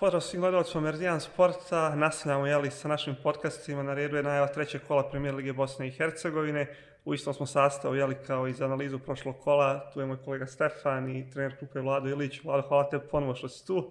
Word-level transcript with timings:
Pozdrav 0.00 0.20
svim 0.20 0.40
gledalcima 0.40 0.80
Meridian 0.80 1.20
Sporta, 1.20 1.94
nastavljamo 1.94 2.46
jeli, 2.46 2.70
sa 2.70 2.88
našim 2.88 3.16
podcastima, 3.22 3.82
na 3.82 3.94
redu 3.94 4.16
je 4.16 4.22
najava 4.22 4.46
trećeg 4.46 4.80
kola 4.88 5.10
Premier 5.10 5.34
Lige 5.34 5.52
Bosne 5.52 5.88
i 5.88 5.90
Hercegovine. 5.90 6.66
U 7.04 7.14
istom 7.14 7.34
smo 7.34 7.46
sastavu, 7.46 7.94
jeli, 7.94 8.16
kao 8.26 8.48
i 8.48 8.52
za 8.52 8.64
analizu 8.64 8.98
prošlog 8.98 9.36
kola, 9.44 9.90
tu 9.92 10.00
je 10.00 10.06
moj 10.06 10.16
kolega 10.24 10.46
Stefan 10.46 11.16
i 11.16 11.30
trener 11.30 11.58
klupe 11.58 11.80
Vlado 11.80 12.08
Ilić. 12.08 12.44
Vlado, 12.44 12.68
hvala 12.68 12.88
te 12.88 12.98
ponovo 12.98 13.34
što 13.34 13.48
si 13.48 13.66
tu. 13.66 13.90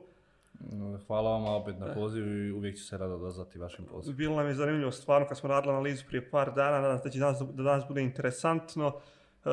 Hvala 1.08 1.30
vam 1.30 1.46
opet 1.46 1.80
na 1.80 1.94
pozivu 1.94 2.28
i 2.28 2.52
uvijek 2.52 2.78
ću 2.78 2.84
se 2.84 2.98
rado 2.98 3.16
odazvati 3.16 3.60
vašim 3.60 3.86
pozivom. 3.86 4.18
Bilo 4.18 4.36
nam 4.36 4.48
je 4.48 4.54
zanimljivo 4.54 4.92
stvarno 4.92 5.28
kad 5.28 5.38
smo 5.38 5.50
radili 5.50 5.74
analizu 5.74 6.04
prije 6.08 6.32
par 6.32 6.54
dana, 6.54 6.82
nadam 6.82 6.98
se 6.98 7.04
da 7.04 7.10
će 7.10 7.20
danas, 7.20 7.40
da 7.40 7.64
danas 7.64 7.88
bude 7.88 8.02
interesantno. 8.02 8.88
Uh, 8.88 9.52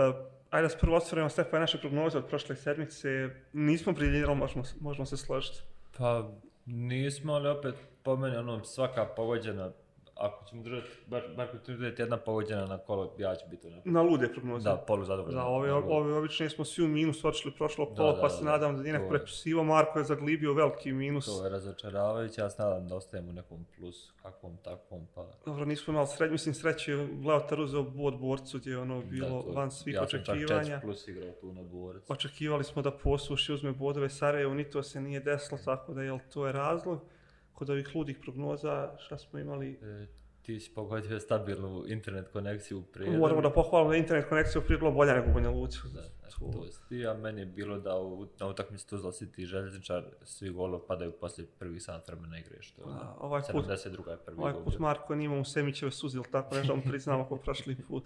ajde 0.50 0.62
da 0.62 0.68
se 0.68 0.79
prvo 0.80 0.96
osvrnemo 0.96 1.29
Stefan 1.29 1.61
naše 1.61 1.79
prognoze 1.79 2.18
od 2.18 2.27
prošle 2.27 2.57
sedmice. 2.57 3.29
Nismo 3.52 3.93
briljirali, 3.93 4.36
možemo, 4.36 4.64
možemo 4.80 5.07
se 5.07 5.16
složiti. 5.16 5.62
Pa 5.98 6.29
nismo, 6.67 7.33
ali 7.33 7.48
opet 7.48 7.75
po 8.02 8.16
meni 8.16 8.37
ono, 8.37 8.65
svaka 8.65 9.05
pogođena 9.05 9.73
ako 10.16 10.45
ćemo 10.45 10.62
držati, 10.62 10.88
bar, 11.06 11.23
bar 11.37 11.51
kod 11.51 11.61
držati 11.66 12.02
jedna 12.02 12.16
pogođena 12.16 12.66
na 12.66 12.79
kolo, 12.79 13.15
ja 13.19 13.34
ću 13.34 13.45
biti 13.51 13.66
onako. 13.66 13.88
Na 13.88 14.02
lude 14.02 14.29
prognoze. 14.33 14.69
Da, 14.69 14.77
polu 14.77 15.05
zadovoljno. 15.05 15.41
Da, 15.41 15.47
ove, 15.47 15.73
ove 15.73 16.15
obične 16.15 16.51
smo 16.51 16.65
svi 16.65 16.84
u 16.84 16.89
minus 16.89 17.25
otišli 17.25 17.52
prošlo 17.52 17.87
kolo, 17.87 18.12
da, 18.12 18.20
pa 18.20 18.29
se 18.29 18.45
nadam 18.45 18.77
da 18.77 18.83
nije 18.83 18.92
neko 18.92 19.09
prepisivo. 19.09 19.65
Marko 19.65 19.98
je 19.98 20.05
zaglibio 20.05 20.52
veliki 20.52 20.92
minus. 20.92 21.27
To 21.27 21.45
je 21.45 21.51
razočaravajuće, 21.51 22.41
ja 22.41 22.51
se 22.51 22.62
nadam 22.62 22.89
da 22.89 22.97
ostajem 22.97 23.29
u 23.29 23.33
nekom 23.33 23.66
plus, 23.77 24.12
kakvom 24.23 24.56
takvom, 24.56 25.06
pa... 25.15 25.27
Dobro, 25.45 25.65
nismo 25.65 25.92
imali 25.92 26.06
sreće, 26.06 26.33
mislim 26.33 26.55
sreće, 26.55 26.97
Leotar 27.27 27.61
uzeo 27.61 27.83
bod 27.83 28.19
borcu 28.19 28.59
gdje 28.59 28.70
je 28.70 28.78
ono 28.78 29.03
bilo 29.03 29.42
da, 29.42 29.42
to, 29.42 29.53
van 29.53 29.70
svih 29.70 29.95
ja 29.95 30.03
očekivanja. 30.03 30.55
Ja 30.55 30.64
sam 30.64 30.73
čak 30.73 30.83
plus 30.83 31.09
igrao 31.09 31.30
tu 31.41 31.53
na 31.53 31.62
borcu. 31.62 32.12
Očekivali 32.12 32.64
smo 32.64 32.83
da 32.83 32.91
posuši, 32.91 33.53
uzme 33.53 33.73
bodove 33.73 34.09
Sarajevo, 34.09 34.55
ni 34.55 34.70
to 34.70 34.83
se 34.83 35.01
nije 35.01 35.20
desilo, 35.20 35.61
tako 35.64 35.95
da 35.95 36.03
je 36.03 36.19
to 36.33 36.47
je 36.47 36.53
razlog. 36.53 37.16
Kod 37.56 37.70
ovih 37.70 37.95
ludih 37.95 38.19
prognoza, 38.23 38.96
šta 38.98 39.19
smo 39.19 39.38
imali? 39.38 39.78
E, 39.83 40.06
ti 40.42 40.61
si 40.61 40.75
pogodio 40.75 41.20
stabilnu 41.20 41.84
internet 41.89 42.28
konekciju 42.28 42.78
u 42.78 42.83
Prijedu. 42.83 43.19
Moramo 43.19 43.41
da 43.41 43.50
pohvalimo 43.50 43.91
da 43.91 43.97
internet 43.97 44.28
konekcija 44.28 44.61
u 44.61 44.64
Prijedu 44.64 44.81
bila 44.81 44.91
bolja 44.91 45.14
nego 45.14 45.31
u 45.31 45.34
Banja 45.34 45.50
Luci. 45.50 45.78
Da, 45.94 46.03
to 46.39 46.64
je 46.64 46.70
ti, 46.89 47.06
a 47.06 47.14
meni 47.14 47.41
je 47.41 47.47
bilo 47.47 47.78
da 47.78 47.98
u, 47.98 48.27
na 48.41 48.47
utakmici 48.47 48.89
Tuzla 48.89 49.12
City 49.12 49.41
i 49.41 49.47
Željezničar 49.47 50.05
svi 50.22 50.50
golov 50.50 50.81
padaju 50.81 51.12
poslije 51.12 51.47
prvih 51.58 51.83
sat 51.83 52.08
vremena 52.08 52.39
igre, 52.39 52.62
što 52.62 52.83
je 52.83 52.89
a, 52.89 53.14
ovaj 53.20 53.42
put, 53.53 53.66
72. 53.66 54.11
je 54.11 54.16
prvi 54.16 54.38
ovaj 54.38 54.53
put 54.53 54.64
gol. 54.64 54.78
Marko 54.78 55.14
nije 55.14 55.25
imao 55.25 55.41
u 55.41 55.44
Semićeve 55.44 55.91
suzi, 55.91 56.16
ili 56.16 56.27
tako 56.33 56.55
nešto, 56.55 56.78
priznamo 56.88 57.25
ko 57.25 57.36
prošli 57.36 57.77
put. 57.88 58.05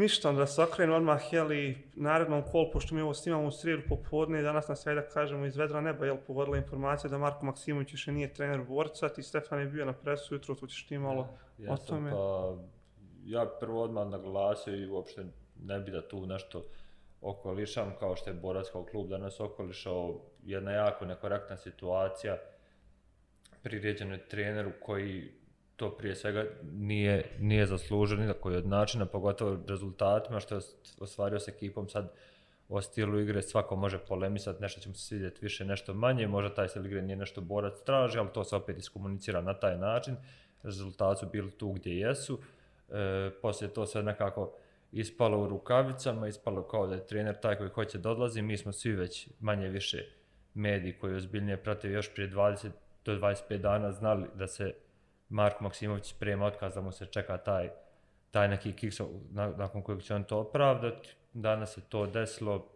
Ništa, 0.00 0.32
da 0.32 0.46
se 0.46 0.62
okrenu 0.62 0.94
odmah, 0.94 1.32
jeli, 1.32 1.78
narednom 1.94 2.42
kol, 2.52 2.70
pošto 2.72 2.94
mi 2.94 3.00
ovo 3.00 3.14
snimamo 3.14 3.48
u 3.48 3.50
srijedu 3.50 3.82
popodne, 3.88 4.42
danas 4.42 4.68
nas 4.68 4.82
sve 4.82 4.94
da 4.94 5.02
kažemo 5.02 5.46
iz 5.46 5.56
vedra 5.56 5.80
neba, 5.80 6.06
jel, 6.06 6.16
pogodila 6.26 6.56
informacija 6.56 7.10
da 7.10 7.18
Marko 7.18 7.46
Maksimović 7.46 7.92
više 7.92 8.12
nije 8.12 8.34
trener 8.34 8.62
borca, 8.68 9.08
ti 9.08 9.22
Stefan 9.22 9.60
je 9.60 9.66
bio 9.66 9.84
na 9.84 9.92
presu 9.92 10.34
jutro, 10.34 10.54
tu 10.54 10.66
ćeš 10.66 10.86
ti 10.86 10.98
malo 10.98 11.28
ja, 11.58 11.72
o 11.72 11.76
tome. 11.76 12.10
Pa, 12.10 12.56
ja 13.24 13.46
prvo 13.60 13.82
odmah 13.82 14.08
naglasio 14.08 14.74
i 14.76 14.86
uopšte 14.86 15.24
ne 15.62 15.80
bi 15.80 15.90
da 15.90 16.08
tu 16.08 16.26
nešto 16.26 16.64
okolišam, 17.20 17.92
kao 17.98 18.16
što 18.16 18.30
je 18.30 18.34
borac 18.34 18.70
kao 18.72 18.84
klub 18.84 19.08
danas 19.08 19.40
okolišao, 19.40 20.20
jedna 20.42 20.72
jako 20.72 21.04
nekorektna 21.04 21.56
situacija, 21.56 22.38
priređeno 23.62 24.14
je 24.14 24.28
treneru 24.28 24.72
koji 24.82 25.39
to 25.80 25.90
prije 25.90 26.14
svega 26.14 26.44
nije, 26.72 27.24
nije 27.38 27.66
zasluženo 27.66 28.22
nikako 28.22 28.40
koji 28.40 28.56
od 28.56 28.66
načina, 28.66 29.06
pogotovo 29.06 29.58
rezultatima 29.68 30.40
što 30.40 30.54
je 30.54 30.60
ostvario 30.98 31.40
s 31.40 31.48
ekipom 31.48 31.88
sad 31.88 32.12
o 32.68 32.82
stilu 32.82 33.20
igre, 33.20 33.42
svako 33.42 33.76
može 33.76 33.98
polemisati, 33.98 34.62
nešto 34.62 34.80
ćemo 34.80 34.94
se 34.94 35.06
svidjeti 35.06 35.38
više, 35.42 35.64
nešto 35.64 35.94
manje, 35.94 36.26
možda 36.26 36.54
taj 36.54 36.68
stil 36.68 36.86
igre 36.86 37.02
nije 37.02 37.16
nešto 37.16 37.40
borac 37.40 37.74
traži, 37.86 38.18
ali 38.18 38.28
to 38.34 38.44
se 38.44 38.56
opet 38.56 38.78
iskomunicira 38.78 39.40
na 39.40 39.54
taj 39.54 39.78
način, 39.78 40.16
rezultati 40.62 41.20
su 41.20 41.26
bili 41.32 41.50
tu 41.50 41.72
gdje 41.72 41.98
jesu, 41.98 42.38
e, 42.88 43.30
poslije 43.42 43.74
to 43.74 43.86
sve 43.86 44.02
nekako 44.02 44.52
ispalo 44.92 45.42
u 45.42 45.48
rukavicama, 45.48 46.28
ispalo 46.28 46.62
kao 46.62 46.86
da 46.86 46.94
je 46.94 47.06
trener 47.06 47.40
taj 47.40 47.56
koji 47.56 47.70
hoće 47.70 47.98
da 47.98 48.10
odlazi, 48.10 48.42
mi 48.42 48.56
smo 48.56 48.72
svi 48.72 48.92
već 48.92 49.28
manje 49.40 49.68
više 49.68 50.04
mediji 50.54 50.92
koji 50.92 51.14
ozbiljnije 51.14 51.56
prate 51.56 51.90
još 51.90 52.14
prije 52.14 52.30
20 52.30 52.70
do 53.04 53.12
25 53.12 53.58
dana 53.58 53.92
znali 53.92 54.26
da 54.34 54.46
se 54.46 54.72
Marko 55.30 55.64
Maksimović 55.64 56.04
sprema 56.04 56.46
otkaz 56.46 56.74
da 56.74 56.80
mu 56.80 56.92
se 56.92 57.06
čeka 57.06 57.38
taj, 57.38 57.70
taj 58.30 58.48
neki 58.48 58.72
kiks 58.72 59.00
nakon 59.56 59.82
kojeg 59.82 60.02
će 60.02 60.14
on 60.14 60.24
to 60.24 60.38
opravdati. 60.38 61.16
Danas 61.32 61.74
se 61.74 61.80
to 61.80 62.06
desilo. 62.06 62.66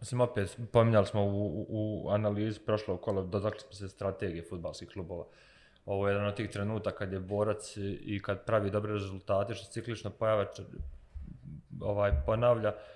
Mislim, 0.00 0.20
opet, 0.20 0.58
pominjali 0.72 1.06
smo 1.06 1.24
u, 1.24 1.46
u, 1.46 1.66
u 1.68 2.10
analizi 2.10 2.60
prošlog 2.60 3.00
kola, 3.00 3.22
dodakli 3.22 3.60
smo 3.60 3.72
se 3.72 3.88
strategije 3.88 4.44
futbalskih 4.48 4.88
klubova. 4.88 5.24
Ovo 5.86 6.08
je 6.08 6.14
jedan 6.14 6.26
od 6.26 6.34
tih 6.34 6.50
trenutaka 6.50 6.98
kad 6.98 7.12
je 7.12 7.20
borac 7.20 7.76
i 8.00 8.20
kad 8.22 8.44
pravi 8.44 8.70
dobre 8.70 8.92
rezultate, 8.92 9.54
što 9.54 9.72
ciklično 9.72 10.10
pojava, 10.10 10.46
ovaj, 11.80 12.12
ponavlja, 12.26 12.68
uh, 12.68 12.95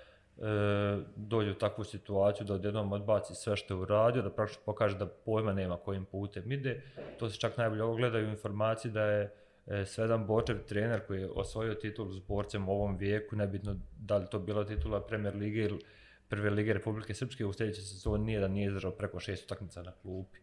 dođe 1.15 1.51
u 1.51 1.55
takvu 1.55 1.83
situaciju 1.83 2.45
da 2.45 2.53
odjednom 2.53 2.91
odbaci 2.91 3.35
sve 3.35 3.55
što 3.55 3.73
je 3.73 3.77
uradio, 3.77 4.21
da 4.21 4.29
praktično 4.29 4.63
pokaže 4.65 4.97
da 4.97 5.05
pojma 5.05 5.53
nema 5.53 5.77
kojim 5.77 6.05
putem 6.05 6.51
ide. 6.51 6.81
To 7.19 7.29
se 7.29 7.39
čak 7.39 7.57
najbolje 7.57 7.83
ogledaju 7.83 8.29
informacije 8.29 8.91
da 8.91 9.03
je 9.03 9.33
e, 9.67 9.85
Svedan 9.85 10.27
Bočev 10.27 10.57
trener 10.67 11.07
koji 11.07 11.21
je 11.21 11.29
osvojio 11.35 11.73
titul 11.73 12.11
s 12.11 12.19
borcem 12.19 12.69
u 12.69 12.71
ovom 12.71 12.97
vijeku, 12.97 13.35
nebitno 13.35 13.75
da 13.99 14.17
li 14.17 14.25
to 14.31 14.39
bila 14.39 14.65
titula 14.65 15.07
Premier 15.07 15.35
Lige 15.35 15.61
ili 15.61 15.79
Prve 16.27 16.49
Lige 16.49 16.73
Republike 16.73 17.13
Srpske, 17.13 17.45
u 17.45 17.53
sljedećoj 17.53 17.83
sezoni 17.83 18.25
nije 18.25 18.39
da 18.39 18.47
nije 18.47 18.67
izdržao 18.67 18.91
preko 18.91 19.19
šest 19.19 19.45
utakmica 19.45 19.83
na 19.83 19.91
klupi 19.91 20.39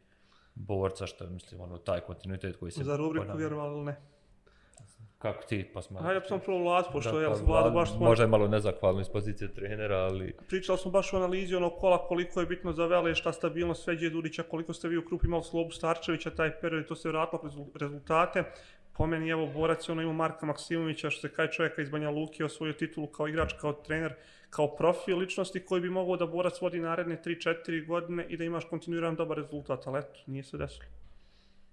borca, 0.54 1.06
što 1.06 1.25
je, 1.25 1.31
mislim, 1.31 1.60
ono, 1.60 1.78
taj 1.78 2.00
kontinuitet 2.00 2.56
koji 2.56 2.72
se... 2.72 2.84
Za 2.84 2.97
rubriku 2.97 3.37
vjerovali 3.37 3.84
ne? 3.84 3.97
Kako 5.19 5.43
ti 5.43 5.71
posmatraš? 5.75 6.06
Hajde, 6.06 6.27
sam 6.29 6.41
prvo 6.41 6.59
Vlad, 6.59 6.84
pošto 6.93 7.21
je 7.21 7.29
pa, 7.29 7.34
Vlad 7.34 7.73
baš... 7.73 7.91
Smo... 7.91 8.06
Možda 8.06 8.25
je 8.25 8.29
malo 8.29 8.49
nezakvalno 8.49 9.01
iz 9.01 9.09
pozicije 9.09 9.55
trenera, 9.55 9.97
ali... 9.97 10.34
Pričali 10.49 10.79
smo 10.79 10.91
baš 10.91 11.12
o 11.12 11.17
analizi 11.17 11.55
onog 11.55 11.73
kola, 11.79 12.06
koliko 12.09 12.41
je 12.41 12.47
bitno 12.47 12.73
za 12.73 12.87
Vele, 12.87 13.15
šta 13.15 13.33
stabilnost 13.33 13.84
Sveđe 13.84 14.11
Dudića, 14.11 14.43
koliko 14.43 14.73
ste 14.73 14.89
vi 14.89 14.99
u 14.99 15.05
Krupi 15.05 15.27
imali 15.27 15.43
Slobu 15.43 15.71
Starčevića, 15.71 16.31
taj 16.31 16.61
period, 16.61 16.87
to 16.87 16.95
se 16.95 17.09
vratilo 17.09 17.43
rezultate. 17.75 18.45
Po 18.93 19.06
meni, 19.06 19.29
evo, 19.29 19.47
borac 19.47 19.89
je 19.89 19.93
ono 19.93 20.03
ima 20.03 20.12
Marka 20.12 20.47
Maksimovića, 20.47 21.11
što 21.11 21.21
se 21.21 21.35
kaj 21.35 21.50
čovjeka 21.50 21.83
iz 21.83 21.91
Banja 21.91 22.11
Luki 22.11 22.45
osvojio 22.45 22.73
titulu 22.73 23.06
kao 23.06 23.29
igrač, 23.29 23.53
kao 23.61 23.73
trener, 23.73 24.15
kao 24.50 24.77
profil 24.77 25.19
ličnosti 25.19 25.65
koji 25.65 25.81
bi 25.81 25.91
mogao 25.91 26.17
da 26.17 26.27
borac 26.27 26.61
vodi 26.61 26.81
naredne 26.81 27.21
3-4 27.25 27.87
godine 27.87 28.27
i 28.29 28.37
da 28.37 28.45
imaš 28.45 28.65
kontinuiran 28.65 29.15
dobar 29.15 29.37
rezultat, 29.37 29.87
ali 29.87 29.99
eto, 29.99 30.19
nije 30.27 30.43
se 30.43 30.56
desilo. 30.56 30.85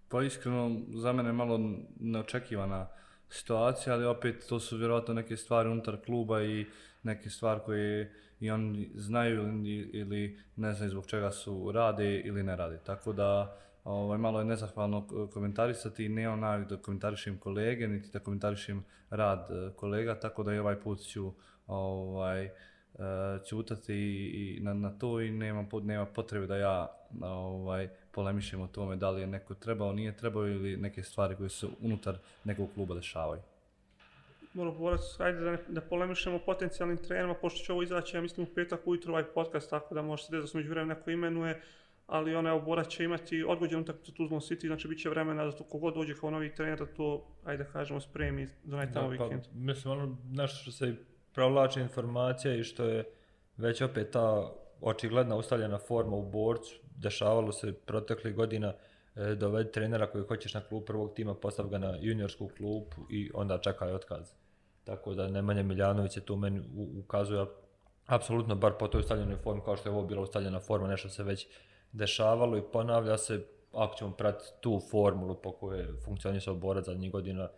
Pa 0.09 0.23
iskreno, 0.23 0.81
za 0.89 1.13
mene 1.13 1.31
malo 1.31 1.59
neočekivana 1.99 2.87
situacija, 3.29 3.93
ali 3.93 4.05
opet 4.05 4.45
to 4.49 4.59
su 4.59 4.77
vjerojatno 4.77 5.13
neke 5.13 5.37
stvari 5.37 5.69
unutar 5.69 5.97
kluba 6.05 6.43
i 6.43 6.65
neke 7.03 7.29
stvari 7.29 7.59
koje 7.65 8.13
i 8.39 8.51
oni 8.51 8.91
znaju 8.95 9.41
ili, 9.41 9.89
ili 9.93 10.39
ne 10.55 10.73
znaju 10.73 10.91
zbog 10.91 11.05
čega 11.05 11.31
su 11.31 11.71
rade 11.71 12.19
ili 12.19 12.43
ne 12.43 12.55
rade. 12.55 12.79
Tako 12.85 13.13
da 13.13 13.57
ovaj, 13.83 14.17
malo 14.17 14.39
je 14.39 14.45
nezahvalno 14.45 15.07
komentarisati 15.33 16.05
i 16.05 16.09
ne 16.09 16.29
onak 16.29 16.69
da 16.69 16.77
komentarišem 16.77 17.37
kolege, 17.37 17.87
niti 17.87 18.09
da 18.13 18.19
komentarišem 18.19 18.83
rad 19.09 19.47
e, 19.51 19.73
kolega, 19.75 20.19
tako 20.19 20.43
da 20.43 20.53
i 20.53 20.59
ovaj 20.59 20.79
put 20.79 20.99
ću 20.99 21.31
ovaj, 21.67 22.49
čutati 23.49 23.93
e, 23.93 23.95
i, 23.95 24.57
i 24.57 24.59
na, 24.59 24.73
na 24.73 24.89
to 24.99 25.21
i 25.21 25.31
nema, 25.31 25.65
nema 25.83 26.05
potrebe 26.05 26.47
da 26.47 26.57
ja 26.57 26.87
ovaj, 27.21 27.89
polemišemo 28.11 28.63
o 28.63 28.67
tome 28.67 28.95
da 28.95 29.09
li 29.09 29.21
je 29.21 29.27
neko 29.27 29.53
trebao, 29.53 29.93
nije 29.93 30.17
trebao 30.17 30.47
ili 30.47 30.77
neke 30.77 31.03
stvari 31.03 31.35
koje 31.35 31.49
se 31.49 31.67
unutar 31.81 32.17
nekog 32.43 32.69
kluba 32.73 32.95
dešavaju. 32.95 33.41
Moramo 34.53 34.77
govoriti, 34.77 35.03
ajde 35.19 35.39
da, 35.39 35.51
ne, 35.51 35.57
da 35.67 35.81
polemišemo 35.81 36.39
potencijalnim 36.45 36.97
trenerima, 36.97 37.33
pošto 37.33 37.65
će 37.65 37.71
ovo 37.73 37.83
izaći, 37.83 38.17
ja 38.17 38.21
mislim, 38.21 38.47
u 38.47 38.53
petak 38.55 38.87
ujutro 38.87 39.11
ovaj 39.11 39.23
podcast, 39.23 39.69
tako 39.69 39.95
da 39.95 40.01
možete 40.01 40.37
da 40.37 40.47
se 40.47 40.57
među 40.57 40.69
vremena 40.69 40.93
neko 40.93 41.11
imenuje, 41.11 41.61
ali 42.07 42.35
ona 42.35 42.49
evo 42.49 42.61
Borac 42.61 42.87
će 42.87 43.03
imati 43.03 43.43
odgođenu 43.43 43.81
utakmicu 43.81 44.13
Tuzlom 44.13 44.39
City, 44.39 44.67
znači 44.67 44.87
bit 44.87 44.99
će 44.99 45.09
vremena 45.09 45.45
da 45.45 45.51
to 45.51 45.63
kogod 45.63 45.93
dođe 45.93 46.15
kao 46.15 46.29
novi 46.29 46.55
trener 46.55 46.79
da 46.79 46.85
to, 46.85 47.27
ajde 47.43 47.63
da 47.63 47.69
kažemo, 47.69 48.01
spremi 48.01 48.47
za 48.63 48.75
onaj 48.75 48.91
tamo 48.91 49.09
vikend. 49.09 49.43
Pa, 49.43 49.49
mislim, 49.53 49.93
ono, 49.93 50.17
nešto 50.31 50.57
što 50.57 50.71
se 50.71 50.95
provlače 51.35 51.81
informacija 51.81 52.55
i 52.55 52.63
što 52.63 52.83
je 52.83 53.03
već 53.57 53.81
opet 53.81 54.11
ta 54.11 54.51
očigledna 54.81 55.35
ustavljena 55.35 55.77
forma 55.77 56.15
u 56.15 56.29
borcu, 56.29 56.75
dešavalo 56.95 57.51
se 57.51 57.73
proteklih 57.73 58.35
godina 58.35 58.73
e, 59.15 59.35
dovedi 59.35 59.71
trenera 59.71 60.11
koji 60.11 60.23
hoćeš 60.23 60.53
na 60.53 60.61
klub 60.61 60.83
prvog 60.85 61.13
tima, 61.13 61.35
postav 61.35 61.67
ga 61.67 61.77
na 61.77 61.97
juniorsku 62.01 62.49
klub 62.57 62.83
i 63.09 63.31
onda 63.33 63.57
čekaj 63.57 63.91
otkaz. 63.91 64.33
Tako 64.83 65.13
da 65.13 65.27
Nemanja 65.27 65.63
Miljanović 65.63 66.17
je 66.17 66.25
tu 66.25 66.35
meni 66.35 66.61
ukazuje 66.99 67.45
apsolutno 68.05 68.55
bar 68.55 68.73
po 68.79 68.87
toj 68.87 68.99
ustavljenoj 68.99 69.37
formi 69.37 69.61
kao 69.65 69.77
što 69.77 69.89
je 69.89 69.93
ovo 69.93 70.03
bila 70.03 70.21
ustavljena 70.21 70.59
forma, 70.59 70.87
nešto 70.87 71.09
se 71.09 71.23
već 71.23 71.47
dešavalo 71.91 72.57
i 72.57 72.63
ponavlja 72.73 73.17
se 73.17 73.45
ako 73.73 73.95
ćemo 73.95 74.11
pratiti 74.11 74.51
tu 74.61 74.81
formulu 74.91 75.35
po 75.35 75.51
kojoj 75.51 75.87
funkcionisao 76.05 76.55
borac 76.55 76.85
zadnjih 76.85 77.11
godina, 77.11 77.49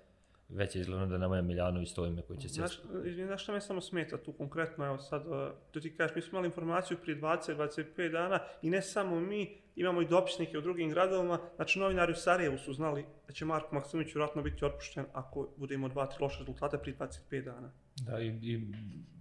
već 0.49 0.75
je 0.75 0.79
izgledno 0.81 1.05
da 1.05 1.17
Nemanja 1.17 1.41
Miljanović 1.41 1.93
to 1.93 2.05
ime 2.05 2.21
koji 2.21 2.39
će 2.39 2.49
se... 2.49 2.53
Znaš, 2.53 2.81
znaš 3.25 3.43
šta 3.43 3.53
me 3.53 3.61
samo 3.61 3.81
smeta 3.81 4.17
tu 4.17 4.33
konkretno, 4.33 4.85
evo 4.85 4.97
sad, 4.97 5.23
to 5.71 5.79
ti 5.79 5.95
kažeš, 5.95 6.15
mi 6.15 6.21
smo 6.21 6.29
imali 6.29 6.47
informaciju 6.47 6.97
prije 7.01 7.21
20-25 7.21 8.11
dana 8.11 8.39
i 8.61 8.69
ne 8.69 8.81
samo 8.81 9.19
mi, 9.19 9.61
imamo 9.75 10.01
i 10.01 10.07
dopisnike 10.07 10.57
u 10.57 10.61
drugim 10.61 10.89
gradovima, 10.89 11.39
znači 11.55 11.79
novinari 11.79 12.11
u 12.11 12.15
Sarajevu 12.15 12.57
su 12.57 12.73
znali 12.73 13.05
da 13.27 13.33
će 13.33 13.45
Marko 13.45 13.75
Maksimović 13.75 14.15
vjerojatno 14.15 14.41
biti 14.41 14.65
otpušten 14.65 15.05
ako 15.13 15.49
bude 15.57 15.75
imao 15.75 15.89
dva, 15.89 16.05
tri 16.05 16.23
loše 16.23 16.39
rezultate 16.39 16.77
prije 16.77 16.97
25 16.97 17.43
dana. 17.43 17.71
Da, 18.01 18.19
i, 18.19 18.27
i 18.27 18.61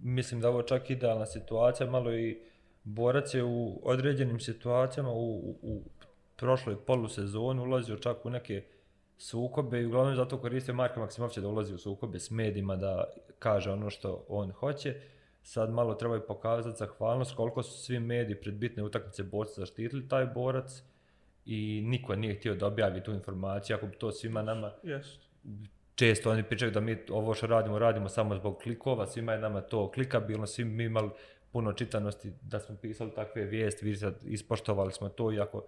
mislim 0.01 0.41
da 0.41 0.49
ovo 0.49 0.63
čak 0.63 0.89
idealna 0.89 1.25
situacija, 1.25 1.89
malo 1.89 2.13
i 2.13 2.41
borac 2.83 3.33
je 3.33 3.43
u 3.43 3.79
određenim 3.83 4.39
situacijama 4.39 5.11
u, 5.11 5.37
u, 5.37 5.57
u 5.61 5.83
prošloj 6.35 6.85
polusezoni 6.85 7.61
ulazio 7.61 7.97
čak 7.97 8.25
u 8.25 8.29
neke 8.29 8.63
sukobe 9.17 9.81
i 9.81 9.85
uglavnom 9.85 10.15
zato 10.15 10.37
koristio 10.37 10.73
Marka 10.73 10.99
Maksimovića 10.99 11.41
da 11.41 11.47
ulazi 11.47 11.73
u 11.73 11.77
sukobe 11.77 12.19
s 12.19 12.31
medijima 12.31 12.75
da 12.75 13.03
kaže 13.39 13.71
ono 13.71 13.89
što 13.89 14.25
on 14.29 14.51
hoće. 14.51 14.95
Sad 15.41 15.73
malo 15.73 15.93
treba 15.93 16.17
i 16.17 16.27
pokazati 16.27 16.77
zahvalnost 16.77 17.35
koliko 17.35 17.63
su 17.63 17.83
svi 17.83 17.99
mediji 17.99 18.41
pred 18.41 18.53
bitne 18.53 18.83
utakmice 18.83 19.23
borca 19.23 19.53
zaštitili 19.61 20.07
taj 20.07 20.25
borac 20.25 20.83
i 21.45 21.81
niko 21.85 22.15
nije 22.15 22.35
htio 22.35 22.55
da 22.55 22.67
objavi 22.67 23.03
tu 23.03 23.11
informaciju, 23.11 23.75
ako 23.75 23.87
bi 23.87 23.95
to 23.95 24.11
svima 24.11 24.41
nama 24.41 24.71
Jest. 24.83 25.19
često 25.95 26.31
oni 26.31 26.43
pričaju 26.43 26.71
da 26.71 26.79
mi 26.79 26.97
ovo 27.09 27.33
što 27.33 27.47
radimo, 27.47 27.79
radimo 27.79 28.09
samo 28.09 28.35
zbog 28.35 28.57
klikova, 28.57 29.07
svima 29.07 29.33
je 29.33 29.39
nama 29.39 29.61
to 29.61 29.91
klikabilno, 29.91 30.47
svi 30.47 30.65
mi 30.65 30.83
imali 30.83 31.09
puno 31.51 31.73
čitanosti 31.73 32.31
da 32.41 32.59
smo 32.59 32.75
pisali 32.75 33.11
takve 33.15 33.43
vijesti, 33.45 33.85
vidite 33.85 33.99
sad 33.99 34.23
ispoštovali 34.25 34.91
smo 34.91 35.09
to, 35.09 35.31
iako 35.31 35.63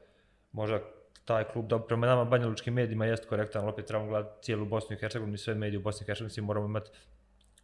možda 0.52 0.80
taj 1.26 1.44
klub, 1.44 1.68
da 1.68 1.80
prema 1.80 2.08
nama 2.08 2.26
Banja 2.26 2.48
Lučkim 2.48 2.74
medijima 2.74 3.06
jest 3.06 3.26
korektan, 3.26 3.62
ali 3.62 3.70
opet 3.70 3.86
trebamo 3.86 4.10
gledati 4.10 4.44
cijelu 4.44 4.66
Bosnu 4.66 4.96
i 4.96 5.00
Hercegovinu 5.00 5.36
i 5.36 5.38
sve 5.38 5.56
medije 5.56 5.80
u 5.80 5.82
Bosni 5.82 6.04
i 6.04 6.06
Hercegovini, 6.06 6.34
svi 6.34 6.42
moramo 6.42 6.66
imati 6.66 6.92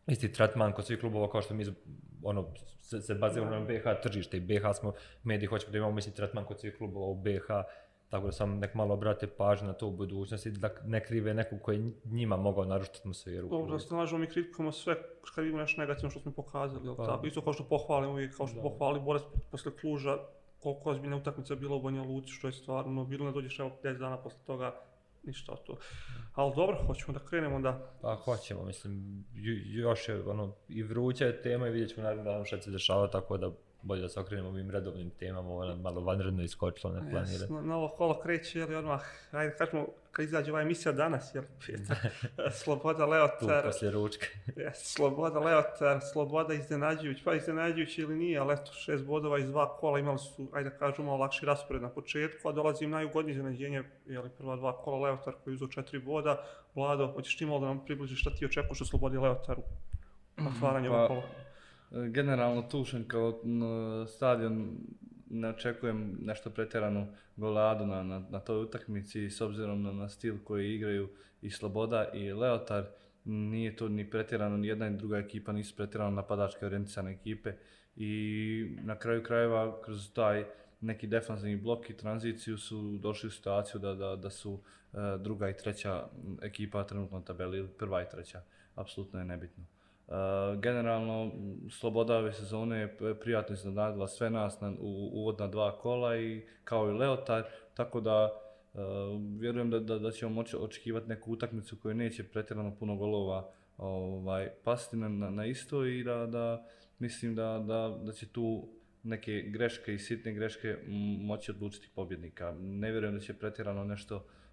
isti 0.07 0.33
tretman 0.33 0.71
kod 0.71 0.85
svih 0.85 0.99
klubova 0.99 1.29
kao 1.29 1.41
što 1.41 1.53
mi 1.53 1.65
ono, 2.23 2.47
se, 2.81 3.01
se 3.01 3.15
baziramo 3.15 3.51
na 3.51 3.59
BH 3.59 4.01
tržište 4.03 4.37
i 4.37 4.39
BH 4.39 4.63
smo 4.79 4.93
mediji, 5.23 5.47
hoćemo 5.47 5.71
da 5.71 5.77
imamo 5.77 5.99
isti 5.99 6.13
tretman 6.13 6.45
kod 6.45 6.59
svih 6.59 6.77
klubova 6.77 7.07
u 7.07 7.15
BH, 7.15 7.47
tako 8.09 8.25
da 8.25 8.31
sam 8.31 8.59
nek 8.59 8.73
malo 8.73 8.93
obrate 8.93 9.27
pažnju 9.27 9.67
na 9.67 9.73
to 9.73 9.87
u 9.87 9.91
budućnosti, 9.91 10.51
da 10.51 10.69
ne 10.85 11.03
krive 11.05 11.33
nekog 11.33 11.61
koji 11.61 11.77
je 11.77 11.91
njima 12.05 12.37
mogao 12.37 12.65
narušiti 12.65 12.97
atmosferu. 12.99 13.47
Dobro, 13.47 13.71
da 13.71 13.79
se 13.79 13.93
nalažemo 13.93 14.19
mi 14.19 14.27
kritikujemo 14.27 14.71
sve 14.71 14.95
kad 15.35 15.43
vidimo 15.43 15.61
nešto 15.61 15.81
negativno 15.81 16.09
što 16.09 16.19
smo 16.19 16.31
pokazali, 16.31 16.95
Pa. 16.97 17.05
tako? 17.05 17.27
Isto 17.27 17.41
kao 17.41 17.53
što 17.53 17.63
pohvalimo 17.63 18.13
uvijek, 18.13 18.37
kao 18.37 18.47
što 18.47 18.55
Da. 18.55 18.61
pohvali 18.61 18.99
Borac 18.99 19.23
posle 19.51 19.71
Kluža, 19.81 20.17
koliko 20.65 20.89
ozbiljna 20.89 21.17
utakmica 21.17 21.53
je 21.53 21.59
bila 21.59 21.75
u 21.75 21.81
Banja 21.81 22.03
Luci, 22.03 22.31
što 22.31 22.47
je 22.47 22.53
stvarno 22.53 22.91
ono, 22.91 23.05
bilo, 23.05 23.25
ne 23.25 23.31
dođeš 23.31 23.59
evo 23.59 23.71
10 23.83 23.97
dana 23.97 24.17
posle 24.17 24.39
toga, 24.45 24.75
ništa 25.23 25.51
od 25.51 25.63
to. 25.63 25.77
Ali 26.33 26.53
dobro, 26.55 26.77
hoćemo 26.87 27.13
da 27.13 27.25
krenemo 27.25 27.59
da... 27.59 27.91
Pa 28.01 28.15
hoćemo, 28.15 28.63
mislim, 28.63 29.23
još 29.65 30.09
je 30.09 30.23
ono, 30.23 30.55
i 30.67 30.83
vruća 30.83 31.25
je 31.25 31.41
tema 31.41 31.67
i 31.67 31.71
vidjet 31.71 31.89
ćemo 31.89 32.03
naravno 32.07 32.45
šta 32.45 32.57
će 32.57 32.63
se 32.63 32.71
dešava, 32.71 33.07
tako 33.07 33.37
da 33.37 33.51
bolje 33.85 34.01
da 34.01 34.09
se 34.09 34.19
okrenemo 34.19 34.49
ovim 34.49 34.71
redovnim 34.71 35.09
temama, 35.09 35.49
ovo 35.49 35.65
nam 35.65 35.81
malo 35.81 36.01
vanredno 36.01 36.43
iskočilo, 36.43 36.93
ne 36.93 36.99
planira. 36.99 37.41
Jes, 37.41 37.49
na, 37.49 37.61
na 37.61 37.77
ovo 37.77 37.87
kolo 37.87 38.19
kreće, 38.19 38.59
jel, 38.59 38.77
odmah, 38.77 39.01
ajde 39.31 39.55
kažemo, 39.57 39.87
kad 40.11 40.25
izađe 40.25 40.51
ova 40.51 40.61
emisija 40.61 40.91
danas, 40.91 41.35
jel, 41.35 41.43
petak, 41.67 41.97
Sloboda 42.51 43.05
Tu, 43.05 43.11
Leotar, 43.11 43.63
poslije 43.63 43.91
ručka. 43.91 44.25
Jes, 44.55 44.93
Sloboda 44.93 45.39
Leotar, 45.39 45.99
Sloboda 46.13 46.53
iznenađujući, 46.53 47.23
pa 47.23 47.35
iznenađujući 47.35 48.01
ili 48.01 48.15
nije, 48.15 48.39
ali 48.39 48.53
eto, 48.53 48.73
šest 48.73 49.05
bodova 49.05 49.39
iz 49.39 49.49
dva 49.49 49.77
kola 49.77 49.99
imali 49.99 50.19
su, 50.19 50.47
ajde 50.53 50.69
da 50.69 50.77
kažemo, 50.77 51.05
malo 51.05 51.17
lakši 51.17 51.45
raspored 51.45 51.81
na 51.81 51.89
početku, 51.89 52.49
a 52.49 52.51
dolazi 52.51 52.83
im 52.83 52.91
najugodnije 52.91 53.31
iznenađenje, 53.31 53.83
jeli, 54.05 54.29
prva 54.37 54.55
dva 54.55 54.77
kola 54.77 54.99
Leotar 54.99 55.33
koji 55.43 55.51
je 55.51 55.55
uzeo 55.55 55.67
četiri 55.67 55.99
boda. 55.99 56.43
Vlado, 56.75 57.07
hoćeš 57.07 57.37
ti 57.37 57.45
malo 57.45 57.59
da 57.59 57.65
nam 57.65 57.85
približiš 57.85 58.21
šta 58.21 58.29
ti 58.29 58.45
očekuješ 58.45 58.81
od 58.81 58.87
Slobodi 58.87 59.17
Leotaru? 59.17 59.61
Otvaranje 60.55 60.89
Pa, 60.89 60.95
ovog 60.95 61.07
kola. 61.07 61.44
Generalno 61.95 62.61
Tušen 62.61 63.07
kao 63.07 63.39
n, 63.43 63.61
stadion 64.07 64.77
ne 65.29 65.49
očekujem 65.49 66.17
nešto 66.21 66.49
pretjeranu 66.49 67.07
goladu 67.35 67.85
na, 67.85 68.03
na, 68.03 68.19
na 68.29 68.39
toj 68.39 68.63
utakmici 68.63 69.29
s 69.29 69.41
obzirom 69.41 69.83
na, 69.83 69.91
na 69.91 70.09
stil 70.09 70.35
koji 70.43 70.75
igraju 70.75 71.09
i 71.41 71.49
Sloboda 71.49 72.09
i 72.13 72.33
Leotar. 72.33 72.85
Nije 73.23 73.75
to 73.75 73.89
ni 73.89 74.09
pretjerano, 74.09 74.57
ni 74.57 74.67
jedna 74.67 74.89
ni 74.89 74.97
druga 74.97 75.17
ekipa 75.17 75.51
nisu 75.51 75.75
pretjerano 75.75 76.11
napadačke 76.11 76.65
orijentisane 76.65 77.11
ekipe 77.11 77.53
i 77.95 78.77
na 78.83 78.99
kraju 78.99 79.23
krajeva 79.23 79.81
kroz 79.81 80.13
taj 80.13 80.45
neki 80.81 81.07
defanzivni 81.07 81.57
blok 81.57 81.89
i 81.89 81.97
tranziciju 81.97 82.57
su 82.57 82.97
došli 82.97 83.27
u 83.27 83.31
situaciju 83.31 83.79
da, 83.81 83.93
da, 83.93 84.15
da 84.15 84.29
su 84.29 84.59
e, 84.93 84.97
druga 85.19 85.49
i 85.49 85.57
treća 85.57 86.07
ekipa 86.41 86.83
trenutno 86.83 87.19
na 87.19 87.25
tabeli, 87.25 87.57
ili 87.57 87.67
prva 87.67 88.01
i 88.01 88.09
treća, 88.11 88.41
apsolutno 88.75 89.19
je 89.19 89.25
nebitno. 89.25 89.63
Uh, 90.07 90.61
generalno, 90.61 91.31
sloboda 91.69 92.17
ove 92.17 92.33
sezone 92.33 92.79
je 92.79 93.19
prijatno 93.19 93.53
iznenadila 93.53 94.07
sve 94.07 94.29
nas 94.29 94.61
na, 94.61 94.73
u 94.79 95.09
uvodna 95.13 95.47
dva 95.47 95.79
kola 95.79 96.17
i 96.17 96.45
kao 96.63 96.89
i 96.89 96.93
Leotar, 96.93 97.43
tako 97.73 98.01
da 98.01 98.31
uh, 98.73 98.81
vjerujem 99.39 99.69
da, 99.69 99.79
da, 99.79 99.99
da 99.99 100.11
ćemo 100.11 100.31
moći 100.31 100.57
očekivati 100.59 101.07
neku 101.07 101.31
utakmicu 101.31 101.77
koja 101.81 101.93
neće 101.93 102.23
pretjerano 102.23 102.75
puno 102.75 102.95
golova 102.95 103.49
ovaj, 103.77 104.49
pasti 104.63 104.97
na, 104.97 105.09
na, 105.09 105.45
isto 105.45 105.85
i 105.85 106.03
da, 106.03 106.25
da 106.25 106.65
mislim 106.99 107.35
da, 107.35 107.63
da, 107.67 107.97
da 108.03 108.11
će 108.11 108.27
tu 108.27 108.67
neke 109.03 109.41
greške 109.41 109.93
i 109.93 109.99
sitne 109.99 110.33
greške 110.33 110.77
moći 111.21 111.51
odlučiti 111.51 111.89
pobjednika. 111.95 112.55
Ne 112.59 112.91
vjerujem 112.91 113.15
da 113.15 113.21
će 113.21 113.33
pretjerano 113.33 113.83
nešto 113.83 114.15
Uh, 114.15 114.44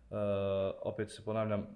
opet 0.83 1.11
se 1.11 1.25
ponavljam, 1.25 1.67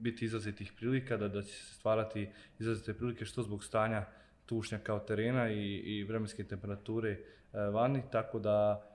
biti 0.00 0.24
izrazitih 0.24 0.72
prilika, 0.76 1.16
da, 1.16 1.28
da 1.28 1.42
će 1.42 1.52
se 1.52 1.74
stvarati 1.74 2.28
izrazite 2.58 2.94
prilike 2.94 3.24
što 3.24 3.42
zbog 3.42 3.64
stanja 3.64 4.04
tušnja 4.46 4.78
kao 4.78 4.98
terena 4.98 5.50
i, 5.50 5.76
i 5.76 6.04
vremenske 6.04 6.44
temperature 6.44 7.10
uh, 7.12 7.74
vani, 7.74 8.02
tako 8.12 8.38
da 8.38 8.86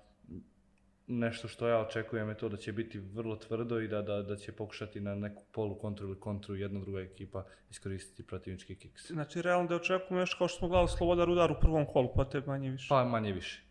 nešto 1.07 1.47
što 1.47 1.67
ja 1.67 1.79
očekujem 1.79 2.29
je 2.29 2.37
to 2.37 2.49
da 2.49 2.57
će 2.57 2.73
biti 2.73 2.99
vrlo 2.99 3.35
tvrdo 3.35 3.79
i 3.79 3.87
da, 3.87 4.01
da, 4.01 4.21
da 4.21 4.35
će 4.35 4.51
pokušati 4.51 4.99
na 5.01 5.15
neku 5.15 5.43
polu 5.51 5.75
kontru 5.75 6.07
ili 6.07 6.19
kontru 6.19 6.55
jedna 6.55 6.79
druga 6.79 7.01
ekipa 7.01 7.45
iskoristiti 7.69 8.27
protivnički 8.27 8.75
kiks. 8.75 9.11
Znači, 9.11 9.41
realno 9.41 9.67
da 9.67 9.75
očekujemo 9.75 10.19
nešto 10.19 10.37
kao 10.37 10.47
što 10.47 10.57
smo 10.57 10.67
gledali 10.67 10.87
Sloboda 10.87 11.25
Rudar 11.25 11.51
u 11.51 11.59
prvom 11.61 11.85
kolu, 11.85 12.09
pa 12.15 12.25
te 12.25 12.41
manje 12.45 12.69
više. 12.69 12.87
Pa 12.89 13.03
manje 13.03 13.33
više. 13.33 13.61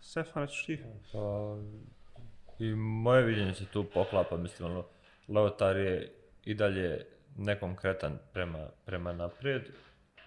Stefane, 0.00 0.48
ćeš 0.48 0.66
ti? 0.66 0.78
Pa, 1.12 1.18
I 2.58 2.74
moje 2.74 3.22
viđenje 3.22 3.54
se 3.54 3.66
tu 3.66 3.84
poklapa, 3.84 4.36
mislim, 4.36 4.70
ono, 4.70 4.84
Leotar 5.28 5.76
je 5.76 6.12
i 6.44 6.54
dalje 6.54 7.06
nekonkretan 7.36 8.18
prema, 8.32 8.68
prema 8.84 9.12
naprijed 9.12 9.62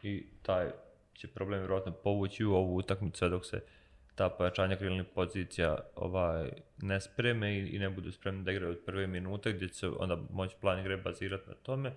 i 0.04 0.26
taj 0.42 0.72
će 1.14 1.28
problem 1.28 1.60
vjerojatno 1.60 1.92
povući 1.92 2.46
u 2.46 2.54
ovu 2.54 2.76
utakmicu 2.76 3.30
dok 3.30 3.46
se 3.46 3.62
ta 4.16 4.30
pojačanja 4.30 4.76
krilnih 4.76 5.06
pozicija 5.16 5.78
ovaj, 5.96 6.50
ne 6.78 7.02
spreme 7.02 7.54
i, 7.54 7.76
i 7.76 7.80
ne 7.80 7.90
budu 7.90 8.12
spremni 8.12 8.44
da 8.44 8.52
igraju 8.52 8.72
od 8.72 8.80
prve 8.86 9.08
minute 9.08 9.52
gdje 9.52 9.69
će 9.69 9.88
onda 9.88 10.18
moći 10.30 10.56
plan 10.62 10.80
igre 10.80 10.98
bazirati 10.98 11.50
na 11.50 11.56
tome. 11.56 11.90
E, 11.90 11.94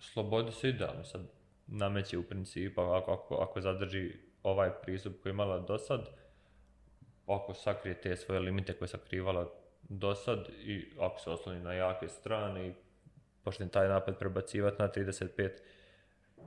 slobodi 0.00 0.52
se 0.52 0.68
idealno 0.68 1.04
sad 1.04 1.20
nameće 1.66 2.18
u 2.18 2.22
principu 2.22 2.80
ako, 2.80 3.12
ako, 3.12 3.34
ako 3.34 3.60
zadrži 3.60 4.12
ovaj 4.42 4.70
pristup 4.82 5.22
koji 5.22 5.30
je 5.30 5.34
imala 5.34 5.58
do 5.58 5.78
sad, 5.78 6.10
ako 7.28 7.54
sakrije 7.54 8.00
te 8.00 8.16
svoje 8.16 8.40
limite 8.40 8.72
koje 8.72 8.86
je 8.86 8.90
sakrivala 8.90 9.50
do 9.82 10.14
sad 10.14 10.48
i 10.64 10.86
ako 11.00 11.20
se 11.20 11.30
osloni 11.30 11.60
na 11.60 11.72
jake 11.72 12.08
strane 12.08 12.68
i 12.68 12.72
počne 13.44 13.68
taj 13.68 13.88
napad 13.88 14.18
prebacivati 14.18 14.82
na 14.82 14.88
35 14.88 15.50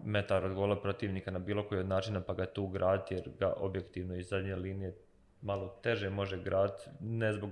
metara 0.03 0.47
od 0.47 0.53
gola 0.53 0.81
protivnika 0.81 1.31
na 1.31 1.39
bilo 1.39 1.67
koji 1.67 1.79
od 1.79 1.87
načina 1.87 2.21
pa 2.21 2.33
ga 2.33 2.45
tu 2.45 2.67
graditi 2.67 3.13
jer 3.13 3.29
ga 3.39 3.53
objektivno 3.57 4.15
iz 4.15 4.27
zadnje 4.27 4.55
linije 4.55 4.93
malo 5.41 5.79
teže 5.83 6.09
može 6.09 6.37
graditi, 6.37 6.83
ne 6.99 7.33
zbog 7.33 7.49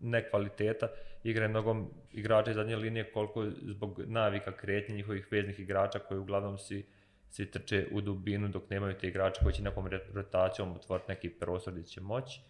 nekvaliteta 0.00 0.88
igre 1.24 1.48
mnogom 1.48 1.90
igrača 2.12 2.50
iz 2.50 2.56
zadnje 2.56 2.76
linije, 2.76 3.12
koliko 3.12 3.46
zbog 3.62 4.00
navika 4.06 4.52
kretnje 4.52 4.94
njihovih 4.94 5.28
veznih 5.30 5.60
igrača 5.60 5.98
koji 5.98 6.20
uglavnom 6.20 6.58
si 6.58 6.86
svi 7.30 7.50
trče 7.50 7.86
u 7.92 8.00
dubinu 8.00 8.48
dok 8.48 8.70
nemaju 8.70 8.98
te 8.98 9.08
igrače 9.08 9.40
koji 9.42 9.54
će 9.54 9.62
nekom 9.62 9.88
rotacijom 10.14 10.72
otvoriti 10.72 11.08
neki 11.08 11.30
prostor 11.30 11.72
gdje 11.72 11.84
će 11.84 12.00
moći. 12.00 12.40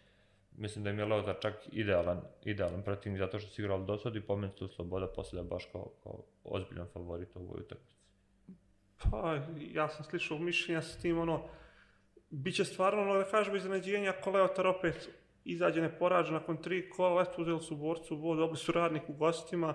Mislim 0.56 0.84
da 0.84 0.90
im 0.90 0.98
je 0.98 1.04
Leozar 1.04 1.36
čak 1.40 1.54
idealan, 1.72 2.20
idealan 2.44 2.82
protivnik 2.82 3.18
zato 3.18 3.38
što 3.38 3.50
su 3.50 3.62
igrali 3.62 3.86
do 3.86 3.98
sada 3.98 4.18
i 4.18 4.22
po 4.22 4.36
meni 4.36 4.52
tu 4.52 4.68
Sloboda 4.68 5.06
poslije 5.06 5.42
baš 5.42 5.64
kao, 5.72 5.92
kao 6.02 6.24
ozbiljan 6.44 6.86
favorit 6.92 7.36
u 7.36 7.38
ovoj 7.38 7.60
utakmici. 7.60 7.94
Pa, 9.10 9.38
ja 9.72 9.88
sam 9.88 10.04
slišao 10.04 10.38
mišljenja 10.38 10.82
s 10.82 10.98
tim, 10.98 11.18
ono, 11.18 11.42
bit 12.30 12.54
će 12.54 12.64
stvarno, 12.64 13.02
ono, 13.02 13.14
da 13.14 13.24
kažemo, 13.24 13.56
iznenađenje 13.56 14.08
ako 14.08 14.30
Leotar 14.30 14.66
opet 14.66 15.08
izađe 15.44 15.80
neporađen 15.80 16.34
nakon 16.34 16.56
tri 16.56 16.90
kola, 16.90 17.22
eto, 17.22 17.42
uzeli 17.42 17.60
su 17.60 17.76
borcu 17.76 18.16
bod, 18.16 18.38
dobili 18.38 18.56
su 18.56 18.72
radnik 18.72 19.02
u 19.08 19.12
gostima, 19.12 19.74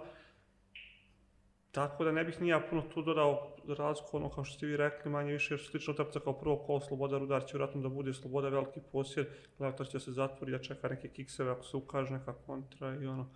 tako 1.78 2.04
da 2.04 2.12
ne 2.12 2.24
bih 2.24 2.42
ni 2.42 2.48
ja 2.48 2.60
puno 2.70 2.82
tu 2.94 3.02
dodao 3.02 3.48
razliku, 3.78 4.18
ono, 4.18 4.30
kao 4.30 4.44
što 4.44 4.58
ste 4.58 4.66
vi 4.66 4.78
rekli, 4.78 5.12
manje 5.12 5.34
više, 5.34 5.54
jer 5.54 5.62
slično 5.62 5.94
utakmica 5.94 6.20
kao 6.20 6.34
prvo 6.34 6.58
kolo, 6.58 6.80
Sloboda 6.80 7.18
Rudar 7.18 7.46
će 7.46 7.54
vjerojatno 7.54 7.82
da 7.82 7.90
bude 7.90 8.14
Sloboda 8.14 8.50
veliki 8.50 8.80
posjed, 8.92 9.28
Leotar 9.60 9.88
će 9.88 10.00
se 10.00 10.12
zatvori 10.12 10.52
da 10.52 10.60
čeka 10.60 10.88
neke 10.88 11.08
kikseve 11.08 11.52
ako 11.52 11.64
se 11.64 11.78
ukaže 11.78 12.14
neka 12.14 12.34
kontra 12.34 12.96
i 12.96 13.08
ono, 13.08 13.30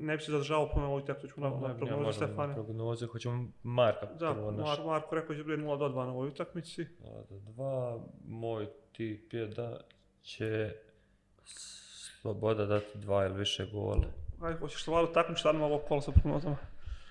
ne 0.00 0.16
bi 0.16 0.22
se 0.22 0.32
zadržavao 0.32 0.68
puno 0.68 0.82
na 0.82 0.88
ovoj 0.88 1.02
utakmici 1.02 1.40
na, 1.40 1.50
na 1.50 1.56
Ne, 1.56 1.68
ne, 1.68 1.74
prognozi 1.74 2.02
možemo 2.02 2.12
Stefana. 2.12 2.54
Prognoze, 2.54 3.06
hoćemo 3.06 3.48
Marka 3.62 4.06
Da, 4.06 4.34
prvo 4.34 4.50
naš. 4.50 4.78
Mar, 4.78 4.86
Marko 4.86 5.14
rekao 5.14 5.28
da 5.28 5.42
će 5.42 5.44
biti 5.44 5.62
0 5.62 5.78
do 5.78 5.88
2 5.88 5.94
na 5.94 6.12
ovoj 6.12 6.28
utakmici. 6.28 6.86
A, 7.04 7.22
do 7.30 7.38
Dva, 7.38 8.00
moj 8.28 8.66
tip 8.92 9.32
je 9.32 9.46
da 9.46 9.80
će 10.22 10.72
Sloboda 12.20 12.66
dati 12.66 12.98
dva 12.98 13.26
ili 13.26 13.38
više 13.38 13.66
gola. 13.72 14.04
Ajde, 14.40 14.58
hoćeš 14.58 14.84
se 14.84 14.90
malo 14.90 15.06
takmičiti 15.06 15.40
stvarno 15.40 15.64
ovo 15.64 15.78
kola 15.78 16.00
sa 16.00 16.12
prognozama. 16.12 16.56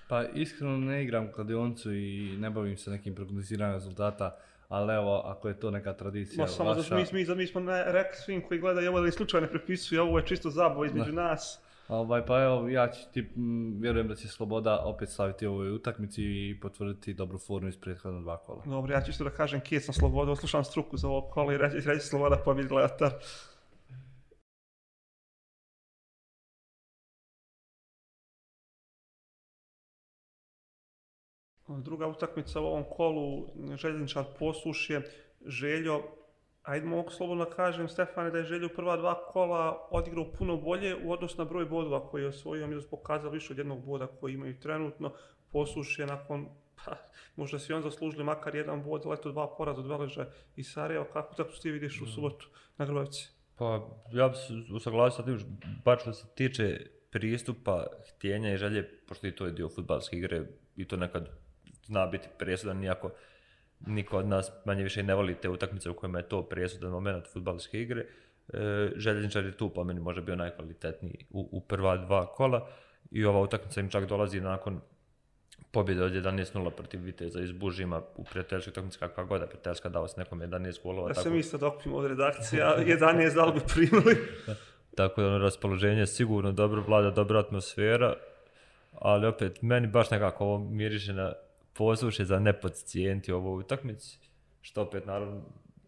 Pa 0.08 0.24
iskreno 0.24 0.76
ne 0.76 1.02
igram 1.02 1.32
kladionicu 1.32 1.92
i 1.92 2.36
ne 2.38 2.50
bavim 2.50 2.76
se 2.76 2.90
nekim 2.90 3.14
prognoziranjem 3.14 3.74
rezultata, 3.74 4.36
ali 4.68 4.94
evo, 4.94 5.22
ako 5.24 5.48
je 5.48 5.60
to 5.60 5.70
neka 5.70 5.92
tradicija 5.92 6.42
Ma 6.42 6.48
samo 6.48 6.70
vaša, 6.70 6.94
da 6.94 6.96
mi, 7.12 7.24
mi, 7.24 7.34
mi, 7.34 7.46
smo 7.46 7.60
ne, 7.60 7.84
rekli 7.86 8.16
svim 8.16 8.42
koji 8.42 8.60
gledaju 8.60 8.90
ovo 8.90 9.00
da 9.00 9.08
i 9.08 9.12
slučajno 9.12 9.46
ne 9.46 9.50
prepisuju, 9.50 10.02
ovo 10.02 10.18
je 10.18 10.26
čisto 10.26 10.50
zabava 10.50 10.86
između 10.86 11.12
nas. 11.12 11.60
ovaj, 11.88 12.26
pa 12.26 12.42
evo, 12.42 12.68
ja 12.68 12.88
ću 12.88 13.00
ti, 13.12 13.20
m, 13.36 13.80
vjerujem 13.80 14.08
da 14.08 14.14
će 14.14 14.28
Sloboda 14.28 14.78
opet 14.84 15.08
slaviti 15.08 15.46
u 15.46 15.52
ovoj 15.52 15.72
utakmici 15.72 16.22
i 16.22 16.58
potvrditi 16.62 17.14
dobru 17.14 17.38
formu 17.38 17.68
iz 17.68 17.76
prethodna 17.76 18.20
dva 18.20 18.36
kola. 18.36 18.62
Dobro, 18.66 18.94
ja 18.94 19.00
ću 19.00 19.10
isto 19.10 19.24
da 19.24 19.30
kažem 19.30 19.60
Kijet 19.60 19.84
sam 19.84 19.94
sloboda, 19.94 20.36
slušam 20.36 20.64
struku 20.64 20.96
za 20.96 21.08
ovo 21.08 21.30
kola 21.30 21.54
i 21.54 21.58
reći, 21.58 21.88
reći 21.88 22.06
sloboda 22.06 22.36
pobjedi 22.44 22.68
gledatar. 22.68 23.10
Druga 31.68 32.06
utakmica 32.06 32.60
u 32.60 32.64
ovom 32.64 32.84
kolu, 32.90 33.46
željezničar 33.76 34.24
poslušje, 34.38 35.02
Željo, 35.46 36.02
ajde 36.62 36.86
mogu 36.86 37.10
slobodno 37.10 37.44
kažem 37.44 37.88
Stefane 37.88 38.30
da 38.30 38.38
je 38.38 38.44
Željo 38.44 38.68
prva 38.68 38.96
dva 38.96 39.26
kola 39.26 39.88
odigrao 39.90 40.32
puno 40.38 40.56
bolje 40.56 40.96
u 41.04 41.12
odnosu 41.12 41.38
na 41.38 41.44
broj 41.44 41.66
bodova 41.66 42.08
koji 42.08 42.22
je 42.22 42.28
osvojio, 42.28 42.66
mi 42.66 42.82
su 42.82 42.90
pokazali 42.90 43.34
više 43.34 43.52
od 43.52 43.58
jednog 43.58 43.84
boda 43.84 44.06
koji 44.06 44.34
imaju 44.34 44.60
trenutno, 44.60 45.12
poslušje 45.52 46.06
nakon 46.06 46.48
pa, 46.84 46.96
možda 47.36 47.58
si 47.58 47.72
on 47.72 47.82
zaslužili 47.82 48.24
makar 48.24 48.54
jedan 48.54 48.82
bod, 48.82 49.02
ali 49.04 49.14
eto 49.14 49.32
dva 49.32 49.54
poraza 49.56 49.80
od 49.80 49.86
Veleža 49.86 50.26
i 50.56 50.64
Sarajeva, 50.64 51.04
kako 51.12 51.34
tako 51.34 51.50
ti 51.62 51.70
vidiš 51.70 52.00
u 52.00 52.06
subotu 52.06 52.48
na 52.78 52.86
Grbavici? 52.86 53.28
Pa 53.56 53.88
ja 54.12 54.28
bi 54.28 54.36
se 54.36 54.74
usaglasio 54.74 55.16
sa 55.16 55.24
tim, 55.24 55.60
baš 55.84 56.00
što 56.00 56.12
se 56.12 56.26
tiče 56.34 56.78
pristupa, 57.10 57.86
htjenja 58.08 58.52
i 58.52 58.56
želje, 58.56 59.00
pošto 59.08 59.26
i 59.26 59.32
to 59.32 59.46
je 59.46 59.52
dio 59.52 59.68
futbalske 59.68 60.16
igre 60.16 60.46
i 60.76 60.84
to 60.84 60.96
nekad 60.96 61.28
zna 61.88 62.06
biti 62.06 62.28
presudan, 62.38 62.84
iako 62.84 63.10
niko 63.86 64.18
od 64.18 64.26
nas 64.26 64.52
manje 64.64 64.82
više 64.82 65.02
ne 65.02 65.14
voli 65.14 65.34
te 65.34 65.48
utakmice 65.48 65.90
u 65.90 65.94
kojima 65.94 66.18
je 66.18 66.28
to 66.28 66.42
presudan 66.42 66.90
moment 66.90 67.26
futbalske 67.32 67.82
igre. 67.82 68.04
E, 68.52 68.90
željezničar 68.96 69.44
je 69.44 69.56
tu 69.56 69.68
po 69.68 69.84
meni 69.84 70.00
može 70.00 70.22
bio 70.22 70.36
najkvalitetniji 70.36 71.26
u, 71.30 71.48
u 71.52 71.60
prva 71.60 71.96
dva 71.96 72.26
kola 72.26 72.68
i 73.10 73.24
ova 73.24 73.40
utakmica 73.40 73.80
im 73.80 73.90
čak 73.90 74.06
dolazi 74.06 74.40
nakon 74.40 74.80
pobjede 75.70 76.02
od 76.02 76.12
11-0 76.12 76.70
protiv 76.70 77.00
Viteza 77.02 77.40
iz 77.40 77.52
Bužima 77.52 78.02
u 78.16 78.24
prijateljskoj 78.24 78.70
utakmici 78.70 78.98
kakva 78.98 79.24
god, 79.24 79.42
a 79.42 79.46
prijateljska 79.46 79.88
dao 79.88 80.08
s 80.08 80.16
nekom 80.16 80.40
11 80.40 80.82
golova. 80.82 81.08
Ja 81.08 81.14
tako- 81.14 81.22
sam 81.22 81.36
isto 81.36 81.58
dokupim 81.58 81.94
od 81.94 82.06
redakcija, 82.06 82.76
11 82.78 83.34
da 83.34 83.44
li 83.44 83.52
bi 83.52 83.60
primili. 83.74 84.16
Tako 84.96 85.20
da 85.22 85.28
ono 85.28 85.38
raspoloženje 85.38 86.00
je 86.00 86.06
sigurno 86.06 86.52
dobro, 86.52 86.84
vlada 86.86 87.10
dobra 87.10 87.38
atmosfera, 87.38 88.14
ali 88.92 89.26
opet 89.26 89.62
meni 89.62 89.86
baš 89.86 90.10
nekako 90.10 90.44
ovo 90.44 90.58
miriše 90.58 91.12
na 91.12 91.32
posluše 91.78 92.24
za 92.24 92.38
nepacijenti 92.38 93.32
ovo 93.32 93.54
utakmicu, 93.54 94.18
što 94.60 94.82
opet 94.82 95.06
naravno, 95.06 95.42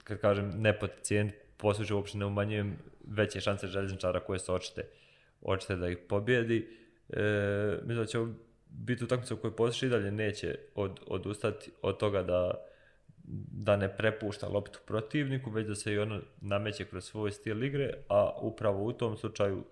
kad 0.05 0.21
kažem 0.21 0.53
nepacijent, 0.57 1.33
posluše 1.57 1.95
uopšte 1.95 2.19
ne 2.19 2.27
umanjujem 2.27 2.79
veće 3.07 3.41
šanse 3.41 3.67
željezničara 3.67 4.21
koje 4.21 4.39
su 4.39 4.55
očite, 4.55 4.85
očite 5.43 5.77
da 5.77 5.89
ih 5.89 5.99
pobjedi. 6.09 6.69
E, 7.09 7.23
mislim 7.83 7.97
da 7.97 8.07
će 8.07 8.19
ovo 8.19 8.33
biti 8.69 9.05
utakmica 9.05 9.35
u 9.35 9.37
kojoj 9.37 9.57
posluše 9.57 9.87
i 9.87 9.91
dalje 9.91 10.11
neće 10.11 10.59
od, 10.75 11.01
odustati 11.07 11.71
od 11.83 11.99
toga 11.99 12.23
da 12.23 12.67
da 13.53 13.77
ne 13.77 13.97
prepušta 13.97 14.49
loptu 14.49 14.79
protivniku, 14.87 15.51
već 15.51 15.67
da 15.67 15.75
se 15.75 15.93
i 15.93 15.99
ono 15.99 16.21
nameće 16.41 16.85
kroz 16.85 17.05
svoj 17.05 17.33
stil 17.33 17.65
igre, 17.65 17.95
a 18.09 18.39
upravo 18.41 18.85
u 18.85 18.93
tom 18.93 19.17
slučaju 19.17 19.65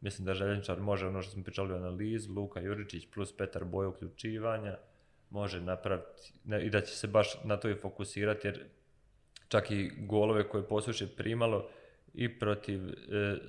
mislim 0.00 0.26
da 0.26 0.34
željezničar 0.34 0.80
može 0.80 1.06
ono 1.06 1.22
što 1.22 1.32
smo 1.32 1.44
pričali 1.44 1.72
u 1.72 1.76
analizi, 1.76 2.30
Luka 2.30 2.60
Juričić 2.60 3.08
plus 3.14 3.36
Petar 3.36 3.64
Boje 3.64 3.88
uključivanja, 3.88 4.76
može 5.30 5.60
napraviti 5.60 6.32
ne, 6.44 6.66
i 6.66 6.70
da 6.70 6.80
će 6.80 6.96
se 6.96 7.06
baš 7.06 7.44
na 7.44 7.56
to 7.56 7.68
i 7.68 7.74
fokusirati, 7.74 8.46
jer 8.46 8.64
čak 9.48 9.70
i 9.70 9.90
golove 9.98 10.48
koje 10.48 10.68
posluše 10.68 11.06
primalo 11.16 11.68
i 12.14 12.38
protiv 12.38 12.88
e, 12.88 12.92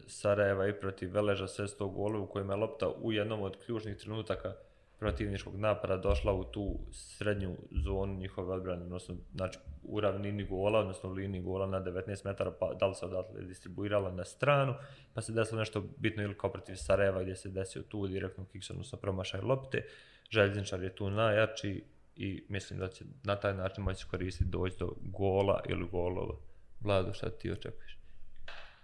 Sarajeva 0.07 0.67
i 0.67 0.79
protiv 0.79 1.13
Veleža 1.13 1.47
sve 1.47 1.67
sto 1.67 1.87
golova 1.87 2.23
u 2.23 2.27
kojima 2.27 2.53
je 2.53 2.57
lopta 2.57 2.89
u 2.89 3.11
jednom 3.11 3.41
od 3.41 3.57
ključnih 3.65 3.97
trenutaka 3.97 4.53
protivničkog 4.99 5.55
napada 5.55 5.97
došla 5.97 6.33
u 6.33 6.43
tu 6.43 6.79
srednju 6.91 7.55
zonu 7.71 8.15
njihove 8.15 8.53
odbrane, 8.53 8.83
odnosno 8.83 9.15
znači, 9.33 9.59
u 9.83 9.99
ravnini 9.99 10.45
gola, 10.45 10.79
odnosno 10.79 11.09
u 11.09 11.13
liniji 11.13 11.41
gola 11.41 11.67
na 11.67 11.81
19 11.81 12.25
metara, 12.25 12.51
pa 12.59 12.73
da 12.73 12.87
li 12.87 12.95
se 12.95 13.05
odatle 13.05 13.41
distribuirala 13.41 14.11
na 14.11 14.25
stranu, 14.25 14.73
pa 15.13 15.21
se 15.21 15.31
desilo 15.31 15.59
nešto 15.59 15.83
bitno 15.97 16.23
ili 16.23 16.37
kao 16.37 16.51
protiv 16.51 16.75
Sarajeva 16.75 17.21
gdje 17.21 17.35
se 17.35 17.49
desio 17.49 17.81
tu 17.81 18.07
direktno 18.07 18.45
kiks, 18.45 18.69
odnosno 18.69 18.99
promašaj 18.99 19.41
lopte. 19.41 19.85
Željezničar 20.29 20.83
je 20.83 20.95
tu 20.95 21.09
najjači 21.09 21.83
i 22.15 22.43
mislim 22.49 22.79
da 22.79 22.87
će 22.87 23.05
na 23.23 23.35
taj 23.35 23.53
način 23.53 23.83
moći 23.83 24.05
koristiti 24.05 24.49
doći 24.49 24.75
do 24.79 24.93
gola 25.01 25.61
ili 25.69 25.87
golova. 25.91 26.35
Vlado, 26.81 27.13
šta 27.13 27.29
ti 27.29 27.51
očekuješ? 27.51 27.97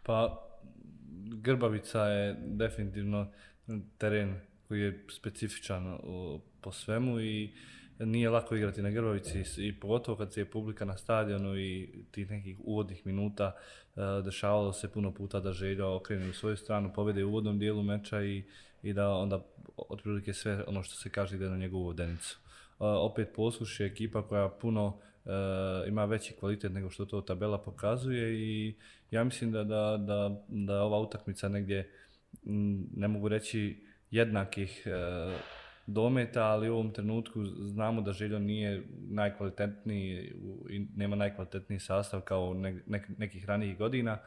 Pa, 0.03 0.41
Grbavica 1.27 2.05
je 2.05 2.35
definitivno 2.39 3.31
teren 3.97 4.39
koji 4.67 4.81
je 4.81 5.05
specifičan 5.09 5.97
o, 6.03 6.41
po 6.61 6.71
svemu 6.71 7.19
i 7.19 7.53
nije 7.99 8.29
lako 8.29 8.55
igrati 8.55 8.81
na 8.81 8.89
Grbavici 8.89 9.43
i 9.57 9.79
pogotovo 9.79 10.17
kad 10.17 10.33
se 10.33 10.41
je 10.41 10.51
publika 10.51 10.85
na 10.85 10.97
stadionu 10.97 11.57
i 11.57 11.89
tih 12.11 12.29
nekih 12.29 12.57
uvodnih 12.63 13.05
minuta 13.05 13.55
e, 13.95 13.99
dešavalo 14.25 14.73
se 14.73 14.91
puno 14.91 15.13
puta 15.13 15.39
da 15.39 15.53
Željo 15.53 15.95
okrene 15.95 16.29
u 16.29 16.33
svoju 16.33 16.57
stranu, 16.57 16.93
pobjede 16.93 17.23
u 17.23 17.29
uvodnom 17.29 17.59
dijelu 17.59 17.83
meča 17.83 18.23
i, 18.23 18.43
i 18.85 18.93
da 18.93 19.09
onda 19.09 19.45
otprilike 19.77 20.33
sve 20.33 20.63
ono 20.67 20.83
što 20.83 20.95
se 20.95 21.09
kaže 21.09 21.35
ide 21.35 21.49
na 21.49 21.57
njegovu 21.57 21.83
vodenicu. 21.83 22.39
E, 22.39 22.73
opet 22.79 23.29
posluš 23.35 23.79
je 23.79 23.87
ekipa 23.87 24.27
koja 24.27 24.49
puno 24.49 24.97
e, 25.25 25.29
ima 25.87 26.05
veći 26.05 26.33
kvalitet 26.33 26.71
nego 26.71 26.89
što 26.89 27.05
to 27.05 27.21
tabela 27.21 27.57
pokazuje 27.57 28.33
i 28.33 28.75
ja 29.11 29.23
mislim 29.23 29.51
da, 29.51 29.63
da, 29.63 29.97
da, 29.97 30.43
da 30.47 30.81
ova 30.81 30.99
utakmica 30.99 31.49
negdje 31.49 31.91
m, 32.45 32.87
ne 32.95 33.07
mogu 33.07 33.27
reći 33.27 33.85
jednakih 34.11 34.83
e, 34.87 34.91
dometa, 35.87 36.43
ali 36.43 36.69
u 36.69 36.73
ovom 36.73 36.93
trenutku 36.93 37.45
znamo 37.45 38.01
da 38.01 38.13
Željo 38.13 38.39
nije 38.39 38.83
najkvalitetniji 39.09 40.33
i 40.69 40.87
nema 40.95 41.15
najkvalitetniji 41.15 41.79
sastav 41.79 42.21
kao 42.21 42.53
ne, 42.53 42.81
nek, 42.87 43.09
nekih 43.17 43.45
ranijih 43.45 43.77
godina, 43.77 44.17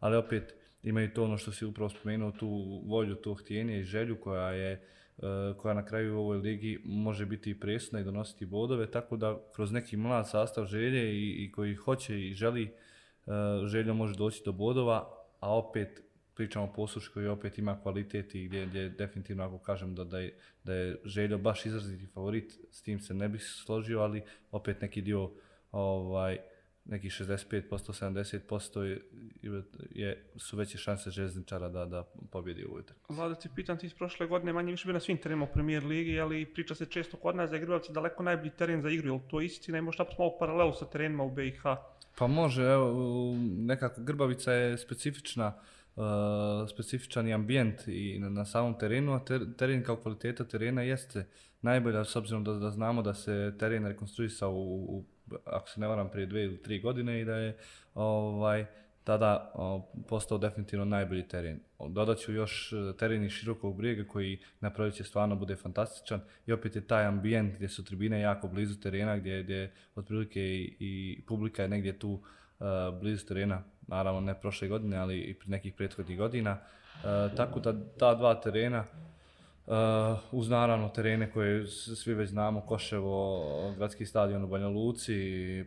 ali 0.00 0.16
opet 0.16 0.54
imaju 0.82 1.12
to 1.14 1.24
ono 1.24 1.38
što 1.38 1.52
si 1.52 1.66
upravo 1.66 1.88
spomenuo, 1.88 2.30
tu 2.30 2.82
volju, 2.86 3.14
to 3.14 3.34
htjenje 3.34 3.80
i 3.80 3.84
želju 3.84 4.20
koja 4.20 4.52
je 4.52 4.72
e, 4.72 5.22
koja 5.58 5.74
na 5.74 5.84
kraju 5.84 6.16
u 6.16 6.18
ovoj 6.18 6.38
ligi 6.38 6.80
može 6.84 7.26
biti 7.26 7.50
i 7.50 7.60
presudna 7.60 8.00
i 8.00 8.04
donositi 8.04 8.46
bodove, 8.46 8.90
tako 8.90 9.16
da 9.16 9.38
kroz 9.54 9.72
neki 9.72 9.96
mlad 9.96 10.30
sastav 10.30 10.64
želje 10.64 11.12
i, 11.12 11.44
i 11.44 11.52
koji 11.52 11.74
hoće 11.74 12.26
i 12.28 12.34
želi 12.34 12.62
e, 12.64 12.70
željo 13.66 13.94
može 13.94 14.16
doći 14.16 14.42
do 14.44 14.52
bodova, 14.52 15.10
a 15.40 15.56
opet 15.56 16.02
pričamo 16.38 16.64
o 16.64 16.72
poslušku 16.72 17.14
koji 17.14 17.26
opet 17.26 17.58
ima 17.58 17.80
kvalitet 17.82 18.34
i 18.34 18.44
gdje, 18.44 18.66
gdje 18.66 18.88
definitivno 18.88 19.44
ako 19.44 19.58
kažem 19.58 19.94
da, 19.94 20.04
da, 20.04 20.18
je, 20.18 20.38
da 20.64 20.74
je 20.74 20.96
Željo 21.04 21.38
baš 21.38 21.66
izraziti 21.66 22.06
favorit, 22.06 22.52
s 22.70 22.82
tim 22.82 23.00
se 23.00 23.14
ne 23.14 23.28
bih 23.28 23.42
složio, 23.42 24.00
ali 24.00 24.22
opet 24.50 24.80
neki 24.80 25.02
dio 25.02 25.30
ovaj, 25.72 26.38
neki 26.88 27.08
65%, 27.08 27.60
70% 27.70 28.80
je, 28.80 29.00
je, 29.90 30.24
su 30.36 30.56
veće 30.56 30.78
šanse 30.78 31.10
željezničara 31.10 31.68
da, 31.68 31.84
da 31.84 32.02
pobjedi 32.30 32.64
u 32.64 32.68
utakmici. 32.68 33.12
Vlada, 33.12 33.34
ti 33.34 33.48
pitam 33.54 33.78
ti 33.78 33.86
iz 33.86 33.94
prošle 33.94 34.26
godine 34.26 34.52
manje 34.52 34.70
više 34.70 34.86
bio 34.86 34.92
na 34.92 35.00
svim 35.00 35.16
terenima 35.16 35.44
u 35.44 35.52
premijer 35.52 35.84
ligi, 35.84 36.20
ali 36.20 36.46
priča 36.46 36.74
se 36.74 36.86
često 36.86 37.16
kod 37.16 37.36
nas 37.36 37.50
da 37.50 37.56
je 37.56 37.60
Grbavica 37.60 37.92
daleko 37.92 38.22
najbolji 38.22 38.50
teren 38.50 38.82
za 38.82 38.90
igru, 38.90 39.08
je 39.08 39.12
li 39.12 39.20
to 39.30 39.40
istina 39.40 39.78
i 39.78 39.80
možda 39.80 40.02
napraviti 40.02 40.22
malo 40.22 40.38
paralelu 40.38 40.72
sa 40.72 40.86
terenima 40.86 41.24
u 41.24 41.30
BiH? 41.30 41.62
Pa 42.18 42.26
može, 42.26 42.62
evo, 42.62 42.94
nekako 43.56 44.00
Grbavica 44.00 44.52
je 44.52 44.78
specifična, 44.78 45.46
uh, 45.46 45.77
Eh, 45.98 46.68
specifičan 46.68 47.28
i 47.28 47.34
ambijent 47.34 47.88
i 47.88 48.18
na, 48.18 48.28
na 48.28 48.44
samom 48.44 48.78
terenu, 48.78 49.14
a 49.14 49.24
ter, 49.24 49.40
teren 49.56 49.82
kao 49.82 49.96
kvaliteta 49.96 50.44
terena 50.44 50.82
jeste 50.82 51.26
najbolja 51.62 52.04
s 52.04 52.16
obzirom 52.16 52.44
da, 52.44 52.52
da 52.52 52.70
znamo 52.70 53.02
da 53.02 53.14
se 53.14 53.54
teren 53.58 53.86
rekonstruisao 53.86 54.52
u, 54.52 54.96
u, 54.96 55.04
ako 55.44 55.68
se 55.68 55.80
ne 55.80 55.86
varam, 55.86 56.10
prije 56.10 56.26
dve 56.26 56.44
ili 56.44 56.62
tri 56.62 56.80
godine 56.80 57.20
i 57.20 57.24
da 57.24 57.36
je 57.36 57.56
ovaj, 57.94 58.66
tada 59.04 59.52
o, 59.54 59.90
postao 60.08 60.38
definitivno 60.38 60.84
najbolji 60.84 61.28
teren. 61.28 61.60
Dodat 61.88 62.18
ću 62.18 62.32
još 62.32 62.72
eh, 62.72 62.96
teren 62.96 63.24
iz 63.24 63.32
širokog 63.32 63.76
brijega 63.76 64.04
koji 64.08 64.38
na 64.60 64.70
proljeće 64.70 65.04
stvarno 65.04 65.36
bude 65.36 65.56
fantastičan 65.56 66.20
i 66.46 66.52
opet 66.52 66.76
je 66.76 66.86
taj 66.86 67.04
ambijent 67.04 67.56
gdje 67.56 67.68
su 67.68 67.84
tribine 67.84 68.20
jako 68.20 68.48
blizu 68.48 68.80
terena, 68.80 69.16
gdje, 69.16 69.42
gdje 69.42 69.72
otprilike 69.94 70.40
i, 70.40 70.76
i 70.78 71.22
publika 71.26 71.62
je 71.62 71.68
negdje 71.68 71.98
tu 71.98 72.20
uh, 72.58 73.00
blizu 73.00 73.26
terena, 73.26 73.62
naravno 73.86 74.20
ne 74.20 74.40
prošle 74.40 74.68
godine, 74.68 74.96
ali 74.96 75.18
i 75.20 75.34
pri 75.34 75.50
nekih 75.50 75.74
prethodnih 75.74 76.18
godina. 76.18 76.52
Uh, 76.94 77.36
tako 77.36 77.60
da 77.60 77.74
ta 77.98 78.14
dva 78.14 78.34
terena 78.40 78.84
eh, 79.68 80.16
uz 80.32 80.48
naravno 80.48 80.88
terene 80.88 81.30
koje 81.30 81.66
svi 81.66 82.14
već 82.14 82.30
znamo, 82.30 82.60
Koševo, 82.60 83.74
gradski 83.76 84.06
stadion 84.06 84.44
u 84.44 84.48
Banja 84.48 84.68
Luci, 84.68 85.14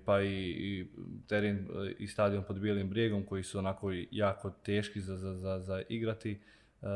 pa 0.06 0.22
i, 0.22 0.50
i 0.50 0.88
teren 1.28 1.68
i 2.00 2.08
stadion 2.08 2.44
pod 2.44 2.60
Bijelim 2.60 2.90
brijegom 2.90 3.26
koji 3.26 3.44
su 3.44 3.60
onako 3.60 3.92
jako 4.12 4.50
teški 4.50 5.02
za, 5.02 5.18
za, 5.18 5.36
za, 5.36 5.60
za 5.60 5.82
igrati, 5.90 6.40
uh, 6.82 6.88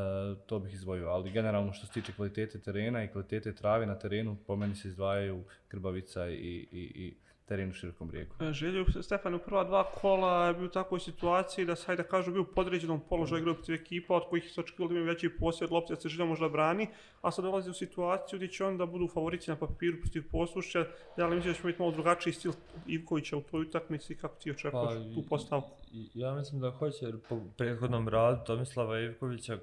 to 0.45 0.59
bih 0.59 0.73
izdvojio. 0.73 1.07
Ali 1.07 1.31
generalno 1.31 1.73
što 1.73 1.87
se 1.87 1.93
tiče 1.93 2.13
kvalitete 2.13 2.59
terena 2.59 3.03
i 3.03 3.07
kvalitete 3.07 3.55
trave 3.55 3.85
na 3.85 3.99
terenu, 3.99 4.37
po 4.47 4.55
meni 4.55 4.75
se 4.75 4.87
izdvajaju 4.87 5.43
Grbavica 5.69 6.29
i, 6.29 6.67
i, 6.71 6.91
i 6.95 7.13
teren 7.45 7.69
u 7.69 7.73
Širokom 7.73 8.07
brijegu. 8.07 8.35
E, 8.39 8.53
Željo 8.53 8.85
Stefan 9.01 9.35
u 9.35 9.39
prva 9.39 9.63
dva 9.63 9.83
kola 9.83 10.47
je 10.47 10.53
bio 10.53 10.65
u 10.65 10.69
takvoj 10.69 10.99
situaciji 10.99 11.65
da 11.65 11.75
hajde 11.85 12.03
da 12.03 12.09
kažu, 12.09 12.31
bio 12.31 12.41
u 12.41 12.45
podređenom 12.55 13.01
položaju 13.09 13.41
igrao 13.41 13.55
protiv 13.55 13.75
ekipa 13.75 14.15
od 14.15 14.23
kojih 14.29 14.51
se 14.51 14.61
očekivalo 14.61 14.89
da 14.89 14.95
imaju 14.95 15.13
veći 15.13 15.29
posjed 15.29 15.71
lopte, 15.71 15.93
da 15.93 15.99
se 16.01 16.09
Željo 16.09 16.25
možda 16.25 16.49
brani, 16.49 16.87
a 17.21 17.31
sad 17.31 17.45
dolazi 17.45 17.69
u 17.69 17.73
situaciju 17.73 18.37
gdje 18.37 18.47
će 18.47 18.65
onda 18.65 18.85
budu 18.85 19.07
favorici 19.07 19.51
na 19.51 19.55
papiru 19.55 19.97
protiv 20.01 20.23
poslušća. 20.31 20.85
Ja 21.17 21.27
li 21.27 21.35
mislim 21.35 21.53
da 21.53 21.57
će 21.57 21.67
biti 21.67 21.81
malo 21.81 21.91
drugačiji 21.91 22.33
stil 22.33 22.51
Ivkovića 22.87 23.37
u 23.37 23.41
tvojoj 23.41 23.67
utakmici 23.67 24.15
kako 24.15 24.35
ti 24.35 24.51
očekuješ 24.51 25.03
tu 25.15 25.23
postavku? 25.29 25.71
Ja 26.13 26.33
mislim 26.33 26.61
da 26.61 26.71
hoće, 26.71 27.05
jer 27.05 27.19
po 27.29 27.39
prethodnom 27.57 28.09
radu 28.09 28.45
Tomislava 28.45 28.99
Ivkovića, 28.99 29.57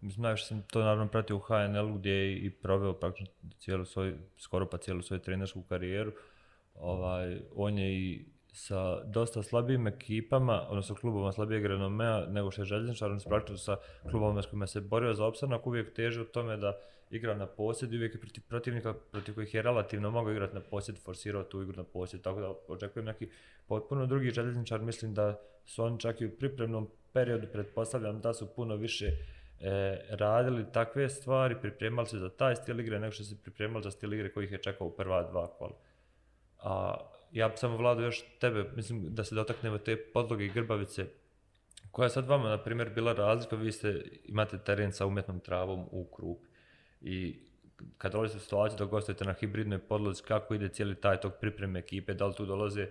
mislim, 0.00 0.22
najviše 0.22 0.44
sam 0.44 0.62
to 0.62 0.80
naravno 0.80 1.08
pratio 1.08 1.36
u 1.36 1.40
HNL-u 1.40 1.94
gdje 1.94 2.12
je 2.12 2.38
i 2.38 2.50
proveo 2.50 2.92
praktično 2.92 3.34
cijelu 3.58 3.84
svoju, 3.84 4.18
skoro 4.38 4.66
pa 4.66 4.78
cijelu 4.78 5.02
svoju 5.02 5.20
trenersku 5.20 5.62
karijeru. 5.62 6.12
Ovaj, 6.80 7.40
on 7.54 7.78
je 7.78 7.92
i 7.92 8.24
sa 8.52 9.04
dosta 9.04 9.42
slabijim 9.42 9.86
ekipama, 9.86 10.66
odnosno 10.68 10.94
klubovima 10.94 11.32
slabijeg 11.32 11.66
renomea 11.66 12.26
nego 12.26 12.50
što 12.50 12.62
je 12.62 12.66
željezničar, 12.66 13.10
on 13.10 13.20
se 13.20 13.28
praktično 13.28 13.58
sa 13.58 13.76
klubovima 14.10 14.42
s 14.42 14.46
kojima 14.46 14.66
se 14.66 14.80
borio 14.80 15.14
za 15.14 15.24
opstanak, 15.24 15.66
uvijek 15.66 15.94
teže 15.94 16.20
u 16.20 16.24
tome 16.24 16.56
da 16.56 16.78
igra 17.10 17.34
na 17.34 17.46
posjed 17.46 17.92
i 17.92 17.96
uvijek 17.96 18.14
je 18.14 18.20
protiv 18.20 18.42
protivnika 18.48 18.94
protiv 19.10 19.34
kojih 19.34 19.54
je 19.54 19.62
relativno 19.62 20.10
mogao 20.10 20.32
igrati 20.32 20.54
na 20.54 20.60
posjed, 20.60 20.98
forsirao 21.04 21.42
tu 21.42 21.62
igru 21.62 21.76
na 21.76 21.84
posjed, 21.84 22.22
tako 22.22 22.40
da 22.40 22.54
očekujem 22.68 23.06
neki 23.06 23.28
potpuno 23.66 24.06
drugi 24.06 24.30
željezničar, 24.30 24.80
mislim 24.80 25.14
da 25.14 25.40
su 25.66 25.84
oni 25.84 26.00
čak 26.00 26.20
i 26.20 26.26
u 26.26 26.36
pripremnom 26.38 26.90
periodu, 27.12 27.46
pretpostavljam 27.52 28.20
da 28.20 28.34
su 28.34 28.46
puno 28.56 28.76
više 28.76 29.06
e, 29.06 29.14
radili 30.10 30.72
takve 30.72 31.08
stvari, 31.08 31.56
pripremali 31.60 32.08
se 32.08 32.18
za 32.18 32.28
taj 32.28 32.56
stil 32.56 32.80
igre 32.80 33.00
nego 33.00 33.12
što 33.12 33.24
se 33.24 33.42
pripremali 33.42 33.82
za 33.82 33.90
stil 33.90 34.12
igre 34.12 34.32
kojih 34.32 34.52
je 34.52 34.62
čekao 34.62 34.86
u 34.86 34.96
prva 34.96 35.22
dva 35.22 35.46
kola. 35.46 35.76
A 36.58 36.96
ja 37.32 37.48
bi 37.48 37.56
samo 37.56 37.76
Vlado 37.76 38.02
još 38.02 38.24
tebe, 38.40 38.64
mislim 38.76 39.14
da 39.14 39.24
se 39.24 39.34
dotaknemo 39.34 39.78
te 39.78 39.96
podloge 39.96 40.44
i 40.44 40.52
grbavice, 40.52 41.06
koja 41.90 42.06
je 42.06 42.10
sad 42.10 42.26
vama, 42.26 42.48
na 42.48 42.58
primjer, 42.58 42.90
bila 42.94 43.12
razlika, 43.12 43.56
vi 43.56 43.72
ste, 43.72 44.04
imate 44.24 44.58
teren 44.58 44.92
sa 44.92 45.06
umjetnom 45.06 45.40
travom 45.40 45.88
u 45.90 46.04
krupi. 46.04 46.46
I 47.00 47.36
kad 47.98 48.12
dolazite 48.12 48.38
u 48.38 48.40
situaciju 48.40 48.78
da 48.78 48.84
gostujete 48.84 49.24
na 49.24 49.32
hibridnoj 49.32 49.78
podlozi, 49.78 50.22
kako 50.22 50.54
ide 50.54 50.68
cijeli 50.68 50.94
taj 50.94 51.20
tok 51.20 51.34
pripreme 51.40 51.78
ekipe, 51.78 52.14
da 52.14 52.26
li 52.26 52.34
tu 52.34 52.46
dolaze, 52.46 52.88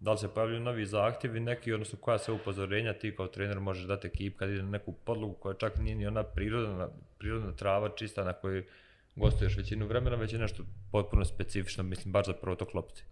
da 0.00 0.12
li 0.12 0.18
se 0.18 0.28
pojavljaju 0.34 0.60
novi 0.60 0.86
zahtjevi 0.86 1.40
neki, 1.40 1.72
odnosno 1.72 1.98
koja 1.98 2.18
se 2.18 2.32
upozorenja? 2.32 2.92
Ti 2.92 3.16
kao 3.16 3.26
trener 3.26 3.60
možeš 3.60 3.84
dati 3.84 4.06
ekipi 4.06 4.36
kad 4.36 4.50
ide 4.50 4.62
na 4.62 4.70
neku 4.70 4.92
podlogu 4.92 5.34
koja 5.34 5.54
čak 5.54 5.78
nije 5.78 5.96
ni 5.96 6.06
ona 6.06 6.22
prirodna, 6.22 6.88
prirodna 7.18 7.52
trava 7.52 7.88
čista 7.88 8.24
na 8.24 8.32
kojoj 8.32 8.66
gostuješ 9.16 9.56
većinu 9.56 9.86
vremena, 9.86 10.16
već 10.16 10.32
je 10.32 10.38
nešto 10.38 10.64
potpuno 10.92 11.24
specifično, 11.24 11.84
mislim, 11.84 12.12
baš 12.12 12.26
za 12.26 12.32
protok 12.32 12.74
lopti. 12.74 13.04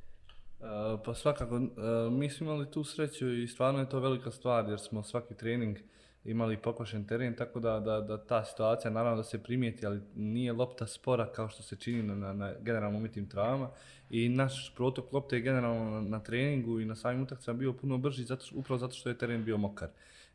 Uh, 0.61 0.67
pa 1.05 1.15
svakako, 1.15 1.57
uh, 1.57 2.13
mi 2.13 2.31
smo 2.31 2.47
imali 2.47 2.71
tu 2.71 2.85
sreću 2.85 3.33
i 3.33 3.49
stvarno 3.49 3.81
je 3.81 3.89
to 3.89 4.01
velika 4.01 4.31
stvar 4.31 4.69
jer 4.69 4.81
smo 4.81 5.03
svaki 5.03 5.35
trening 5.35 5.79
imali 6.25 6.57
pokošen 6.57 7.07
teren, 7.07 7.35
tako 7.37 7.61
da, 7.61 7.81
da, 7.81 8.01
da 8.01 8.27
ta 8.27 8.45
situacija 8.45 8.91
naravno 8.91 9.17
da 9.17 9.23
se 9.23 9.43
primijeti, 9.43 9.87
ali 9.87 10.01
nije 10.15 10.53
lopta 10.53 10.87
spora 10.87 11.33
kao 11.33 11.49
što 11.49 11.63
se 11.63 11.77
čini 11.77 12.03
na, 12.03 12.15
na, 12.15 12.33
na 12.33 12.53
generalno 12.61 12.99
umjetnim 12.99 13.29
travama 13.29 13.71
i 14.11 14.29
naš 14.29 14.75
protok 14.77 15.13
lopte 15.13 15.37
je 15.37 15.43
generalno 15.43 15.91
na, 15.91 16.01
na 16.01 16.21
treningu 16.21 16.81
i 16.81 16.85
na 16.85 16.97
samim 16.97 17.23
utakcama 17.23 17.59
bio 17.59 17.73
puno 17.73 17.99
brži 17.99 18.25
zato, 18.25 18.47
upravo 18.55 18.79
zato 18.79 18.95
što 18.95 19.09
je 19.09 19.19
teren 19.19 19.45
bio 19.45 19.57
mokar. 19.57 19.89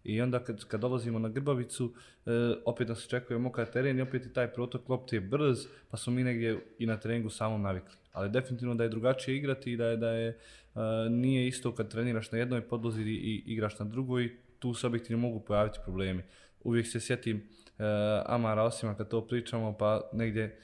I 0.07 0.21
onda 0.21 0.39
kad, 0.39 0.65
kad 0.65 0.81
dolazimo 0.81 1.19
na 1.19 1.29
Grbavicu, 1.29 1.93
e, 2.25 2.31
opet 2.65 2.87
nas 2.87 3.05
očekuje 3.05 3.39
mokar 3.39 3.65
teren 3.65 3.99
i 3.99 4.01
opet 4.01 4.25
i 4.25 4.33
taj 4.33 4.53
protok 4.53 4.89
lopte 4.89 5.15
je 5.15 5.21
brz, 5.21 5.65
pa 5.91 5.97
smo 5.97 6.13
mi 6.13 6.23
negdje 6.23 6.59
i 6.79 6.85
na 6.85 6.97
treningu 6.97 7.29
samo 7.29 7.57
navikli. 7.57 7.95
Ali 8.11 8.29
definitivno 8.29 8.75
da 8.75 8.83
je 8.83 8.89
drugačije 8.89 9.37
igrati 9.37 9.71
i 9.71 9.77
da 9.77 9.85
je, 9.85 9.97
da 9.97 10.09
je 10.11 10.27
e, 10.27 10.79
nije 11.09 11.47
isto 11.47 11.75
kad 11.75 11.91
treniraš 11.91 12.31
na 12.31 12.37
jednoj 12.37 12.61
podlozi 12.61 13.01
i, 13.01 13.15
i 13.15 13.43
igraš 13.45 13.79
na 13.79 13.85
drugoj, 13.85 14.37
tu 14.59 14.73
se 14.73 14.87
objektivno 14.87 15.27
mogu 15.27 15.39
pojaviti 15.39 15.79
problemi. 15.83 16.23
Uvijek 16.63 16.87
se 16.87 16.99
sjetim 16.99 17.37
e, 17.37 17.83
Amara 18.25 18.63
Osima 18.63 18.95
kad 18.95 19.09
to 19.09 19.27
pričamo, 19.27 19.77
pa 19.77 20.09
negdje 20.13 20.59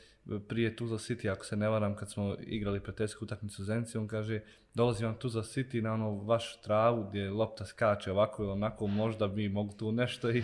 prije 0.47 0.75
Tuzla 0.75 0.97
City, 0.97 1.31
ako 1.31 1.45
se 1.45 1.55
ne 1.55 1.69
varam, 1.69 1.95
kad 1.95 2.11
smo 2.11 2.35
igrali 2.39 2.79
pretesku 2.79 3.25
utakmicu 3.25 3.63
Zenci, 3.63 3.97
on 3.97 4.07
kaže, 4.07 4.39
dolazi 4.75 5.05
vam 5.05 5.15
Tuzla 5.15 5.41
City 5.41 5.81
na 5.81 5.93
ono 5.93 6.11
vašu 6.11 6.61
travu 6.63 7.05
gdje 7.09 7.29
lopta 7.31 7.65
skače 7.65 8.11
ovako 8.11 8.43
ili 8.43 8.51
onako, 8.51 8.87
možda 8.87 9.27
bi 9.27 9.49
mogu 9.49 9.73
tu 9.73 9.91
nešto 9.91 10.31
i, 10.31 10.43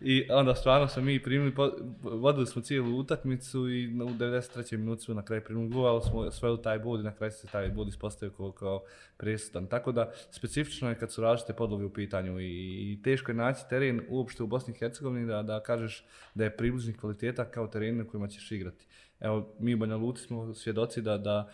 i, 0.00 0.26
onda 0.30 0.54
stvarno 0.54 0.88
smo 0.88 1.02
mi 1.02 1.22
primili, 1.22 1.54
po- 1.54 1.72
vodili 2.02 2.46
smo 2.46 2.62
cijelu 2.62 2.98
utakmicu 2.98 3.68
i 3.70 3.86
na- 3.88 4.04
u 4.04 4.08
93. 4.08 4.76
minutu 4.76 5.02
smo 5.02 5.14
na 5.14 5.24
kraju 5.24 5.44
primili 5.44 5.68
gol, 5.68 5.86
ali 5.86 6.02
smo 6.02 6.30
sve 6.30 6.50
u 6.50 6.56
taj 6.56 6.78
bod 6.78 7.00
i 7.00 7.04
na 7.04 7.14
kraju 7.14 7.30
se 7.30 7.46
taj 7.46 7.68
bod 7.68 7.88
ispostavio 7.88 8.32
kao, 8.36 8.52
kao 8.52 8.82
presudan. 9.16 9.66
Tako 9.66 9.92
da 9.92 10.10
specifično 10.30 10.88
je 10.88 10.98
kad 10.98 11.12
su 11.12 11.22
različite 11.22 11.52
podloge 11.56 11.84
u 11.84 11.92
pitanju 11.92 12.40
i, 12.40 12.46
i 12.92 13.02
teško 13.02 13.30
je 13.30 13.36
naći 13.36 13.68
teren 13.70 14.00
uopšte 14.08 14.42
u 14.42 14.46
Bosni 14.46 14.74
i 14.74 14.78
Hercegovini 14.78 15.26
da, 15.26 15.42
da 15.42 15.62
kažeš 15.62 16.04
da 16.34 16.44
je 16.44 16.56
približnih 16.56 16.96
kvaliteta 16.96 17.44
kao 17.44 17.66
teren 17.66 17.96
na 17.96 18.04
kojima 18.04 18.28
ćeš 18.28 18.52
igrati. 18.52 18.86
Evo, 19.20 19.54
mi 19.58 19.74
u 19.74 19.78
Banja 19.78 19.96
Luci 19.96 20.22
smo 20.22 20.54
svjedoci 20.54 21.02
da, 21.02 21.18
da 21.18 21.50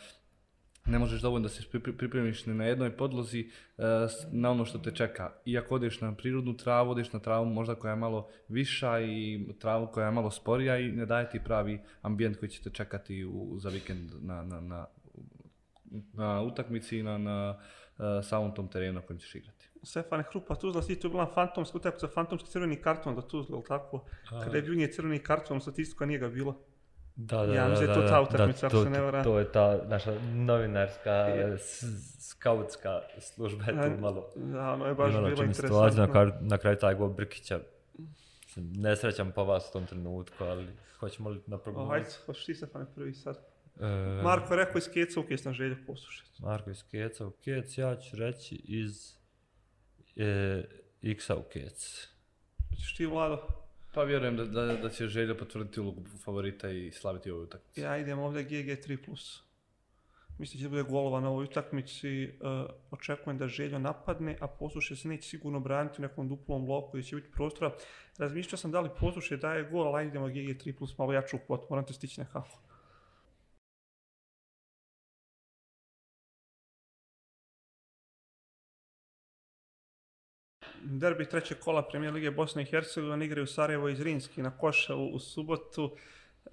ne 0.87 0.99
možeš 0.99 1.23
dovoljno 1.23 1.49
da 1.49 1.49
se 1.49 1.63
pri- 1.73 1.97
pripremiš 1.97 2.47
ni 2.47 2.55
na 2.55 2.65
jednoj 2.65 2.97
podlozi 2.97 3.51
e, 3.79 3.83
na 4.33 4.51
ono 4.51 4.65
što 4.65 4.79
te 4.79 4.91
čeka. 4.91 5.33
Iako 5.47 5.75
odeš 5.75 6.01
na 6.01 6.15
prirodnu 6.15 6.57
travu, 6.57 6.91
odeš 6.91 7.13
na 7.13 7.21
travu 7.21 7.47
možda 7.47 7.75
koja 7.75 7.91
je 7.91 7.97
malo 7.97 8.29
viša 8.49 9.01
i 9.01 9.47
travu 9.59 9.87
koja 9.87 10.07
je 10.07 10.13
malo 10.13 10.31
sporija 10.31 10.79
i 10.79 10.93
ne 10.93 11.07
daje 11.07 11.31
ti 11.31 11.41
pravi 11.45 11.81
ambijent 12.03 12.39
koji 12.39 12.49
će 12.49 12.63
te 12.63 12.71
čekati 12.71 13.25
u, 13.25 13.59
za 13.59 13.69
vikend 13.69 14.11
na, 14.23 14.43
na, 14.43 14.61
na, 14.61 14.87
na 16.13 16.43
utakmici 16.43 16.99
i 16.99 17.03
na, 17.03 17.19
na 17.19 17.59
e, 17.99 18.23
samom 18.23 18.55
tom 18.55 18.69
terenu 18.69 19.01
na 19.01 19.07
kojem 19.07 19.21
ćeš 19.21 19.35
igrati. 19.35 19.69
Stefane 19.83 20.25
Hrupa, 20.31 20.55
Tuzla 20.55 20.83
to 20.83 20.93
je 20.93 21.11
bila 21.11 21.31
fantomska 21.35 21.79
utakmica, 21.79 22.09
fantomski 22.09 22.51
crveni 22.51 22.77
karton 22.77 23.15
za 23.15 23.23
Tuzla, 23.23 23.57
ili 23.57 23.65
tako? 23.69 24.05
Kada 24.45 24.57
je 24.57 24.63
bio 24.63 24.75
nije 24.75 24.93
crveni 24.93 25.19
karton, 25.19 25.61
statistika 25.61 26.07
nije 26.07 26.19
ga 26.19 26.29
bilo. 26.29 26.65
Da, 27.17 27.37
da, 27.39 27.55
Ja 27.55 27.63
da, 27.63 27.69
mislim 27.69 27.87
da 27.87 27.93
je 27.93 27.99
to 27.99 28.03
da, 28.03 28.09
ta 28.09 28.21
utakmica, 28.23 28.67
ako 28.67 28.83
se 28.83 28.91
ne 28.91 29.01
varam. 29.01 29.25
To 29.25 29.39
je 29.39 29.53
ta 29.53 29.79
naša 29.85 30.15
novinarska, 30.25 31.27
s- 31.59 31.85
skautska 32.21 33.01
služba 33.21 33.65
je 33.65 33.73
tu 33.87 34.01
malo 34.01 34.31
Da, 34.37 34.73
ono 34.73 34.87
je 34.87 34.95
baš 34.95 35.13
bilo 35.13 35.27
situaciju, 35.27 35.39
na, 35.39 35.47
interesantno. 35.47 36.13
kraju, 36.13 36.33
na 36.41 36.59
kraju 36.59 36.77
taj 36.77 36.95
gol 36.95 37.09
Brkića. 37.09 37.61
Mislim, 38.47 38.73
Nesrećan 38.73 39.33
po 39.33 39.45
vas 39.45 39.69
u 39.69 39.73
tom 39.73 39.87
trenutku, 39.87 40.45
ali 40.45 40.67
hoćemo 40.99 41.31
li 41.31 41.41
na 41.47 41.59
prognozu? 41.59 41.85
Oh, 41.85 41.91
hajde, 41.91 42.07
hoćeš 42.27 42.45
ti 42.45 42.55
Stefane 42.55 42.87
prvi 42.95 43.15
sad. 43.15 43.37
E, 43.81 43.87
Marko 44.23 44.55
je 44.55 44.59
rekao 44.59 44.79
iz 44.79 44.89
Keca, 44.89 45.21
ukjes 45.21 45.45
na 45.45 45.53
želju 45.53 45.77
poslušati. 45.87 46.43
Marko 46.43 46.71
iz 46.71 46.83
Keca 46.83 47.27
u 47.27 47.31
Kec, 47.33 47.79
ja 47.79 47.97
ću 47.97 48.17
reći 48.17 48.55
iz 48.57 49.15
e, 50.17 50.63
X-a 51.03 51.37
u 51.37 51.43
Kec. 51.43 52.09
Hoćeš 52.71 52.97
ti 52.97 53.07
Vlado? 53.07 53.64
Pa 53.95 54.03
vjerujem 54.03 54.37
da, 54.37 54.45
da, 54.45 54.77
da 54.77 54.89
će 54.89 55.07
Želja 55.07 55.35
potvrditi 55.35 55.81
ulogu 55.81 56.03
favorita 56.25 56.71
i 56.71 56.91
slaviti 56.91 57.31
ovu 57.31 57.43
utakmicu. 57.43 57.81
Ja 57.81 57.97
idem 57.99 58.19
ovdje 58.19 58.45
GG3+. 58.45 58.99
Mislim 60.39 60.61
da 60.61 60.65
će 60.65 60.69
bude 60.69 60.83
golova 60.83 61.21
na 61.21 61.31
ovoj 61.31 61.45
utakmici. 61.45 62.25
Uh, 62.25 62.71
očekujem 62.91 63.39
da 63.39 63.49
Željo 63.49 63.79
napadne, 63.79 64.37
a 64.41 64.47
poslušaj 64.47 64.97
se 64.97 65.09
neće 65.09 65.29
sigurno 65.29 65.61
braniti 65.61 65.95
u 65.99 66.03
nekom 66.03 66.29
duplom 66.29 66.67
bloku 66.67 66.91
gdje 66.93 67.03
će 67.03 67.17
biti 67.17 67.31
prostora. 67.31 67.73
Razmišljao 68.19 68.59
sam 68.59 68.71
da 68.71 68.81
li 68.81 68.91
poslušaj 69.01 69.39
daje 69.39 69.65
gol, 69.71 69.87
ali 69.87 69.99
ajde 69.99 70.11
idemo 70.11 70.29
GG3+, 70.29 70.95
malo 70.99 71.13
jaču 71.13 71.39
kvot, 71.47 71.71
moram 71.71 71.87
te 71.87 71.93
stići 71.93 72.21
nekako. 72.21 72.64
Derbi 80.85 81.29
trećeg 81.29 81.59
kola 81.59 81.89
Premijer 81.89 82.15
Lige 82.15 82.31
Bosne 82.31 82.63
i 82.63 82.65
Hercegovine 82.65 83.25
igraju 83.25 83.47
Sarajevo 83.47 83.89
i 83.89 83.97
Zrinski 83.97 84.43
na 84.43 84.59
Koševu 84.59 85.07
u 85.07 85.19
subotu. 85.19 85.97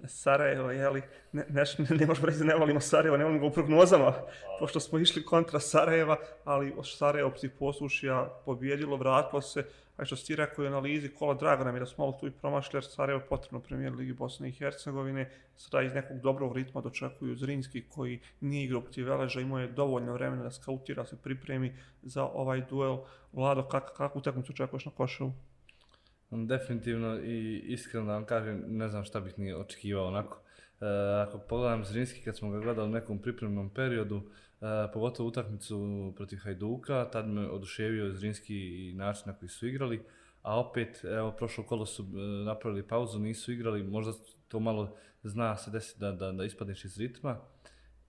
Sarajevo, 0.06 0.70
jeli, 0.70 1.02
ne, 1.32 1.46
ne, 1.48 1.64
ne 1.90 2.06
možemo 2.06 2.26
reći 2.26 2.38
da 2.38 2.44
ne 2.44 2.54
volimo 2.54 2.80
Sarajevo, 2.80 3.16
ne 3.16 3.24
volimo 3.24 3.40
ga 3.40 3.46
u 3.46 3.52
prognozama, 3.52 4.14
pošto 4.58 4.80
smo 4.80 4.98
išli 4.98 5.24
kontra 5.24 5.60
Sarajeva, 5.60 6.16
ali 6.44 6.74
Sarajevo 6.84 7.30
psi 7.30 7.48
poslušija 7.48 8.42
pobjedilo, 8.44 8.96
vratilo 8.96 9.42
se, 9.42 9.64
a 9.96 10.04
što 10.04 10.16
si 10.16 10.26
ti 10.26 10.36
rekao 10.36 10.64
u 10.64 10.68
analizi 10.68 11.08
kola, 11.08 11.34
drago 11.34 11.64
nam 11.64 11.76
je 11.76 11.80
da 11.80 11.86
smo 11.86 12.04
malo 12.04 12.18
tu 12.20 12.26
i 12.26 12.30
promašli, 12.30 12.76
jer 12.76 12.84
Sarajevo 12.84 13.20
je 13.20 13.28
potrebno 13.28 13.60
premijer 13.60 13.94
Ligi 13.94 14.12
Bosne 14.12 14.48
i 14.48 14.52
Hercegovine, 14.52 15.30
sada 15.56 15.82
iz 15.82 15.94
nekog 15.94 16.20
dobrog 16.20 16.56
ritma 16.56 16.80
dočekuju 16.80 17.36
Zrinski 17.36 17.82
koji 17.88 18.20
nije 18.40 18.64
igrao 18.64 18.80
protiv 18.80 19.08
Veleža, 19.08 19.40
imao 19.40 19.60
je 19.60 19.68
dovoljno 19.68 20.12
vremena 20.12 20.42
da 20.42 20.50
skautira, 20.50 21.04
se 21.04 21.16
pripremi 21.22 21.76
za 22.02 22.24
ovaj 22.24 22.62
duel. 22.70 22.98
Vlado, 23.32 23.62
kak, 23.62 23.96
kakvu 23.96 24.18
utakmicu 24.18 24.52
očekuješ 24.52 24.84
na 24.84 24.92
Koševu? 24.92 25.32
Mm, 26.32 26.46
definitivno 26.46 27.20
i 27.20 27.58
iskreno 27.58 28.06
da 28.06 28.12
vam 28.12 28.24
kažem, 28.24 28.64
ne 28.66 28.88
znam 28.88 29.04
šta 29.04 29.20
bih 29.20 29.38
ni 29.38 29.54
očekivao 29.54 30.06
onako. 30.06 30.40
E, 30.80 30.86
ako 31.26 31.38
pogledam 31.38 31.84
Zrinski 31.84 32.22
kad 32.22 32.36
smo 32.36 32.50
ga 32.50 32.60
gledali 32.60 32.88
u 32.88 32.92
nekom 32.92 33.18
pripremnom 33.18 33.70
periodu, 33.70 34.22
E, 34.62 34.92
pogotovo 34.92 35.28
utakmicu 35.28 36.12
protiv 36.16 36.38
Hajduka, 36.38 37.08
tad 37.12 37.28
me 37.28 37.50
oduševio 37.50 38.14
Zrinski 38.14 38.88
i 38.88 38.92
način 38.92 39.22
na 39.26 39.36
koji 39.36 39.48
su 39.48 39.66
igrali, 39.66 40.02
a 40.42 40.60
opet, 40.60 41.04
evo, 41.04 41.32
prošlo 41.32 41.64
kolo 41.64 41.86
su 41.86 42.02
e, 42.02 42.16
napravili 42.44 42.88
pauzu, 42.88 43.18
nisu 43.18 43.52
igrali, 43.52 43.82
možda 43.82 44.12
to 44.48 44.60
malo 44.60 44.96
zna 45.22 45.56
se 45.56 45.70
desiti 45.70 46.00
da, 46.00 46.12
da, 46.12 46.32
da 46.32 46.44
ispadneš 46.44 46.84
iz 46.84 46.98
ritma. 46.98 47.40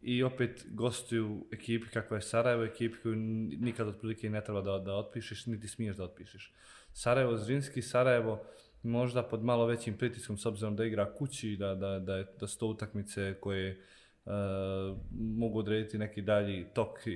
I 0.01 0.23
opet 0.23 0.65
gostuju 0.71 1.47
ekipi 1.51 1.87
kakva 1.89 2.17
je 2.17 2.21
Sarajevo, 2.21 2.63
ekipi 2.63 2.97
koju 3.03 3.15
nikad 3.15 3.87
otprilike 3.87 4.29
ne 4.29 4.43
treba 4.43 4.61
da, 4.61 4.79
da 4.79 4.95
otpišeš, 4.95 5.45
niti 5.45 5.67
smiješ 5.67 5.95
da 5.95 6.03
otpišeš. 6.03 6.53
Sarajevo, 6.93 7.37
Zrinski, 7.37 7.81
Sarajevo, 7.81 8.43
možda 8.83 9.23
pod 9.23 9.43
malo 9.43 9.65
većim 9.65 9.97
pritiskom 9.97 10.37
s 10.37 10.45
obzirom 10.45 10.75
da 10.75 10.85
igra 10.85 11.13
kući, 11.13 11.55
da, 11.59 11.75
da, 11.75 11.99
da, 11.99 12.15
je, 12.15 12.27
da 12.39 12.47
su 12.47 12.59
to 12.59 12.67
utakmice 12.67 13.37
koje 13.39 13.71
uh, 13.71 13.83
Eh, 14.25 14.95
mogu 15.11 15.59
odrediti 15.59 15.97
neki 15.97 16.21
dalji 16.21 16.65
tok 16.73 17.07
i, 17.07 17.11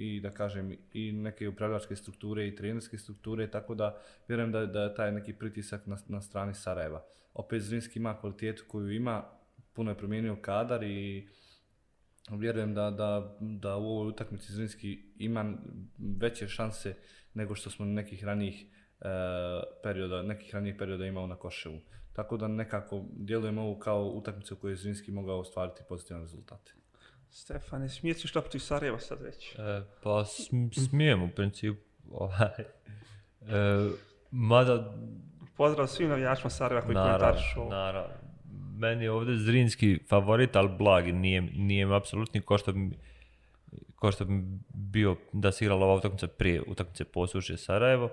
i 0.00 0.20
da 0.20 0.30
kažem 0.30 0.76
i 0.92 1.12
neke 1.12 1.48
upravljačke 1.48 1.96
strukture 1.96 2.48
i 2.48 2.56
trenerske 2.56 2.98
strukture, 2.98 3.50
tako 3.50 3.74
da 3.74 3.98
vjerujem 4.28 4.52
da, 4.52 4.66
da 4.66 4.82
je 4.82 4.94
taj 4.94 5.12
neki 5.12 5.32
pritisak 5.32 5.86
na, 5.86 5.96
na 6.08 6.20
strani 6.20 6.54
Sarajeva. 6.54 7.04
Opet 7.34 7.62
Zrinski 7.62 7.98
ima 7.98 8.20
kvalitetu 8.20 8.64
koju 8.68 8.90
ima, 8.90 9.24
puno 9.72 9.90
je 9.90 9.98
promijenio 9.98 10.36
kadar 10.36 10.82
i 10.82 11.28
vjerujem 12.30 12.74
da, 12.74 12.90
da, 12.90 13.36
da 13.40 13.76
u 13.76 13.86
ovoj 13.86 14.08
utakmici 14.08 14.52
Zrinski 14.52 15.02
ima 15.18 15.54
veće 16.20 16.48
šanse 16.48 16.94
nego 17.34 17.54
što 17.54 17.70
smo 17.70 17.86
nekih 17.86 18.24
ranijih 18.24 18.64
e, 18.64 19.04
perioda, 19.82 20.22
nekih 20.22 20.54
ranijih 20.54 20.76
perioda 20.78 21.06
imao 21.06 21.26
na 21.26 21.36
Koševu. 21.36 21.80
Tako 22.18 22.36
da 22.36 22.48
nekako 22.48 23.04
djelujemo 23.16 23.62
ovo 23.62 23.78
kao 23.78 24.02
utakmicu 24.02 24.54
u 24.54 24.56
kojoj 24.56 24.72
je 24.72 24.76
Zrinski 24.76 25.10
mogao 25.10 25.38
ostvariti 25.38 25.82
pozitivne 25.88 26.22
rezultate. 26.22 26.72
Stefane, 27.30 27.88
smije 27.88 28.14
se 28.14 28.28
šta 28.28 28.40
protiv 28.40 28.58
Sarajeva 28.58 28.98
sad 28.98 29.22
već? 29.22 29.54
E, 29.54 29.82
pa 30.02 30.24
sm 30.24 30.68
smijem 30.88 31.22
u 31.22 31.28
principu. 31.36 31.80
Ovaj. 32.10 32.48
E, 32.58 33.90
mada... 34.30 34.94
Pozdrav 35.56 35.86
svim 35.86 36.08
navijačima 36.08 36.50
Sarajeva 36.50 36.86
koji 36.86 36.94
komentarišu 36.94 37.60
ovo. 37.60 37.70
Naravno, 37.70 38.14
meni 38.76 39.04
je 39.04 39.10
ovdje 39.10 39.36
Zrinski 39.36 39.98
favorit, 40.08 40.56
ali 40.56 40.68
blagi, 40.78 41.12
nije, 41.12 41.42
nije 41.42 41.86
mi 41.86 41.94
apsolutni 41.94 42.40
ko 42.40 42.58
što 42.58 42.72
bi, 42.72 42.98
ko 43.96 44.12
što 44.12 44.24
bi 44.24 44.42
bio 44.68 45.16
da 45.32 45.52
se 45.52 45.64
igrala 45.64 45.86
ova 45.86 45.94
utakmica 45.94 46.26
prije 46.26 46.62
utakmice 46.66 47.04
posuše 47.04 47.56
Sarajevo. 47.56 48.10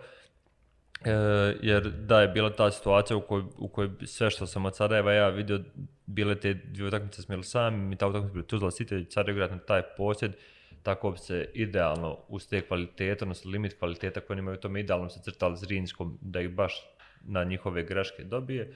E, 1.04 1.12
jer 1.62 1.90
da 1.90 2.22
je 2.22 2.28
bila 2.28 2.50
ta 2.56 2.72
situacija 2.72 3.18
u 3.18 3.22
kojoj, 3.22 3.44
u 3.58 3.68
kojoj 3.68 3.90
sve 4.06 4.30
što 4.30 4.48
sam 4.48 4.66
od 4.66 4.76
Sarajeva 4.76 5.14
ja 5.14 5.30
vidio, 5.30 5.60
bile 6.06 6.40
te 6.40 6.54
dvije 6.54 6.88
utakmice 6.88 7.22
smjeli 7.22 7.44
sami, 7.44 7.78
mi 7.78 7.96
ta 7.96 8.08
utakmica 8.08 8.34
bila 8.34 8.46
Tuzla 8.46 8.70
City, 8.70 9.14
Sarajevo 9.14 9.38
igrati 9.38 9.54
na 9.54 9.60
taj 9.60 9.82
posjed, 9.98 10.32
tako 10.84 11.12
bi 11.12 11.18
se 11.18 11.50
idealno 11.54 12.18
uz 12.28 12.48
te 12.48 12.62
kvalitete, 12.62 13.24
odnosno 13.24 13.52
limit 13.52 13.80
kvaliteta 13.80 14.22
koje 14.22 14.40
imaju 14.40 14.58
tome 14.58 14.80
idealno 14.80 15.10
se 15.10 15.22
crtali 15.24 15.58
Zrinskom 15.58 16.18
da 16.22 16.42
ih 16.42 16.50
baš 16.50 16.74
na 17.22 17.44
njihove 17.44 17.84
greške 17.84 18.24
dobije. 18.24 18.74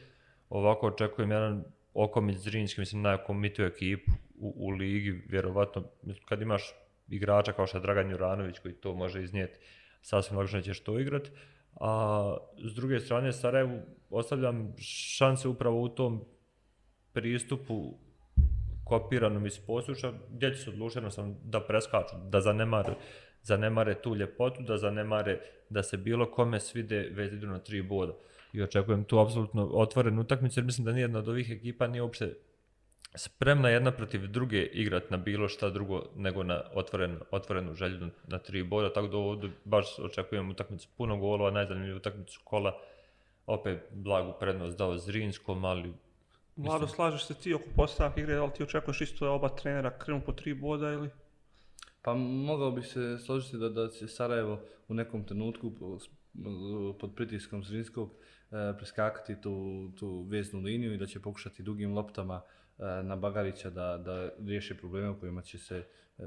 Ovako 0.49 0.87
očekujem 0.87 1.31
jedan 1.31 1.63
Okomić 1.93 2.37
Zrinski, 2.37 2.81
mislim, 2.81 3.01
najkomitiju 3.01 3.65
ekipu 3.65 4.11
u, 4.39 4.53
u 4.57 4.69
ligi, 4.69 5.21
vjerovatno, 5.27 5.83
kad 6.25 6.41
imaš 6.41 6.73
igrača 7.09 7.53
kao 7.53 7.67
što 7.67 7.77
je 7.77 7.81
Dragan 7.81 8.11
Juranović 8.11 8.59
koji 8.59 8.73
to 8.73 8.93
može 8.93 9.23
iznijeti, 9.23 9.59
sasvim 10.01 10.37
logično 10.37 10.61
ćeš 10.61 10.79
to 10.79 10.99
igrati. 10.99 11.31
A 11.75 12.37
s 12.57 12.73
druge 12.75 12.99
strane, 12.99 13.33
Sarajevu 13.33 13.79
ostavljam 14.09 14.73
šanse 14.77 15.47
upravo 15.47 15.81
u 15.81 15.89
tom 15.89 16.25
pristupu 17.13 17.93
kopiranom 18.83 19.45
iz 19.45 19.59
posuša, 19.59 20.13
gdje 20.29 20.55
će 20.55 20.61
se 20.61 20.69
odlučeno 20.69 21.11
sam 21.11 21.37
da 21.43 21.59
preskaču, 21.59 22.15
da 22.29 22.41
zanemare, 22.41 22.93
zanemare 23.43 24.01
tu 24.01 24.15
ljepotu, 24.15 24.61
da 24.61 24.77
zanemare 24.77 25.39
da 25.69 25.83
se 25.83 25.97
bilo 25.97 26.31
kome 26.31 26.59
svide 26.59 27.09
već 27.11 27.33
idu 27.33 27.47
na 27.47 27.59
tri 27.59 27.81
boda. 27.81 28.13
I 28.53 28.61
očekujem 28.61 29.03
tu 29.03 29.19
apsolutno 29.19 29.69
otvorenu 29.73 30.21
utakmicu 30.21 30.59
jer 30.59 30.65
mislim 30.65 30.85
da 30.85 30.91
nijedna 30.91 31.19
od 31.19 31.27
ovih 31.27 31.51
ekipa 31.51 31.87
nije 31.87 32.01
uopšte 32.01 32.35
spremna 33.15 33.69
jedna 33.69 33.91
protiv 33.91 34.27
druge 34.27 34.63
igrat 34.63 35.11
na 35.11 35.17
bilo 35.17 35.47
šta 35.47 35.69
drugo 35.69 36.03
nego 36.15 36.43
na 36.43 36.61
otvoren, 36.73 37.19
otvorenu 37.31 37.73
želju 37.75 38.09
na 38.27 38.39
tri 38.39 38.63
boda, 38.63 38.93
tako 38.93 39.07
da 39.07 39.17
ovdje 39.17 39.51
baš 39.65 39.99
očekujem 39.99 40.49
utakmicu 40.49 40.89
puno 40.97 41.17
golova, 41.17 41.51
najzanimljiviju 41.51 41.97
utakmicu 41.97 42.41
kola, 42.43 42.79
opet 43.45 43.79
blagu 43.91 44.33
prednost 44.39 44.77
dao 44.77 44.97
Zrinskom, 44.97 45.65
ali... 45.65 45.93
Vlado, 46.55 46.87
slažeš 46.87 47.25
se 47.25 47.33
ti 47.33 47.53
oko 47.53 47.65
postavke 47.75 48.21
igre, 48.21 48.35
ali 48.35 48.51
ti 48.53 48.63
očekuješ 48.63 49.01
isto 49.01 49.25
da 49.25 49.31
oba 49.31 49.49
trenera 49.49 49.97
krenu 49.97 50.21
po 50.25 50.31
tri 50.31 50.53
boda 50.53 50.89
ili? 50.91 51.09
Pa 52.01 52.13
mogao 52.13 52.71
bi 52.71 52.81
se 52.81 53.17
složiti 53.25 53.57
da, 53.57 53.69
da 53.69 53.89
će 53.89 54.07
Sarajevo 54.07 54.59
u 54.87 54.93
nekom 54.93 55.23
trenutku 55.23 55.71
pod 56.99 57.15
pritiskom 57.15 57.63
Zrinskog 57.63 58.11
E, 58.51 58.77
preskakati 58.77 59.41
tu, 59.41 59.91
tu 59.99 60.21
veznu 60.21 60.59
liniju 60.59 60.93
i 60.93 60.97
da 60.97 61.05
će 61.05 61.19
pokušati 61.21 61.63
dugim 61.63 61.93
loptama 61.93 62.41
e, 62.41 62.41
E, 62.79 63.03
na 63.03 63.15
Bagarića 63.15 63.69
da, 63.69 63.97
da 63.97 64.29
riješe 64.45 64.77
probleme 64.77 65.09
u 65.09 65.19
kojima 65.19 65.41
će 65.41 65.57
se 65.57 65.77
e, 65.77 65.83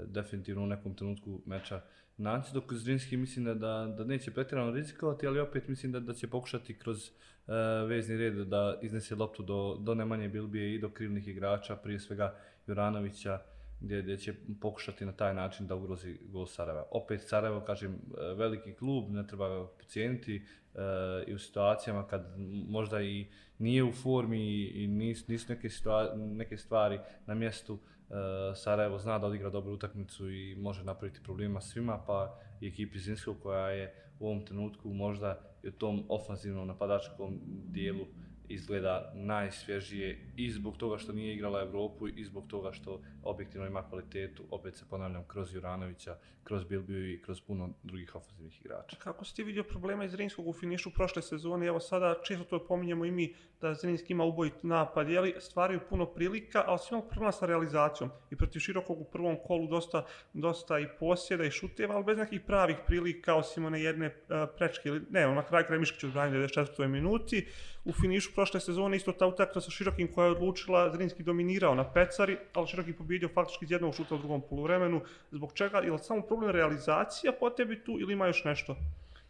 definitivno 0.07 0.63
u 0.63 0.67
nekom 0.67 0.95
trenutku 0.95 1.41
meča 1.47 1.81
naći, 2.17 2.55
dok 2.55 2.73
Zrinski 2.73 3.17
mislim 3.17 3.45
da, 3.45 3.55
da, 3.55 3.95
da 3.99 4.05
neće 4.05 4.31
pretjerano 4.31 4.71
rizikovati, 4.71 5.27
ali 5.27 5.41
opet 5.41 5.69
mislim 5.69 5.93
da, 5.93 6.01
da 6.01 6.15
će 6.15 6.29
pokušati 6.29 6.79
kroz 6.79 7.09
uh, 7.09 7.55
vezni 7.89 8.17
red 8.17 8.35
da 8.35 8.79
iznese 8.83 9.15
loptu 9.15 9.43
do, 9.43 9.77
do 9.81 9.95
Nemanje 9.95 10.29
Bilbije 10.29 10.75
i 10.75 10.79
do 10.79 10.91
krivnih 10.91 11.29
igrača, 11.29 11.77
prije 11.77 11.99
svega 11.99 12.35
Juranovića, 12.67 13.39
gdje, 13.83 14.03
gdje 14.03 14.17
će 14.17 14.35
pokušati 14.61 15.07
na 15.07 15.13
taj 15.13 15.35
način 15.35 15.67
da 15.67 15.75
ugrozi 15.75 16.19
gol 16.33 16.47
Sarajeva. 16.47 16.85
Opet 16.91 17.21
Sarajevo, 17.21 17.61
kažem, 17.61 17.93
e, 17.93 18.35
veliki 18.35 18.73
klub, 18.73 19.11
ne 19.11 19.27
treba 19.27 19.49
ga 19.49 19.67
pocijeniti, 19.79 20.37
e, 20.37 20.79
i 21.27 21.35
u 21.35 21.39
situacijama 21.39 22.07
kad 22.07 22.35
možda 22.69 23.03
i 23.03 23.27
nije 23.59 23.85
u 23.85 23.93
formi 23.93 24.41
i 24.41 24.85
i 24.85 24.87
nisu 24.87 25.53
neke, 25.53 25.71
situa 25.71 26.15
neke 26.17 26.57
stvari 26.57 26.99
na 27.27 27.35
mjestu, 27.35 27.79
e, 27.79 28.15
Sarajevo 28.55 28.99
zna 28.99 29.19
da 29.19 29.27
odigra 29.27 29.51
dobru 29.51 29.73
utakmicu 29.73 30.31
i 30.31 30.57
može 30.57 30.85
napraviti 30.85 31.23
problema 31.23 31.61
svima, 31.61 32.05
pa 32.07 32.39
i 32.61 32.69
ekipi 32.69 32.99
Zinskog 32.99 33.37
koja 33.43 33.69
je 33.69 33.95
u 34.21 34.27
ovom 34.27 34.47
trenutku 34.47 34.89
možda 34.89 35.41
i 35.63 35.69
u 35.69 35.73
tom 35.73 36.07
ofanzivnom 36.09 36.67
napadačkom 36.67 37.41
dijelu 37.69 38.07
izgleda 38.55 39.13
najsvježije 39.15 40.33
i 40.37 40.51
zbog 40.51 40.77
toga 40.77 40.99
što 40.99 41.13
nije 41.13 41.35
igrala 41.35 41.61
Evropu 41.61 42.09
i 42.09 42.25
zbog 42.25 42.47
toga 42.47 42.73
što 42.73 43.01
objektivno 43.23 43.67
ima 43.67 43.89
kvalitetu, 43.89 44.45
opet 44.51 44.77
se 44.77 44.85
ponavljam, 44.91 45.25
kroz 45.29 45.55
Juranovića, 45.55 46.17
kroz 46.45 46.65
Bilbiju 46.65 47.13
i 47.13 47.23
kroz 47.23 47.41
puno 47.41 47.69
drugih 47.83 48.15
ofenzivnih 48.15 48.61
igrača. 48.61 48.97
Kako 48.97 49.25
si 49.25 49.37
ti 49.37 49.43
vidio 49.43 49.65
problema 49.65 50.05
iz 50.05 50.11
Zrinskog 50.11 50.49
u 50.49 50.53
finišu 50.53 50.91
prošle 50.91 51.23
sezone? 51.23 51.67
Evo 51.67 51.81
sada 51.81 52.15
često 52.25 52.45
to 52.45 52.67
pominjemo 52.67 53.05
i 53.05 53.11
mi 53.11 53.35
da 53.61 53.75
Zrinski 53.75 54.13
ima 54.13 54.25
ubojit 54.25 54.63
napad, 54.63 55.09
jeli 55.09 55.35
stvaraju 55.39 55.81
puno 55.89 56.07
prilika, 56.07 56.65
ali 56.67 56.79
su 56.79 56.95
imali 56.95 57.09
problema 57.09 57.33
sa 57.33 57.47
realizacijom 57.47 58.11
i 58.31 58.37
protiv 58.37 58.61
širokog 58.61 59.01
u 59.01 59.05
prvom 59.05 59.37
kolu 59.47 59.67
dosta, 59.67 60.05
dosta 60.33 60.79
i 60.79 60.89
posjeda 60.99 61.45
i 61.45 61.51
šuteva, 61.51 61.95
ali 61.95 62.05
bez 62.05 62.19
nekih 62.19 62.41
pravih 62.41 62.77
prilika, 62.87 63.35
osim 63.35 63.65
one 63.65 63.83
jedne 63.83 64.07
uh, 64.07 64.37
prečke, 64.57 64.89
ili, 64.89 65.03
ne, 65.11 65.27
ono, 65.27 65.35
na 65.35 65.43
kraju 65.43 65.65
Kremiškić 65.67 66.05
odbranio 66.05 66.41
94. 66.41 66.89
minuti. 66.89 67.47
U 67.85 67.93
finišu 67.93 68.31
prošle 68.43 68.61
sezone 68.61 68.97
isto 68.97 69.13
ta 69.13 69.27
utakta 69.27 69.61
sa 69.61 69.71
širokim 69.71 70.09
koja 70.13 70.25
je 70.25 70.31
odlučila, 70.33 70.91
Zrinski 70.91 71.23
dominirao 71.23 71.75
na 71.75 71.85
pecari, 71.93 72.37
ali 72.55 72.67
široki 72.67 72.93
pobjedio 72.93 73.29
faktički 73.29 73.65
iz 73.65 73.71
jednog 73.71 73.95
šuta 73.95 74.15
u 74.15 74.19
drugom 74.19 74.43
poluvremenu. 74.49 75.01
Zbog 75.31 75.53
čega? 75.55 75.79
Je 75.79 75.93
li 75.93 75.99
samo 75.99 76.23
problem 76.23 76.51
realizacija 76.51 77.33
po 77.41 77.51
tebi 77.51 77.85
tu 77.85 78.01
ili 78.01 78.13
ima 78.13 78.27
još 78.27 78.45
nešto? 78.45 78.77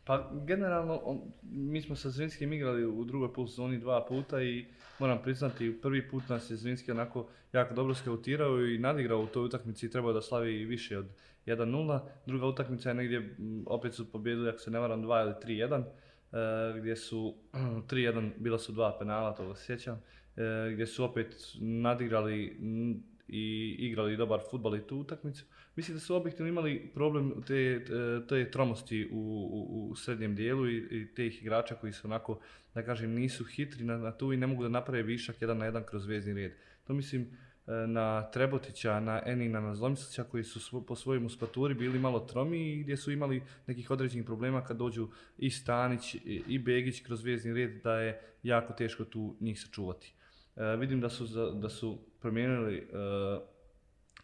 Pa 0.05 0.31
generalno, 0.46 1.01
on, 1.05 1.20
mi 1.42 1.83
smo 1.83 1.96
sa 1.96 2.11
Zrinskim 2.11 2.53
igrali 2.53 2.87
u 2.87 3.05
drugoj 3.05 3.33
polusezoni 3.33 3.79
dva 3.79 4.07
puta 4.07 4.42
i 4.42 4.66
moram 4.98 5.18
priznati, 5.22 5.79
prvi 5.83 6.09
put 6.09 6.29
nas 6.29 6.51
je 6.51 6.57
Zrinski 6.57 6.90
onako 6.90 7.27
jako 7.53 7.75
dobro 7.75 7.94
skautirao 7.94 8.61
i 8.61 8.79
nadigrao 8.79 9.20
u 9.20 9.27
toj 9.27 9.44
utakmici 9.44 9.87
i 9.87 9.90
trebao 9.90 10.12
da 10.12 10.22
slavi 10.22 10.64
više 10.64 10.98
od 10.98 11.07
1-0. 11.46 12.01
Druga 12.27 12.46
utakmica 12.46 12.88
je 12.88 12.94
negdje, 12.94 13.20
mm, 13.20 13.62
opet 13.66 13.94
su 13.94 14.12
pobjedili, 14.12 14.48
ako 14.48 14.59
se 14.59 14.70
ne 14.70 14.79
varam, 14.79 15.03
2 15.03 15.22
ili 15.22 15.35
3-1, 15.44 15.85
e, 16.33 16.79
gdje 16.79 16.97
su 16.97 17.35
3-1, 17.53 18.31
bila 18.38 18.59
su 18.59 18.73
dva 18.73 18.99
penala, 18.99 19.35
to 19.35 19.55
se 19.55 19.64
sjećam, 19.64 20.03
e, 20.37 20.71
gdje 20.73 20.87
su 20.87 21.05
opet 21.05 21.37
nadigrali 21.61 22.57
i 23.29 23.77
igrali 23.79 24.16
dobar 24.16 24.40
futbal 24.51 24.77
i 24.77 24.87
tu 24.87 24.97
utakmicu. 24.97 25.45
Mislim 25.77 25.97
da 25.97 26.01
su 26.01 26.16
objektivno 26.16 26.49
imali 26.49 26.90
problem 26.95 27.42
te, 27.47 27.55
e, 27.55 28.27
te, 28.29 28.51
tromosti 28.51 29.09
u, 29.12 29.16
u, 29.53 29.90
u 29.90 29.97
srednjem 29.97 30.35
dijelu 30.35 30.68
i, 30.68 30.77
i 30.77 31.14
teh 31.14 31.42
igrača 31.42 31.75
koji 31.75 31.92
su 31.92 32.07
onako, 32.07 32.40
da 32.75 32.83
kažem, 32.83 33.11
nisu 33.11 33.45
hitri 33.45 33.85
na, 33.85 33.99
na 33.99 34.12
tu 34.12 34.33
i 34.33 34.37
ne 34.37 34.47
mogu 34.47 34.62
da 34.62 34.68
naprave 34.68 35.03
višak 35.03 35.37
jedan 35.40 35.59
na 35.59 35.64
jedan 35.64 35.85
kroz 35.85 36.07
vezni 36.07 36.35
red. 36.35 36.53
To 36.87 36.95
mislim 36.95 37.31
E, 37.66 37.87
na 37.87 38.31
Trebotića, 38.31 39.01
na 39.01 39.22
Enina, 39.27 39.61
na 39.61 39.75
Zlomislića 39.75 40.25
koji 40.25 40.44
su 40.44 40.61
svo, 40.61 40.81
po 40.81 40.96
svojim 40.96 41.27
uspaturi 41.27 41.75
bili 41.75 41.98
malo 41.98 42.20
tromi 42.20 42.72
i 42.72 42.83
gdje 42.83 42.96
su 42.96 43.12
imali 43.12 43.42
nekih 43.66 43.90
određenih 43.90 44.27
problema 44.27 44.64
kad 44.64 44.77
dođu 44.77 45.09
i 45.38 45.51
Stanić 45.51 46.14
i, 46.25 46.59
Begić 46.59 47.03
kroz 47.03 47.25
vjezni 47.25 47.53
red 47.53 47.83
da 47.83 47.94
je 48.01 48.20
jako 48.42 48.72
teško 48.72 49.05
tu 49.05 49.37
njih 49.40 49.61
sačuvati. 49.61 50.14
E, 50.57 50.77
vidim 50.77 51.01
da 51.01 51.09
su, 51.09 51.27
za, 51.27 51.51
da 51.51 51.68
su 51.68 51.98
promijenili 52.20 52.77
e, 52.77 52.83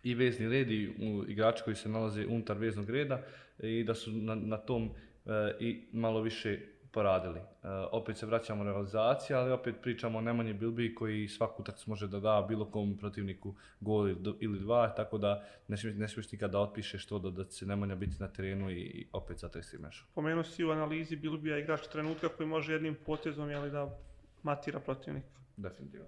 i 0.03 0.15
vezni 0.15 0.49
red 0.49 0.71
i 0.71 0.89
u, 0.89 1.25
igrači 1.29 1.63
koji 1.65 1.77
se 1.77 1.89
nalaze 1.89 2.27
unutar 2.27 2.59
veznog 2.59 2.91
reda 2.91 3.23
i 3.59 3.85
da 3.85 3.95
su 3.95 4.13
na, 4.13 4.35
na 4.35 4.57
tom 4.57 4.91
e, 5.27 5.57
i 5.61 5.83
malo 5.93 6.23
više 6.23 6.61
poradili. 6.91 7.39
E, 7.39 7.69
opet 7.93 8.17
se 8.17 8.27
vraćamo 8.27 8.65
na 8.65 8.71
realizaciju, 8.73 9.37
ali 9.37 9.53
opet 9.53 9.75
pričamo 9.83 10.19
o 10.19 10.21
Nemanji 10.21 10.53
Bilbi 10.53 10.95
koji 10.95 11.29
svaku 11.29 11.63
utakmicu 11.63 11.91
može 11.91 12.07
da 12.09 12.21
da 12.21 12.47
bilo 12.49 12.71
kom 12.71 12.97
protivniku 12.97 13.55
gol 13.81 14.09
ili, 14.41 14.59
dva, 14.59 14.95
tako 14.95 15.19
da 15.19 15.45
ne 15.69 15.77
smiješ, 15.77 15.97
ne 15.97 16.09
smiješ 16.09 16.33
nikada 16.33 16.53
da 16.53 16.59
otpišeš 16.59 17.07
to 17.07 17.19
da, 17.19 17.31
da 17.31 17.45
će 17.45 17.67
Nemanja 17.67 17.95
biti 17.95 18.17
na 18.21 18.29
terenu 18.29 18.71
i, 18.71 18.75
i 18.75 19.07
opet 19.13 19.39
zatresti 19.39 19.79
mešu. 19.79 20.05
Pomenuo 20.15 20.45
si 20.45 20.65
u 20.65 20.71
analizi 20.71 21.17
Bilbija 21.17 21.59
igrač 21.59 21.87
trenutka 21.87 22.29
koji 22.29 22.47
može 22.47 22.73
jednim 22.73 22.97
potezom 23.07 23.51
jeli, 23.51 23.71
da 23.71 23.99
matira 24.43 24.81
protivnika. 24.81 25.29
Definitivno. 25.57 26.07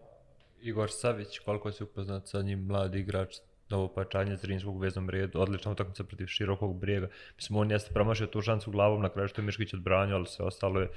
Igor 0.62 0.90
Savić, 0.92 1.38
koliko 1.38 1.72
si 1.72 1.84
upoznat 1.84 2.28
sa 2.28 2.42
njim, 2.42 2.66
mladi 2.66 2.98
igrač, 2.98 3.36
novo 3.70 3.88
pojačanje 3.88 4.36
Zrinskog 4.36 4.76
u 4.76 4.78
veznom 4.78 5.10
redu, 5.10 5.40
odlična 5.40 5.72
utakmica 5.72 6.04
protiv 6.04 6.26
širokog 6.26 6.80
brijega. 6.80 7.08
Mislim, 7.36 7.56
on 7.56 7.70
jeste 7.70 7.94
promašio 7.94 8.26
tu 8.26 8.42
šancu 8.42 8.70
glavom 8.70 9.02
na 9.02 9.08
kraju 9.08 9.28
što 9.28 9.40
je 9.40 9.46
Miškić 9.46 9.74
odbranio, 9.74 10.16
ali 10.16 10.26
sve 10.26 10.44
ostalo 10.44 10.80
je 10.80 10.88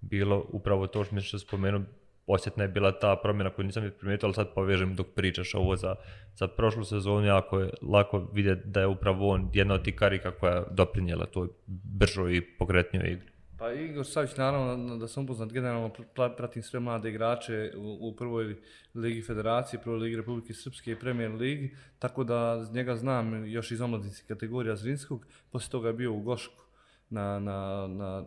bilo 0.00 0.46
upravo 0.48 0.86
to 0.86 1.04
što 1.04 1.14
mi 1.14 1.20
što 1.20 1.38
spomenu, 1.38 1.84
osjetna 2.26 2.64
je 2.64 2.68
bila 2.68 2.92
ta 2.98 3.16
promjena 3.16 3.50
koju 3.50 3.66
nisam 3.66 3.90
primijetio, 3.98 4.26
ali 4.26 4.34
sad 4.34 4.54
povežem 4.54 4.94
dok 4.94 5.06
pričaš 5.14 5.54
ovo 5.54 5.76
za, 5.76 5.94
za 6.34 6.48
prošlu 6.48 6.84
sezonu, 6.84 7.26
jako 7.26 7.60
je 7.60 7.70
lako 7.82 8.28
vidjeti 8.32 8.68
da 8.68 8.80
je 8.80 8.86
upravo 8.86 9.28
on 9.28 9.50
jedna 9.52 9.74
od 9.74 9.84
tih 9.84 9.94
karika 9.94 10.30
koja 10.30 10.54
je 10.54 10.64
doprinjela 10.70 11.26
toj 11.26 11.48
bržoj 11.66 12.36
i 12.36 12.40
pokretnjoj 12.40 13.12
igri. 13.12 13.31
Pa 13.62 13.72
Igor 13.72 14.06
Savić, 14.06 14.36
naravno 14.36 14.96
da 14.96 15.08
sam 15.08 15.24
upoznat, 15.24 15.52
generalno 15.52 15.90
pratim 16.36 16.62
sve 16.62 16.80
mlade 16.80 17.08
igrače 17.08 17.72
u, 17.76 17.98
u 18.00 18.16
prvoj 18.16 18.56
ligi 18.94 19.22
federacije, 19.22 19.80
prvoj 19.82 19.98
ligi 19.98 20.16
Republike 20.16 20.54
Srpske 20.54 20.92
i 20.92 20.98
premier 20.98 21.30
ligi, 21.30 21.76
tako 21.98 22.24
da 22.24 22.66
njega 22.72 22.96
znam 22.96 23.46
još 23.46 23.70
iz 23.70 23.80
omladnici 23.80 24.24
kategorija 24.28 24.76
Zrinskog, 24.76 25.26
poslije 25.50 25.70
toga 25.70 25.88
je 25.88 25.94
bio 25.94 26.12
u 26.12 26.20
Gošku. 26.20 26.62
Na, 27.10 27.38
na, 27.38 27.86
na, 27.86 28.24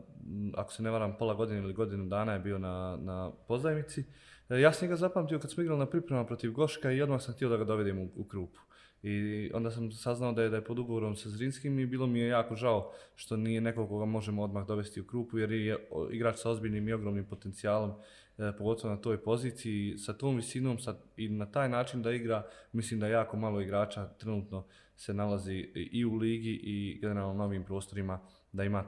ako 0.55 0.73
se 0.73 0.83
ne 0.83 0.89
varam, 0.89 1.17
pola 1.17 1.33
godine 1.33 1.59
ili 1.59 1.73
godinu 1.73 2.05
dana 2.05 2.33
je 2.33 2.39
bio 2.39 2.57
na, 2.57 2.97
na 3.01 3.31
pozajmici. 3.47 4.03
E, 4.49 4.59
ja 4.59 4.73
sam 4.73 4.87
ga 4.87 4.95
zapamtio 4.95 5.39
kad 5.39 5.51
smo 5.51 5.63
igrali 5.63 5.79
na 5.79 5.85
priprema 5.85 6.25
protiv 6.25 6.51
Goška 6.51 6.91
i 6.91 7.01
odmah 7.01 7.21
sam 7.21 7.33
htio 7.33 7.49
da 7.49 7.57
ga 7.57 7.63
dovedem 7.63 7.99
u, 7.99 8.09
u 8.15 8.23
krupu. 8.23 8.59
I 9.07 9.51
onda 9.53 9.71
sam 9.71 9.91
saznao 9.91 10.31
da 10.33 10.43
je, 10.43 10.49
da 10.49 10.55
je 10.55 10.63
pod 10.63 10.79
ugovorom 10.79 11.15
sa 11.15 11.29
Zrinskim 11.29 11.79
i 11.79 11.85
bilo 11.85 12.07
mi 12.07 12.19
je 12.19 12.27
jako 12.27 12.55
žao 12.55 12.91
što 13.15 13.37
nije 13.37 13.61
nekog 13.61 13.89
koga 13.89 14.05
možemo 14.05 14.43
odmah 14.43 14.67
dovesti 14.67 15.01
u 15.01 15.07
krupu 15.07 15.37
jer 15.37 15.51
je 15.51 15.87
igrač 16.11 16.37
sa 16.37 16.49
ozbiljnim 16.49 16.87
i 16.87 16.93
ogromnim 16.93 17.25
potencijalom, 17.25 17.91
e, 18.37 18.51
pogotovo 18.57 18.93
na 18.93 19.01
toj 19.01 19.23
poziciji, 19.23 19.97
sa 19.97 20.13
tom 20.13 20.35
visinom 20.35 20.79
sa, 20.79 20.95
i 21.17 21.29
na 21.29 21.45
taj 21.45 21.69
način 21.69 22.01
da 22.01 22.11
igra, 22.11 22.47
mislim 22.71 22.99
da 22.99 23.07
jako 23.07 23.37
malo 23.37 23.61
igrača 23.61 24.07
trenutno 24.07 24.65
se 24.95 25.13
nalazi 25.13 25.55
i 25.75 26.05
u 26.05 26.15
ligi 26.15 26.59
i 26.63 26.99
generalno 27.01 27.33
na 27.33 27.43
novim 27.43 27.63
prostorima 27.63 28.19
da 28.51 28.63
ima 28.63 28.85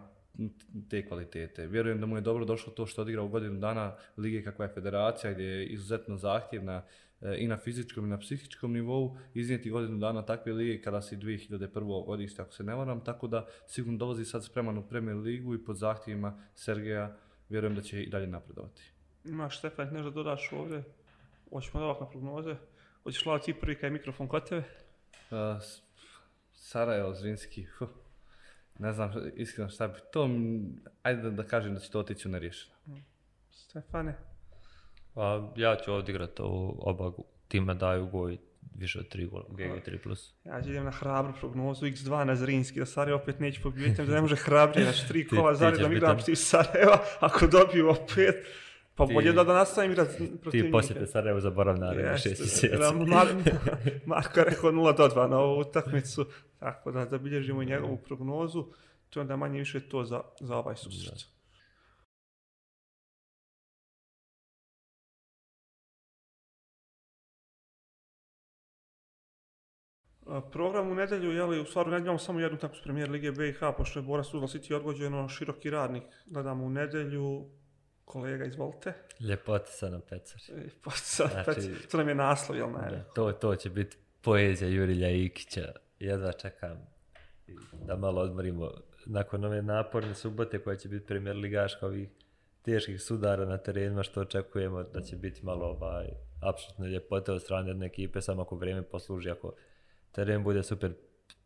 te 0.89 1.07
kvalitete. 1.07 1.67
Vjerujem 1.67 1.99
da 1.99 2.05
mu 2.05 2.15
je 2.15 2.21
dobro 2.21 2.45
došlo 2.45 2.73
to 2.73 2.85
što 2.85 3.01
odigra 3.01 3.21
u 3.21 3.29
godinu 3.29 3.59
dana 3.59 3.95
lige 4.17 4.43
kakva 4.43 4.65
je 4.65 4.73
federacija 4.73 5.33
gdje 5.33 5.43
je 5.43 5.67
izuzetno 5.67 6.17
zahtjevna 6.17 6.83
i 7.37 7.47
na 7.47 7.57
fizičkom 7.57 8.05
i 8.05 8.09
na 8.09 8.17
psihičkom 8.17 8.73
nivou 8.73 9.17
iznijeti 9.33 9.69
godinu 9.69 9.97
dana 9.97 10.21
takve 10.25 10.53
lige 10.53 10.81
kada 10.81 11.01
si 11.01 11.17
2001. 11.17 12.05
godište 12.05 12.41
ako 12.41 12.53
se 12.53 12.63
ne 12.63 12.75
varam, 12.75 13.03
tako 13.03 13.27
da 13.27 13.47
sigurno 13.67 13.97
dolazi 13.97 14.25
sad 14.25 14.45
spreman 14.45 14.77
u 14.77 14.87
Premier 14.87 15.17
ligu 15.17 15.55
i 15.55 15.63
pod 15.65 15.77
zahtjevima 15.77 16.43
Sergeja 16.55 17.15
vjerujem 17.49 17.75
da 17.75 17.81
će 17.81 18.03
i 18.03 18.09
dalje 18.09 18.27
napredovati. 18.27 18.91
Imaš 19.25 19.57
Stefan, 19.57 19.89
nešto 19.93 20.11
dodaš 20.11 20.51
ovdje? 20.51 20.83
Hoćemo 21.49 21.79
da 21.79 21.99
na 21.99 22.09
prognoze? 22.09 22.55
Hoćeš 23.03 23.25
Lao 23.25 23.39
ti 23.39 23.53
prvi 23.53 23.75
kaj 23.75 23.89
mikrofon 23.89 24.27
kod 24.27 24.49
tebe? 24.49 24.63
Uh, 25.31 25.61
Sarajevo, 26.53 27.13
Zrinski, 27.13 27.63
huh. 27.63 27.89
ne 28.79 28.93
znam 28.93 29.11
iskreno 29.35 29.69
šta 29.69 29.87
bi, 29.87 29.99
to, 30.11 30.29
ajde 31.03 31.31
da 31.31 31.43
kažem 31.43 31.73
da 31.73 31.79
će 31.79 31.91
to 31.91 31.99
otići 31.99 32.27
u 32.27 32.31
nerješeno. 32.31 32.75
Stefane? 33.51 34.17
Pa 35.17 35.51
ja 35.55 35.75
ću 35.75 35.93
odigrati 35.93 36.41
ovo, 36.41 36.75
oba 36.79 37.11
tima 37.47 37.73
daju 37.73 38.07
goj 38.07 38.37
više 38.75 38.99
od 38.99 39.05
3 39.15 39.29
gola, 39.29 39.45
GG 39.49 39.89
3+. 39.89 39.97
Plus. 40.03 40.33
Ja 40.43 40.59
idem 40.59 40.83
na 40.83 40.91
hrabru 40.91 41.33
prognozu, 41.39 41.85
x2 41.85 42.23
na 42.23 42.35
Zrinski, 42.35 42.79
da 42.79 42.85
Sarajevo 42.85 43.19
opet 43.21 43.39
neće 43.39 43.61
pobijeti, 43.61 44.05
da 44.05 44.13
ne 44.13 44.21
može 44.21 44.35
hrabrije, 44.35 44.83
znači 44.83 45.07
tri 45.07 45.27
kola 45.29 45.51
ti 45.51 45.57
zaredom 45.59 45.91
ćeš 45.91 45.97
igram 45.97 46.15
protiv 46.17 46.35
Sarajeva, 46.35 46.99
ako 47.19 47.47
dobiju 47.47 47.89
opet, 47.89 48.35
pa 48.95 49.07
Ti- 49.07 49.13
bolje 49.13 49.31
da, 49.33 49.43
da 49.43 49.53
nastavim 49.53 49.91
igrat 49.91 50.07
protiv 50.41 50.63
Ti 50.63 50.71
posjete 50.71 51.07
Sarajevo 51.07 51.39
zaborav 51.39 51.79
narednih 51.79 52.11
Jeste, 52.11 52.29
6 52.29 52.39
mjeseci. 52.39 52.69
da, 52.69 52.91
Mar- 52.91 53.99
Marko 54.05 54.43
rekao 54.43 54.71
0 54.71 54.97
do 54.97 55.07
2 55.07 55.29
na 55.29 55.39
ovu 55.39 55.59
utakmicu, 55.59 56.25
tako 56.59 56.91
da 56.91 57.05
zabilježimo 57.05 57.63
njegovu 57.63 57.97
prognozu, 57.97 58.65
to 59.09 59.19
je 59.19 59.21
onda 59.21 59.35
manje 59.35 59.59
više 59.59 59.79
to 59.79 60.05
za, 60.05 60.21
za 60.39 60.57
ovaj 60.57 60.75
susret. 60.75 61.13
A, 61.13 61.36
Program 70.51 70.91
u 70.91 70.95
nedelju, 70.95 71.31
jeli, 71.31 71.59
u 71.59 71.65
stvaru 71.65 71.91
nedelju 71.91 72.05
imamo 72.05 72.19
samo 72.19 72.39
jednu 72.39 72.57
utakmicu 72.57 72.83
premijer 72.83 73.09
Lige 73.09 73.31
BiH, 73.31 73.59
pošto 73.77 73.99
je 73.99 74.03
Bora 74.03 74.23
Tuzla 74.23 74.47
City 74.47 74.73
odgođeno, 74.75 75.29
široki 75.29 75.69
radnik, 75.69 76.03
gledamo 76.25 76.65
u 76.65 76.69
nedelju, 76.69 77.45
kolega, 78.05 78.45
izvolite. 78.45 78.93
Ljepotica 79.19 79.89
na 79.89 79.99
pecar. 79.99 80.41
E, 80.57 80.69
Pa 80.83 80.91
sad, 80.91 81.29
Znači- 81.43 81.61
znači, 81.61 81.87
to 81.87 81.97
nam 81.97 82.09
je 82.09 82.15
naslov, 82.15 82.57
jel 82.57 82.67
ne? 82.71 82.89
Da, 82.89 83.03
to, 83.15 83.31
to 83.31 83.55
će 83.55 83.69
biti 83.69 83.97
poezija 84.21 84.69
Jurilja 84.69 85.09
Ikića. 85.09 85.71
Jedva 85.99 86.31
čekam 86.31 86.87
da 87.85 87.95
malo 87.95 88.21
odmorimo 88.21 88.71
nakon 89.05 89.45
ove 89.45 89.61
naporne 89.61 90.15
subote 90.15 90.59
koja 90.59 90.75
će 90.75 90.89
biti 90.89 91.05
premijer 91.05 91.35
ligaška 91.35 91.85
ovih 91.85 92.09
teških 92.61 93.01
sudara 93.01 93.45
na 93.45 93.57
terenima 93.57 94.03
što 94.03 94.21
očekujemo 94.21 94.83
da 94.83 95.01
će 95.01 95.15
biti 95.15 95.45
malo 95.45 95.65
ovaj, 95.65 96.07
apsolutno 96.41 96.85
ljepote 96.85 97.31
od 97.31 97.41
strane 97.41 97.69
jedne 97.69 97.85
ekipe 97.85 98.21
samo 98.21 98.41
ako 98.41 98.55
vrijeme 98.55 98.81
posluži, 98.81 99.29
ako 99.29 99.53
teren 100.17 100.43
bude 100.43 100.63
super 100.63 100.93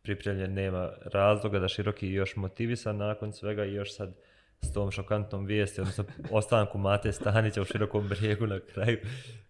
pripremljen, 0.02 0.54
nema 0.54 0.90
razloga 1.04 1.58
da 1.58 1.68
široki 1.68 2.08
još 2.08 2.36
motivisan 2.36 2.96
nakon 2.96 3.32
svega 3.32 3.64
i 3.64 3.74
još 3.74 3.96
sad 3.96 4.14
s 4.62 4.72
tom 4.72 4.90
šokantnom 4.90 5.44
vijesti, 5.44 5.80
odnosno 5.80 6.04
ostanku 6.38 6.78
Mate 6.78 7.12
Stanića 7.12 7.62
u 7.62 7.64
širokom 7.64 8.08
brijegu 8.08 8.46
na 8.46 8.60
kraju 8.60 8.98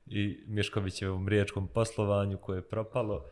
i 0.07 0.45
Miškovićevom 0.47 1.29
riječkom 1.29 1.69
poslovanju 1.69 2.39
koje 2.39 2.59
je 2.59 2.69
propalo. 2.69 3.25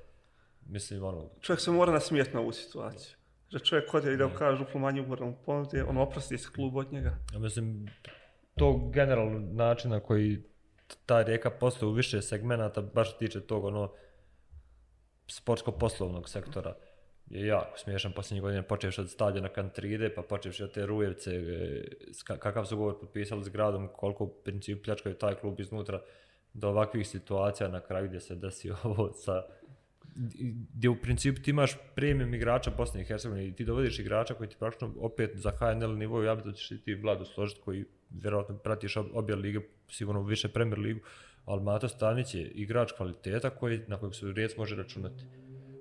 Mislim, 0.66 1.04
ono, 1.04 1.30
Čovjek 1.40 1.60
se 1.60 1.70
mora 1.70 1.92
nasmijeti 1.92 2.34
na 2.34 2.40
ovu 2.40 2.52
situaciju. 2.52 3.16
Že 3.48 3.58
čovjek 3.58 3.90
kod 3.90 4.04
je 4.04 4.14
ide 4.14 4.28
kaže 4.38 4.58
duplo 4.58 4.80
manju 4.80 5.02
ugovornom 5.02 5.34
ponudi, 5.46 5.80
on 5.80 5.96
oprosti 5.96 6.38
se 6.38 6.48
klub 6.54 6.76
od 6.76 6.92
njega. 6.92 7.16
ja 7.32 7.38
mislim, 7.38 7.88
to 8.54 8.90
generalno 8.92 9.38
način 9.38 9.90
na 9.90 10.00
koji 10.00 10.42
ta 11.06 11.22
rijeka 11.22 11.50
posluje 11.50 11.90
u 11.90 11.94
više 11.94 12.22
segmenata, 12.22 12.80
baš 12.80 13.18
tiče 13.18 13.40
tog 13.40 13.64
ono 13.64 13.92
sportsko-poslovnog 15.30 16.28
sektora 16.28 16.74
je 17.30 17.46
jako 17.46 17.78
smiješan 17.78 18.12
posljednjih 18.12 18.42
godina, 18.42 18.62
počeš 18.62 18.98
od 18.98 19.10
stadiona 19.10 19.48
Kantride, 19.48 20.14
pa 20.14 20.22
počeš 20.22 20.60
od 20.60 20.72
te 20.72 20.86
Rujevce, 20.86 21.30
e, 21.30 21.84
kakav 22.24 22.64
su 22.64 22.76
govor 22.76 23.00
potpisali 23.00 23.44
s 23.44 23.48
gradom, 23.48 23.88
koliko 23.96 24.24
u 24.24 24.34
principu 24.44 24.82
pljačkaju 24.82 25.14
taj 25.14 25.34
klub 25.34 25.60
iznutra, 25.60 26.02
do 26.54 26.68
ovakvih 26.68 27.08
situacija 27.08 27.68
na 27.68 27.80
kraju 27.80 28.08
gdje 28.08 28.20
se 28.20 28.34
desi 28.34 28.70
ovo 28.84 29.12
sa 29.12 29.42
gdje 30.74 30.90
u 30.90 31.00
principu 31.02 31.42
ti 31.42 31.50
imaš 31.50 31.76
premium 31.94 32.34
igrača 32.34 32.70
Bosne 32.76 33.00
i 33.00 33.04
Hercegovine 33.04 33.48
i 33.48 33.52
ti 33.52 33.64
dovodiš 33.64 33.98
igrača 33.98 34.34
koji 34.34 34.48
ti 34.48 34.56
praktično 34.58 34.94
opet 35.00 35.30
za 35.34 35.50
HNL 35.50 35.96
nivou, 35.96 36.22
ja 36.22 36.34
bi 36.34 36.42
da 36.42 36.52
ćeš 36.52 36.68
ti 36.84 36.94
Vladu 36.94 37.24
složiti 37.24 37.60
koji 37.64 37.84
vjerojatno 38.10 38.58
pratiš 38.58 38.96
obje 38.96 39.36
lige, 39.36 39.60
sigurno 39.88 40.22
više 40.22 40.48
Premier 40.48 40.78
ligu, 40.78 41.00
ali 41.44 41.62
Mato 41.62 41.88
Stanić 41.88 42.34
je 42.34 42.42
igrač 42.42 42.92
kvaliteta 42.92 43.50
koji, 43.50 43.80
na 43.86 43.96
kojeg 43.96 44.14
se 44.14 44.32
Rijec 44.32 44.56
može 44.56 44.76
računati. 44.76 45.24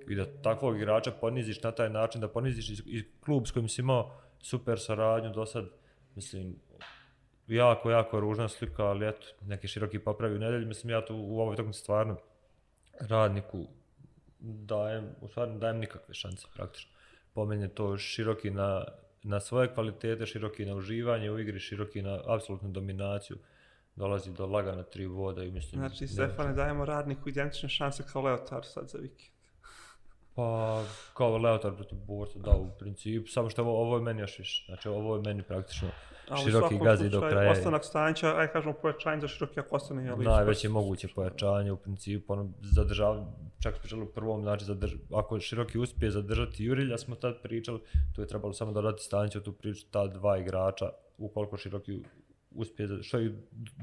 I 0.08 0.14
da 0.14 0.26
takvog 0.42 0.76
igrača 0.76 1.10
poniziš 1.10 1.62
na 1.62 1.72
taj 1.72 1.90
način, 1.90 2.20
da 2.20 2.28
poniziš 2.28 2.80
i, 2.86 3.04
klub 3.24 3.46
s 3.46 3.50
kojim 3.50 3.68
si 3.68 3.80
imao 3.80 4.20
super 4.38 4.80
saradnju 4.80 5.30
do 5.30 5.46
sad, 5.46 5.64
mislim, 6.14 6.56
jako, 7.46 7.90
jako 7.90 8.20
ružna 8.20 8.48
slika, 8.48 8.84
ali 8.84 9.08
eto, 9.08 9.26
neki 9.46 9.68
široki 9.68 9.98
popravi 9.98 10.36
u 10.36 10.38
nedelji, 10.38 10.66
mislim, 10.66 10.90
ja 10.90 11.04
tu 11.04 11.16
u 11.16 11.40
ovoj 11.40 11.52
utakmici 11.52 11.80
stvarno 11.80 12.16
radniku 13.00 13.66
dajem, 14.40 15.08
u 15.20 15.28
stvari 15.28 15.58
dajem 15.58 15.78
nikakve 15.78 16.14
šanse 16.14 16.46
praktično. 16.54 16.90
Po 17.34 17.44
meni 17.44 17.68
to 17.68 17.98
široki 17.98 18.50
na, 18.50 18.84
na 19.22 19.40
svoje 19.40 19.74
kvalitete, 19.74 20.26
široki 20.26 20.64
na 20.64 20.74
uživanje 20.74 21.30
u 21.30 21.38
igri, 21.38 21.60
široki 21.60 22.02
na 22.02 22.20
apsolutnu 22.26 22.68
dominaciju 22.68 23.38
dolazi 24.00 24.32
do 24.32 24.46
lagana 24.46 24.82
tri 24.82 25.08
boda 25.08 25.44
i 25.44 25.50
mislim... 25.50 25.80
Znači, 25.80 26.04
ne- 26.04 26.08
Stefane, 26.08 26.52
dajemo 26.54 26.84
radniku 26.84 27.28
identične 27.28 27.68
šanse 27.68 28.02
kao 28.12 28.22
Leotar 28.22 28.64
sad 28.64 28.88
za 28.88 28.98
vikend. 28.98 29.30
Pa, 30.34 30.82
kao 31.14 31.36
Leotar 31.38 31.74
protiv 31.74 31.98
Borca, 31.98 32.38
da, 32.38 32.50
u 32.50 32.70
principu, 32.78 33.28
samo 33.28 33.50
što 33.50 33.62
ovo, 33.62 33.80
ovo 33.80 33.96
je 33.96 34.02
meni 34.02 34.20
još 34.20 34.38
više, 34.38 34.64
znači 34.68 34.88
ovo 34.88 35.16
je 35.16 35.22
meni 35.22 35.42
praktično 35.42 35.88
Ali 36.28 36.40
u 36.40 36.44
široki 36.44 36.68
svakom 36.68 36.86
gazi 36.86 37.04
do 37.04 37.10
slučaju, 37.10 37.30
kraja. 37.32 37.50
Ostanak 37.50 37.84
Stanića, 37.84 38.36
aj 38.36 38.52
kažemo 38.52 38.74
pojačanje 38.82 39.20
za 39.20 39.28
široki 39.28 39.60
ako 39.60 39.76
ostane. 39.76 40.04
jel, 40.04 40.18
najveće 40.18 40.68
ispred- 40.68 40.72
moguće 40.72 41.08
pojačanje 41.14 41.72
u 41.72 41.76
principu, 41.76 42.32
ono, 42.32 42.50
zadržava, 42.62 43.26
čak 43.62 43.74
smo 43.74 43.80
pričali 43.82 44.02
u 44.02 44.06
prvom, 44.06 44.42
znači, 44.42 44.64
zadrž, 44.64 44.92
ako 45.14 45.40
Široki 45.40 45.78
uspije 45.78 46.10
zadržati 46.10 46.64
Jurilja, 46.64 46.98
smo 46.98 47.14
tad 47.14 47.42
pričali, 47.42 47.80
tu 48.14 48.20
je 48.20 48.26
trebalo 48.26 48.52
samo 48.52 48.72
dodati 48.72 49.02
Stanića 49.02 49.38
u 49.38 49.42
tu 49.42 49.52
priču, 49.52 49.86
ta 49.90 50.06
dva 50.06 50.38
igrača, 50.38 50.90
ukoliko 51.18 51.56
Široki 51.56 52.02
uspije, 52.54 53.02
što 53.02 53.20
i 53.20 53.32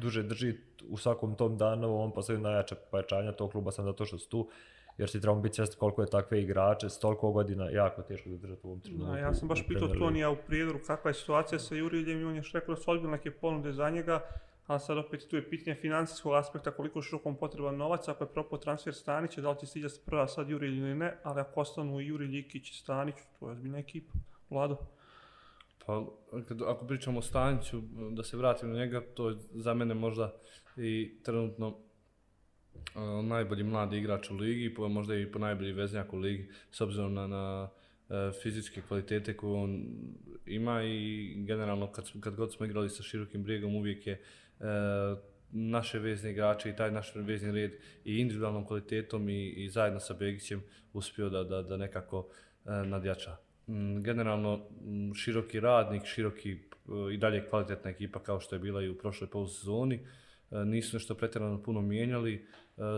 duže 0.02 0.24
drži 0.24 0.56
u 0.90 0.98
svakom 0.98 1.36
tom 1.36 1.58
danu, 1.58 2.02
on 2.02 2.12
postaju 2.12 2.40
najjača 2.40 2.76
pojačanja 2.92 3.32
tog 3.32 3.52
kluba 3.52 3.72
sam 3.72 3.86
zato 3.86 4.06
što 4.06 4.18
su 4.18 4.30
tu, 4.30 4.50
jer 4.98 5.10
si 5.10 5.22
trebamo 5.22 5.42
biti 5.42 5.56
svjesni 5.56 5.76
koliko 5.80 6.02
je 6.02 6.10
takve 6.10 6.42
igrače 6.42 6.90
s 6.90 7.00
toliko 7.00 7.32
godina 7.32 7.70
jako 7.70 8.02
teško 8.02 8.30
zadržati 8.30 8.62
u 8.64 8.68
ovom 8.70 8.80
trenutku. 8.80 9.12
Da, 9.12 9.18
ja 9.18 9.34
sam 9.34 9.48
baš 9.48 9.68
pitao. 9.68 9.88
Tonija 9.88 10.30
u 10.30 10.36
prijedoru 10.48 10.80
kakva 10.88 11.10
je 11.10 11.14
situacija 11.14 11.60
sa 11.60 11.76
Juriljem 11.76 12.22
i 12.22 12.24
on 12.24 12.34
je 12.34 12.38
još 12.38 12.54
rekao 12.54 12.76
da 12.76 12.82
su 12.82 12.92
odbili 12.92 13.12
neke 13.12 13.32
ponude 13.32 13.74
za 13.74 13.90
njega, 13.90 14.22
a 14.68 14.80
sad 14.80 14.98
opet 14.98 15.28
tu 15.30 15.36
je 15.36 15.50
pitanje 15.50 15.76
financijskog 15.76 16.34
aspekta 16.34 16.72
koliko 16.72 17.00
je 17.00 17.04
širokom 17.04 17.36
potreban 17.36 17.78
novac, 17.78 18.08
ako 18.08 18.24
je 18.24 18.34
propao 18.34 18.60
transfer 18.60 18.94
Stanića, 18.94 19.42
da 19.42 19.52
li 19.52 19.60
će 19.60 19.66
stiđa 19.66 19.88
prva 20.06 20.28
sad 20.28 20.50
Jurilj 20.50 20.78
ili 20.78 20.96
ne, 20.96 21.18
ali 21.24 21.42
ako 21.42 21.62
ostanu 21.62 22.00
i 22.00 22.08
Jurij 22.08 22.28
Ljikić 22.28 22.72
i 22.72 22.74
Stanić, 22.74 23.16
to 23.40 23.46
je 23.46 23.52
ozbiljna 23.52 23.78
ekipa. 23.78 24.14
Vlado. 24.50 24.78
Pa, 25.86 26.06
kad, 26.48 26.62
ako 26.62 26.88
pričamo 26.88 27.20
o 27.20 27.22
Staniću, 27.22 27.82
da 28.12 28.24
se 28.24 28.38
vratim 28.38 28.70
na 28.70 28.76
njega, 28.76 29.02
to 29.14 29.30
je 29.30 29.36
za 29.54 29.74
mene 29.74 29.94
možda 29.94 30.34
i 30.78 31.20
trenutno 31.24 31.68
uh, 31.68 33.26
najbolji 33.26 33.64
mladi 33.64 33.98
igrač 33.98 34.32
u 34.32 34.36
ligi, 34.36 34.74
po, 34.74 34.90
možda 34.90 35.16
i 35.16 35.32
po 35.32 35.40
najbolji 35.40 35.72
veznjak 35.72 36.14
u 36.14 36.18
ligi, 36.18 36.50
s 36.72 36.82
obzirom 36.82 37.14
na, 37.14 37.28
na 37.28 37.70
e, 38.10 38.32
fizičke 38.44 38.82
kvalitete 38.82 39.38
koje 39.38 39.54
on 39.54 39.86
ima 40.46 40.84
i 40.84 41.34
generalno 41.48 41.92
kad, 41.92 42.12
kad 42.20 42.36
god 42.36 42.54
smo 42.54 42.66
igrali 42.66 42.90
sa 42.90 43.04
širokim 43.04 43.44
brijegom 43.44 43.76
uvijek 43.76 44.08
je 44.08 44.14
e, 44.14 44.22
naše 45.52 46.00
vezne 46.00 46.32
igrače 46.32 46.70
i 46.70 46.76
taj 46.76 46.92
naš 46.92 47.16
vezni 47.16 47.52
red 47.52 47.72
i 48.04 48.18
individualnom 48.18 48.66
kvalitetom 48.66 49.30
i, 49.30 49.50
i 49.50 49.70
zajedno 49.70 50.00
sa 50.00 50.14
Begićem 50.14 50.64
uspio 50.94 51.30
da, 51.30 51.44
da, 51.44 51.62
da 51.62 51.78
nekako 51.78 52.30
e, 52.66 52.70
nadjača. 52.72 53.47
Mm, 53.68 54.02
generalno 54.02 54.56
mm, 54.56 55.14
široki 55.14 55.60
radnik, 55.60 56.06
široki 56.06 56.52
e, 56.52 56.58
i 57.14 57.18
dalje 57.18 57.50
kvalitetna 57.50 57.90
ekipa 57.90 58.20
kao 58.20 58.40
što 58.40 58.56
je 58.56 58.60
bila 58.60 58.82
i 58.82 58.90
u 58.90 58.98
prošloj 58.98 59.30
polusezoni. 59.30 60.00
E, 60.52 60.66
nisu 60.66 60.96
nešto 60.96 61.16
pretjerano 61.16 61.64
puno 61.64 61.82
mijenjali, 61.82 62.34
e, 62.36 62.42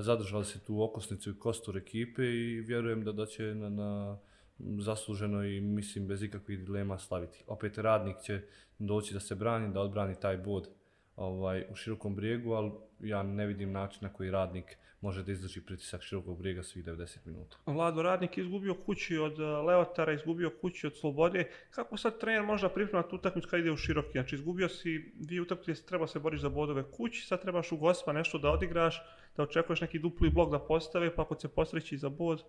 zadržali 0.01 0.45
se 0.45 0.65
tu 0.65 0.83
okosnicu 0.83 1.29
i 1.29 1.39
kostur 1.39 1.77
ekipe 1.77 2.23
i 2.23 2.61
vjerujem 2.61 3.03
da, 3.03 3.11
da 3.11 3.25
će 3.25 3.43
na, 3.43 3.69
na 3.69 4.17
zasluženo 4.59 5.43
i 5.43 5.61
mislim 5.61 6.07
bez 6.07 6.23
ikakvih 6.23 6.59
dilema 6.59 6.97
slaviti. 6.97 7.43
Opet 7.47 7.77
radnik 7.77 8.17
će 8.21 8.41
doći 8.79 9.13
da 9.13 9.19
se 9.19 9.35
brani, 9.35 9.73
da 9.73 9.81
odbrani 9.81 10.15
taj 10.21 10.37
bod 10.37 10.69
ovaj, 11.15 11.65
u 11.71 11.75
širokom 11.75 12.15
brijegu, 12.15 12.53
ali 12.53 12.71
ja 12.99 13.23
ne 13.23 13.45
vidim 13.45 13.71
način 13.71 13.99
na 14.01 14.13
koji 14.13 14.31
radnik 14.31 14.77
može 15.01 15.23
da 15.23 15.31
izdrži 15.31 15.61
pritisak 15.61 16.01
širokog 16.01 16.39
brijega 16.39 16.63
svih 16.63 16.85
90 16.85 17.17
minuta. 17.25 17.57
Vlado 17.65 18.01
Radnik 18.01 18.37
izgubio 18.37 18.73
kući 18.73 19.17
od 19.17 19.39
eh, 19.39 19.43
Leotara, 19.43 20.13
izgubio 20.13 20.51
kući 20.61 20.87
od 20.87 20.97
Slobode. 20.97 21.49
Kako 21.71 21.97
sad 21.97 22.19
trener 22.19 22.43
možda 22.43 22.69
priprema 22.69 23.07
tu 23.07 23.15
utakmicu 23.15 23.47
kad 23.49 23.59
ide 23.59 23.71
u 23.71 23.77
široki? 23.77 24.11
Znači 24.11 24.35
izgubio 24.35 24.69
si 24.69 25.11
dvije 25.15 25.41
utakmice, 25.41 25.85
treba 25.85 26.07
se 26.07 26.19
boriš 26.19 26.41
za 26.41 26.49
bodove 26.49 26.83
kući, 26.91 27.25
sad 27.25 27.41
trebaš 27.41 27.71
u 27.71 27.77
gospa 27.77 28.13
nešto 28.13 28.37
da 28.37 28.49
odigraš, 28.49 29.01
da 29.37 29.43
očekuješ 29.43 29.81
neki 29.81 29.99
dupli 29.99 30.29
blok 30.29 30.51
da 30.51 30.59
postave, 30.59 31.15
pa 31.15 31.21
ako 31.21 31.35
se 31.35 31.47
posreći 31.47 31.97
za 31.97 32.09
bod. 32.09 32.43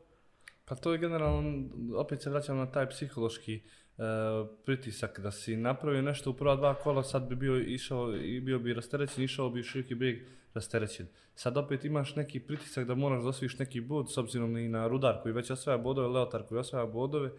Pa 0.64 0.74
to 0.74 0.92
je 0.92 0.98
generalno, 0.98 1.68
opet 1.96 2.22
se 2.22 2.30
vraćam 2.30 2.56
na 2.56 2.70
taj 2.70 2.88
psihološki 2.88 3.54
e, 3.54 3.62
pritisak, 4.64 5.20
da 5.20 5.30
si 5.30 5.56
napravio 5.56 6.02
nešto 6.02 6.30
u 6.30 6.34
prva 6.34 6.56
dva 6.56 6.74
kola, 6.74 7.02
sad 7.02 7.28
bi 7.28 7.36
bio 7.36 7.58
išao 7.58 8.16
i 8.16 8.40
bio 8.40 8.58
bi 8.58 8.74
rasterećen, 8.74 9.24
išao 9.24 9.50
bi 9.50 9.60
u 9.60 9.62
široki 9.62 9.94
brijeg 9.94 10.18
rasterećen. 10.54 11.06
Sad 11.34 11.56
opet 11.56 11.84
imaš 11.84 12.16
neki 12.16 12.40
pritisak 12.40 12.86
da 12.86 12.94
moraš 12.94 13.22
da 13.22 13.28
osviš 13.28 13.58
neki 13.58 13.80
bod, 13.80 14.12
s 14.12 14.18
obzirom 14.18 14.56
i 14.56 14.68
na 14.68 14.86
Rudar 14.86 15.22
koji 15.22 15.32
već 15.32 15.50
osvaja 15.50 15.78
bodove, 15.78 16.08
Leotar 16.08 16.42
koji 16.42 16.58
osvaja 16.58 16.86
bodove, 16.86 17.30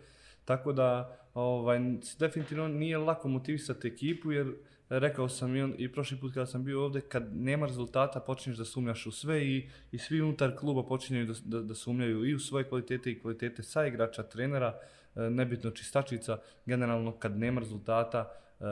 tako 0.45 0.73
da 0.73 1.17
ovaj, 1.33 1.79
definitivno 2.19 2.67
nije 2.67 2.97
lako 2.97 3.27
motivisati 3.27 3.87
ekipu, 3.87 4.31
jer 4.31 4.53
rekao 4.89 5.29
sam 5.29 5.55
i, 5.55 5.61
on, 5.61 5.73
i 5.77 5.91
prošli 5.91 6.17
put 6.17 6.33
kada 6.33 6.45
sam 6.45 6.63
bio 6.63 6.83
ovdje, 6.83 7.01
kad 7.01 7.35
nema 7.35 7.65
rezultata 7.65 8.19
počinješ 8.19 8.57
da 8.57 8.65
sumnjaš 8.65 9.05
u 9.05 9.11
sve 9.11 9.45
i, 9.45 9.69
i 9.91 9.97
svi 9.97 10.21
unutar 10.21 10.57
kluba 10.57 10.83
počinjaju 10.83 11.25
da, 11.25 11.33
da, 11.45 11.61
da 11.61 11.75
sumnjaju 11.75 12.25
i 12.25 12.35
u 12.35 12.39
svoje 12.39 12.69
kvalitete 12.69 13.11
i 13.11 13.19
kvalitete 13.19 13.63
sa 13.63 13.85
igrača, 13.85 14.23
trenera, 14.23 14.79
e, 15.15 15.29
nebitno 15.29 15.71
čistačica, 15.71 16.37
generalno 16.65 17.11
kad 17.11 17.37
nema 17.37 17.59
rezultata 17.59 18.31
e, 18.59 18.63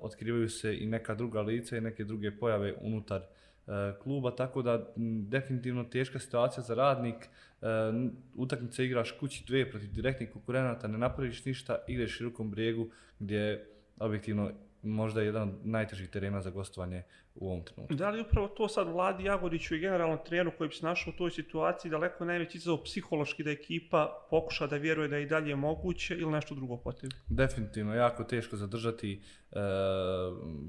otkrivaju 0.00 0.48
se 0.48 0.76
i 0.76 0.86
neka 0.86 1.14
druga 1.14 1.40
lica 1.40 1.76
i 1.76 1.80
neke 1.80 2.04
druge 2.04 2.38
pojave 2.38 2.74
unutar 2.80 3.22
Eh, 3.66 3.94
kluba, 4.02 4.30
tako 4.30 4.62
da 4.62 4.92
m, 4.96 5.28
definitivno 5.28 5.84
teška 5.84 6.18
situacija 6.18 6.62
za 6.62 6.74
radnik, 6.74 7.14
eh, 7.14 7.66
e, 7.66 8.10
utakmice 8.34 8.84
igraš 8.84 9.12
kući 9.12 9.44
dve 9.46 9.70
protiv 9.70 9.92
direktnih 9.92 10.30
konkurenata, 10.32 10.88
ne 10.88 10.98
napraviš 10.98 11.44
ništa, 11.44 11.78
ideš 11.88 12.16
širokom 12.16 12.50
brijegu 12.50 12.88
gdje 13.18 13.66
objektivno 13.98 14.50
možda 14.86 15.20
je 15.20 15.26
jedan 15.26 15.48
od 15.48 15.66
najtežih 15.66 16.10
terena 16.10 16.40
za 16.40 16.50
gostovanje 16.50 17.02
u 17.34 17.48
ovom 17.48 17.64
trenutku. 17.64 17.94
Da 17.94 18.10
li 18.10 18.20
upravo 18.20 18.48
to 18.48 18.68
sad 18.68 18.88
Vladi 18.88 19.24
Jagodiću 19.24 19.74
i 19.74 19.78
generalno 19.78 20.16
treneru 20.16 20.52
koji 20.58 20.68
bi 20.68 20.74
se 20.74 20.86
našao 20.86 21.12
u 21.14 21.16
toj 21.16 21.30
situaciji 21.30 21.90
daleko 21.90 22.24
najveći 22.24 22.58
izazov 22.58 22.78
psihološki 22.84 23.44
da 23.44 23.50
ekipa 23.50 24.26
pokuša 24.30 24.66
da 24.66 24.76
vjeruje 24.76 25.08
da 25.08 25.16
je 25.16 25.22
i 25.22 25.26
dalje 25.26 25.56
moguće 25.56 26.16
ili 26.16 26.32
nešto 26.32 26.54
drugo 26.54 26.76
potrebi? 26.76 27.14
Definitivno 27.28 27.94
jako 27.94 28.24
teško 28.24 28.56
zadržati 28.56 29.20
e, 29.52 29.58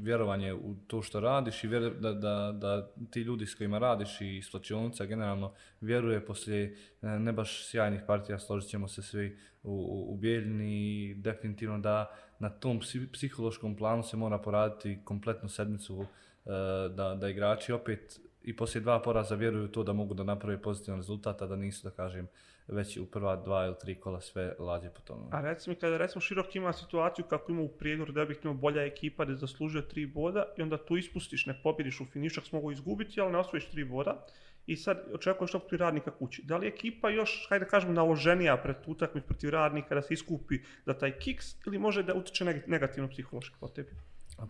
vjerovanje 0.02 0.54
u 0.54 0.76
to 0.88 1.02
što 1.02 1.20
radiš 1.20 1.64
i 1.64 1.68
vjer, 1.68 1.94
da, 2.00 2.14
da, 2.14 2.52
da 2.52 2.92
ti 3.12 3.22
ljudi 3.22 3.46
s 3.46 3.56
kojima 3.56 3.78
radiš 3.78 4.22
i 4.22 4.42
slačionica 4.42 5.06
generalno 5.06 5.54
vjeruje 5.82 6.26
poslije 6.26 6.78
e, 7.02 7.08
ne 7.08 7.34
baš 7.34 7.70
sjajnih 7.70 8.02
partija, 8.08 8.40
složit 8.40 8.70
ćemo 8.70 8.88
se 8.88 9.02
svi 9.02 9.38
u, 9.64 9.72
u, 9.72 10.14
u 10.14 10.18
Bijeljni 10.18 10.72
i 10.72 11.16
definitivno 11.16 11.80
da 11.80 12.16
na 12.40 12.50
tom 12.50 12.80
psihološkom 13.14 13.76
planu 13.76 14.04
se 14.04 14.18
mora 14.18 14.38
poraditi 14.38 15.00
kompletnu 15.04 15.50
sedmicu 15.50 16.02
eh, 16.02 16.50
da, 16.90 17.16
da 17.16 17.30
igrači 17.30 17.72
opet 17.72 18.20
i 18.44 18.56
poslije 18.56 18.82
dva 18.82 19.02
poraza 19.02 19.36
vjeruju 19.36 19.68
to 19.68 19.84
da 19.84 19.94
mogu 19.94 20.14
da 20.14 20.24
naprave 20.24 20.62
pozitivan 20.62 21.00
rezultat, 21.00 21.42
a 21.42 21.48
da 21.48 21.56
nisu, 21.56 21.84
da 21.84 21.92
kažem, 21.96 22.28
već 22.68 22.98
u 22.98 23.06
prva 23.06 23.36
dva 23.36 23.66
ili 23.66 23.76
tri 23.82 23.96
kola 23.96 24.22
sve 24.22 24.56
lađe 24.60 24.90
po 24.90 25.02
tome. 25.02 25.26
A 25.32 25.42
recimo 25.42 25.76
kada 25.82 25.98
recimo 25.98 26.22
Širok 26.22 26.56
ima 26.56 26.74
situaciju 26.74 27.26
kako 27.26 27.52
ima 27.52 27.62
u 27.62 27.68
Prijedoru 27.68 28.12
da 28.12 28.26
bi 28.26 28.40
imao 28.44 28.54
bolja 28.54 28.86
ekipa 28.86 29.26
da 29.26 29.32
je 29.32 29.38
zaslužio 29.38 29.82
tri 29.82 30.06
boda 30.06 30.46
i 30.58 30.62
onda 30.62 30.78
tu 30.78 30.98
ispustiš, 30.98 31.46
ne 31.46 31.60
pobjediš 31.64 32.02
u 32.02 32.06
finišu, 32.06 32.42
ako 32.42 32.56
mogu 32.56 32.72
izgubiti, 32.72 33.22
ali 33.22 33.32
ne 33.32 33.38
osvojiš 33.38 33.70
tri 33.70 33.86
boda 33.86 34.26
i 34.68 34.76
sad 34.76 34.98
očekuješ 35.14 35.52
tog 35.52 35.62
protiv 35.62 35.80
radnika 35.80 36.12
kući. 36.12 36.44
Da 36.46 36.58
li 36.58 36.66
je 36.66 36.70
ekipa 36.70 37.10
još, 37.10 37.48
hajde 37.50 37.66
da 37.66 37.70
kažemo, 37.70 37.94
naloženija 37.94 38.58
pred 38.58 38.76
tu 38.86 38.92
utakmicu 38.92 39.28
protiv 39.28 39.50
radnika 39.50 39.96
da 39.96 40.02
se 40.02 40.14
iskupi 40.14 40.60
za 40.86 40.94
taj 40.94 41.12
kiks 41.20 41.56
ili 41.68 41.80
može 41.80 42.04
da 42.04 42.14
utiče 42.14 42.64
negativno 42.68 43.10
psihološki 43.10 43.56
po 43.60 43.68
tebi? 43.68 43.90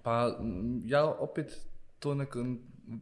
Pa 0.04 0.38
mm, 0.42 0.82
ja 0.86 1.06
opet 1.06 1.68
to 2.00 2.16
neko, 2.16 2.46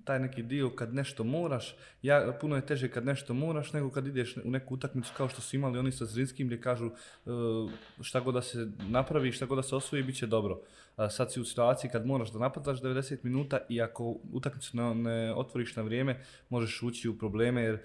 taj 0.04 0.20
neki 0.20 0.44
dio 0.44 0.70
kad 0.70 0.94
nešto 0.94 1.24
moraš, 1.24 1.76
ja, 2.02 2.38
puno 2.42 2.56
je 2.56 2.66
teže 2.66 2.92
kad 2.92 3.06
nešto 3.06 3.34
moraš 3.34 3.74
nego 3.74 3.90
kad 3.90 4.08
ideš 4.08 4.38
u 4.38 4.52
neku 4.52 4.74
utakmicu 4.74 5.14
kao 5.18 5.30
što 5.30 5.42
su 5.42 5.56
imali 5.56 5.80
oni 5.80 5.92
sa 5.92 6.06
Zrinskim 6.06 6.48
gdje 6.48 6.62
kažu 6.62 6.86
e, 6.86 6.92
šta 8.02 8.20
god 8.20 8.34
da 8.34 8.42
se 8.42 8.72
napravi, 8.90 9.32
šta 9.32 9.46
god 9.46 9.58
da 9.58 9.64
se 9.64 9.76
osvoji, 9.76 10.04
bit 10.04 10.18
će 10.18 10.28
dobro. 10.28 10.56
Uh, 10.56 10.85
sad 11.10 11.34
si 11.34 11.42
u 11.42 11.46
situaciji 11.46 11.92
kad 11.92 12.06
moraš 12.06 12.32
da 12.32 12.40
napadaš 12.40 12.82
90 12.82 13.18
minuta 13.24 13.60
i 13.70 13.82
ako 13.82 14.16
utakmicu 14.34 14.78
ne, 14.78 14.96
ne 14.96 15.34
otvoriš 15.36 15.76
na 15.76 15.84
vrijeme, 15.84 16.24
možeš 16.50 16.84
ući 16.84 17.10
u 17.10 17.18
probleme 17.18 17.62
jer 17.62 17.78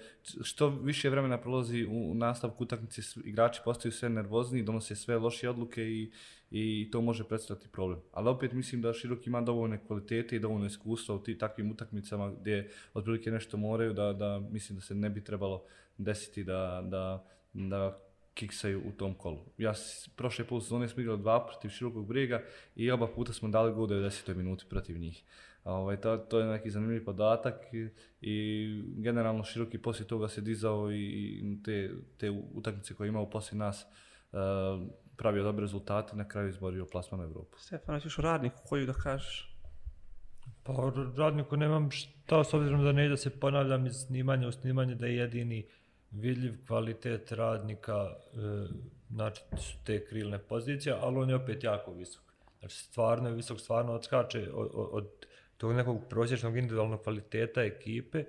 što 0.42 0.68
više 0.68 1.10
vremena 1.10 1.38
prolazi 1.38 1.86
u, 1.90 2.14
nastavku 2.14 2.64
utakmice, 2.64 3.02
igrači 3.24 3.60
postaju 3.64 3.92
sve 3.92 4.08
nervozni, 4.08 4.62
donose 4.62 4.96
sve 4.96 5.18
lošije 5.18 5.50
odluke 5.50 5.82
i, 5.82 6.12
i 6.50 6.88
to 6.92 7.00
može 7.00 7.24
predstavljati 7.24 7.68
problem. 7.68 8.00
Ali 8.12 8.28
opet 8.28 8.52
mislim 8.52 8.82
da 8.82 8.92
Širok 8.92 9.26
ima 9.26 9.40
dovoljne 9.40 9.84
kvalitete 9.86 10.36
i 10.36 10.40
dovoljno 10.40 10.66
iskustva 10.66 11.14
u 11.14 11.22
ti 11.22 11.38
takvim 11.38 11.70
utakmicama 11.70 12.32
gdje 12.40 12.70
otprilike 12.94 13.30
nešto 13.30 13.56
moraju 13.56 13.92
da, 13.92 14.12
da 14.12 14.40
mislim 14.50 14.78
da 14.78 14.82
se 14.82 14.94
ne 14.94 15.10
bi 15.10 15.24
trebalo 15.24 15.64
desiti 15.98 16.44
da, 16.44 16.82
da, 16.84 17.26
da 17.52 18.09
kiksaju 18.34 18.82
u 18.86 18.92
tom 18.92 19.14
kolu. 19.14 19.44
Ja 19.58 19.72
prošle 20.16 20.44
pol 20.44 20.60
sezone 20.60 20.88
smo 20.88 21.02
igrali 21.02 21.20
dva 21.20 21.46
protiv 21.46 21.68
Širokog 21.68 22.06
brijega 22.06 22.42
i 22.76 22.90
oba 22.90 23.06
puta 23.06 23.32
smo 23.32 23.48
dali 23.48 23.72
gol 23.72 23.84
u 23.84 23.88
90. 23.88 24.34
minuti 24.34 24.64
protiv 24.68 24.98
njih. 24.98 25.24
A, 25.64 25.72
Ovaj, 25.72 25.96
to, 25.96 26.16
to 26.16 26.38
je 26.38 26.46
neki 26.46 26.70
zanimljiv 26.70 27.04
podatak 27.04 27.54
i, 27.72 27.88
i 28.20 28.82
generalno 28.96 29.44
Široki 29.44 29.78
poslije 29.78 30.08
toga 30.08 30.28
se 30.28 30.40
dizao 30.40 30.92
i, 30.92 31.04
i 31.42 31.62
te, 31.62 31.90
te 32.18 32.30
utakmice 32.30 32.94
koje 32.94 33.06
je 33.06 33.08
imao 33.08 33.30
poslije 33.30 33.58
nas 33.58 33.86
uh, 34.32 34.38
pravio 35.16 35.42
dobre 35.42 35.60
rezultate, 35.60 36.16
na 36.16 36.28
kraju 36.28 36.48
izborio 36.48 36.86
plasman 36.92 37.20
u 37.20 37.24
Evropu. 37.24 37.58
Stefano, 37.58 38.00
ćeš 38.00 38.18
o 38.18 38.22
radniku 38.22 38.56
koju 38.68 38.86
da 38.86 38.92
kažeš? 38.92 39.56
Pa 40.62 40.72
o 40.72 40.92
radniku 41.16 41.56
nemam 41.56 41.90
šta, 41.90 42.44
s 42.44 42.54
obzirom 42.54 42.84
da 42.84 42.92
ne 42.92 43.06
ide 43.06 43.16
se 43.16 43.30
ponavljam 43.30 43.86
iz 43.86 43.96
snimanja 43.96 44.48
u 44.48 44.52
snimanje 44.52 44.94
da 44.94 45.06
je 45.06 45.16
jedini 45.16 45.66
vidljiv 46.10 46.66
kvalitet 46.66 47.32
radnika, 47.32 47.94
e, 47.94 48.66
znači 49.10 49.42
su 49.56 49.76
te 49.84 50.06
krilne 50.06 50.38
pozicije, 50.38 50.96
ali 51.00 51.16
on 51.16 51.28
je 51.30 51.36
opet 51.36 51.64
jako 51.64 51.92
visok. 51.92 52.22
Znači 52.58 52.76
stvarno 52.76 53.28
je 53.28 53.34
visok, 53.34 53.60
stvarno 53.60 53.92
odskače 53.92 54.48
od, 54.52 54.70
od, 54.74 54.88
od 54.92 55.08
tog 55.56 55.72
nekog 55.72 56.08
prosječnog 56.08 56.56
individualnog 56.56 57.02
kvaliteta 57.02 57.62
ekipe. 57.62 58.18
E, 58.18 58.24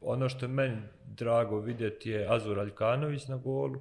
ono 0.00 0.28
što 0.28 0.44
je 0.44 0.48
meni 0.48 0.82
drago 1.04 1.58
vidjeti 1.60 2.10
je 2.10 2.26
Azur 2.34 2.58
Aljkanović 2.58 3.28
na 3.28 3.36
golu, 3.36 3.80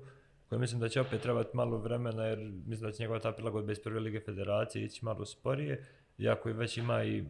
koji 0.49 0.59
mislim 0.59 0.79
da 0.79 0.89
će 0.89 1.01
opet 1.01 1.21
trebati 1.21 1.57
malo 1.57 1.77
vremena 1.77 2.25
jer 2.25 2.39
mislim 2.39 2.89
da 2.89 2.91
će 2.91 3.03
njegova 3.03 3.19
ta 3.19 3.31
prilagodba 3.31 3.71
iz 3.71 3.79
prve 3.79 3.99
lige 3.99 4.19
federacije 4.19 4.85
ići 4.85 5.05
malo 5.05 5.25
sporije, 5.25 5.85
iako 6.17 6.49
već 6.49 6.77
ima 6.77 7.03
i 7.03 7.23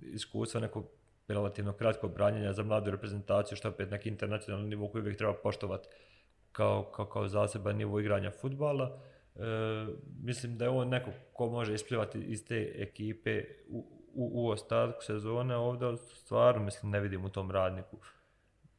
iskustva 0.00 0.60
nekog 0.60 0.86
relativno 1.28 1.72
kratko 1.72 2.08
branjenja 2.08 2.52
za 2.52 2.62
mladu 2.62 2.90
reprezentaciju, 2.90 3.56
što 3.56 3.68
opet 3.68 3.90
neki 3.90 4.08
internacionalni 4.08 4.68
nivo 4.68 4.88
koji 4.88 5.02
uvijek 5.02 5.18
treba 5.18 5.34
poštovati 5.42 5.88
kao, 6.52 6.92
kao, 6.94 7.06
kao 7.06 7.28
zaseban 7.28 7.76
nivo 7.76 8.00
igranja 8.00 8.30
futbala. 8.30 9.00
E, 9.34 9.40
mislim 10.22 10.58
da 10.58 10.64
je 10.64 10.70
on 10.70 10.88
neko 10.88 11.10
ko 11.32 11.46
može 11.46 11.74
isplivati 11.74 12.18
iz 12.18 12.46
te 12.46 12.72
ekipe 12.76 13.44
u, 13.68 13.78
u, 14.14 14.30
u 14.34 14.48
ostatku 14.48 15.02
sezone 15.02 15.56
ovdje, 15.56 15.96
stvarno 15.96 16.64
mislim 16.64 16.92
ne 16.92 17.00
vidim 17.00 17.24
u 17.24 17.30
tom 17.30 17.50
radniku 17.50 17.96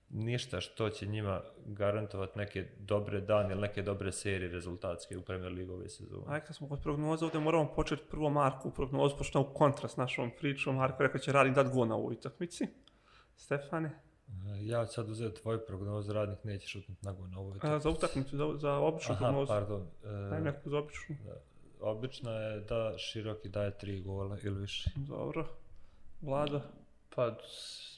ništa 0.10 0.62
što 0.62 0.90
će 0.90 1.06
njima 1.06 1.42
garantovati 1.66 2.38
neke 2.38 2.68
dobre 2.80 3.22
dane 3.22 3.52
ili 3.52 3.62
neke 3.62 3.82
dobre 3.82 4.12
serije 4.12 4.52
rezultatske 4.52 5.18
u 5.18 5.22
Premier 5.22 5.52
Ligu 5.52 5.74
ove 5.74 5.90
sezone. 5.90 6.24
Ajde, 6.28 6.46
kad 6.46 6.56
smo 6.56 6.70
kod 6.70 6.82
prognoza, 6.84 7.26
ovdje 7.26 7.40
moramo 7.40 7.72
početi 7.76 8.04
prvo 8.10 8.30
Marku 8.30 8.68
u 8.68 8.72
prognozu, 8.72 9.18
pošto 9.18 9.42
u 9.42 9.54
kontra 9.54 9.90
s 9.90 9.98
našom 9.98 10.32
pričom. 10.40 10.76
Marko 10.76 11.04
rekao 11.04 11.20
će 11.20 11.32
radnik 11.32 11.56
dati 11.56 11.70
gol 11.74 11.88
na 11.88 11.96
ovoj 11.96 12.14
utakmici. 12.14 12.68
Stefane? 13.36 13.92
Ja 14.62 14.86
ću 14.86 14.94
sad 14.94 15.10
uzeti 15.10 15.42
tvoju 15.42 15.60
prognozu, 15.68 16.14
radnik 16.14 16.44
neće 16.44 16.68
šutnuti 16.68 17.06
na 17.06 17.12
gol 17.12 17.28
na 17.28 17.40
ovoj 17.40 17.52
utakmici. 17.52 17.84
za 17.84 17.90
utakmicu, 17.90 18.38
za, 18.38 18.58
za 18.58 18.74
običnu 18.74 19.14
Aha, 19.14 19.26
prognozu. 19.26 19.48
pardon. 19.48 19.88
E, 20.38 20.42
neku 20.42 20.70
za 20.70 20.78
običnu. 20.78 21.16
Da. 21.26 21.36
Obična 21.80 22.32
je 22.32 22.60
da 22.60 22.98
široki 22.98 23.50
daje 23.50 23.78
tri 23.78 24.02
gola 24.02 24.38
ili 24.44 24.62
više. 24.62 24.90
Dobro. 24.96 25.48
Vlada? 26.22 26.62
Pa, 27.16 27.38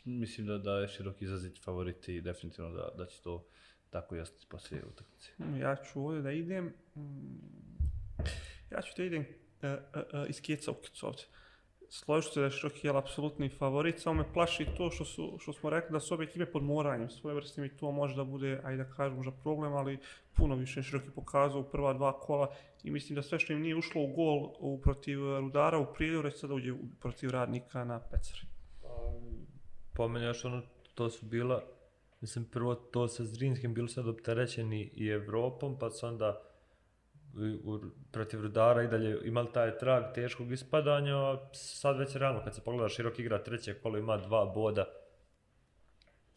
mislim 0.06 0.48
da, 0.48 0.58
da 0.58 0.72
je 0.72 0.88
široki 0.88 1.26
izrazit 1.26 1.64
favoriti 1.64 2.16
i 2.16 2.22
definitivno 2.22 2.72
da, 2.72 2.90
da 2.98 3.06
će 3.06 3.22
to 3.22 3.46
tako 3.90 4.16
jasniti 4.16 4.46
poslije 4.50 4.86
utakmice. 4.86 5.32
Mm, 5.38 5.58
ja 5.58 5.76
ću 5.76 6.06
ovdje 6.06 6.22
da 6.22 6.32
idem, 6.32 6.74
mm, 6.96 7.02
ja 8.72 8.82
ću 8.82 8.94
da 8.98 9.04
idem 9.04 9.22
uh, 9.22 9.70
uh, 9.70 10.22
uh, 10.22 10.30
iz 10.30 10.42
Kjecovkicu 10.42 11.08
ovdje. 11.08 11.24
Složit 11.90 12.34
se 12.34 12.40
da 12.40 12.46
je 12.46 12.52
široki 12.52 12.88
jel 12.88 12.98
apsolutni 12.98 13.50
favorit, 13.50 14.00
samo 14.00 14.22
me 14.22 14.34
plaši 14.34 14.66
to 14.78 14.92
što, 14.92 15.06
su, 15.06 15.38
što 15.42 15.54
smo 15.54 15.70
rekli 15.70 15.92
da 15.92 16.00
su 16.00 16.14
obje 16.14 16.24
ekipe 16.24 16.46
pod 16.46 16.64
moranjem 16.64 17.10
svoje 17.10 17.36
vrste 17.36 17.62
mi 17.62 17.78
to 17.78 17.92
može 17.92 18.16
da 18.16 18.24
bude, 18.24 18.62
ajde 18.64 18.84
da 18.84 18.90
kažem, 18.90 19.18
možda 19.18 19.32
problem, 19.32 19.74
ali 19.74 20.00
puno 20.34 20.56
više 20.56 20.84
široki 20.84 21.10
pokazao 21.10 21.62
u 21.62 21.70
prva 21.70 21.94
dva 21.94 22.20
kola 22.20 22.56
i 22.84 22.92
mislim 22.92 23.16
da 23.16 23.22
sve 23.22 23.40
što 23.40 23.54
im 23.54 23.62
nije 23.62 23.76
ušlo 23.76 24.02
u 24.02 24.08
gol 24.08 24.54
u 24.60 24.82
protiv 24.82 25.20
Rudara 25.40 25.78
u 25.78 25.94
prijedu, 25.94 26.22
reći 26.22 26.38
sada 26.38 26.54
uđe 26.54 26.74
protiv 27.00 27.30
radnika 27.30 27.84
na 27.84 28.00
Pecari 28.00 28.57
po 29.98 30.08
meni 30.08 30.26
još 30.26 30.46
ono, 30.46 30.62
to 30.96 31.10
su 31.10 31.26
bila, 31.26 31.64
mislim 32.22 32.46
prvo 32.46 32.76
to 32.76 33.08
sa 33.08 33.24
Zrinskim 33.24 33.74
bili 33.74 33.90
sad 33.90 34.08
opterećeni 34.08 34.92
i 34.94 35.08
Evropom, 35.08 35.80
pa 35.80 35.90
su 35.90 36.08
onda 36.08 36.42
u, 37.64 37.80
protiv 38.12 38.42
Rudara 38.42 38.84
i 38.84 38.88
dalje 38.88 39.20
imali 39.24 39.48
taj 39.54 39.78
trag 39.78 40.04
teškog 40.16 40.52
ispadanja, 40.52 41.18
a 41.18 41.50
sad 41.54 41.98
već 41.98 42.16
realno 42.16 42.44
kad 42.44 42.56
se 42.56 42.64
pogleda 42.64 42.90
širok 42.90 43.20
igra 43.20 43.44
treće 43.44 43.74
kolo 43.74 43.98
ima 43.98 44.18
dva 44.18 44.46
boda, 44.46 44.86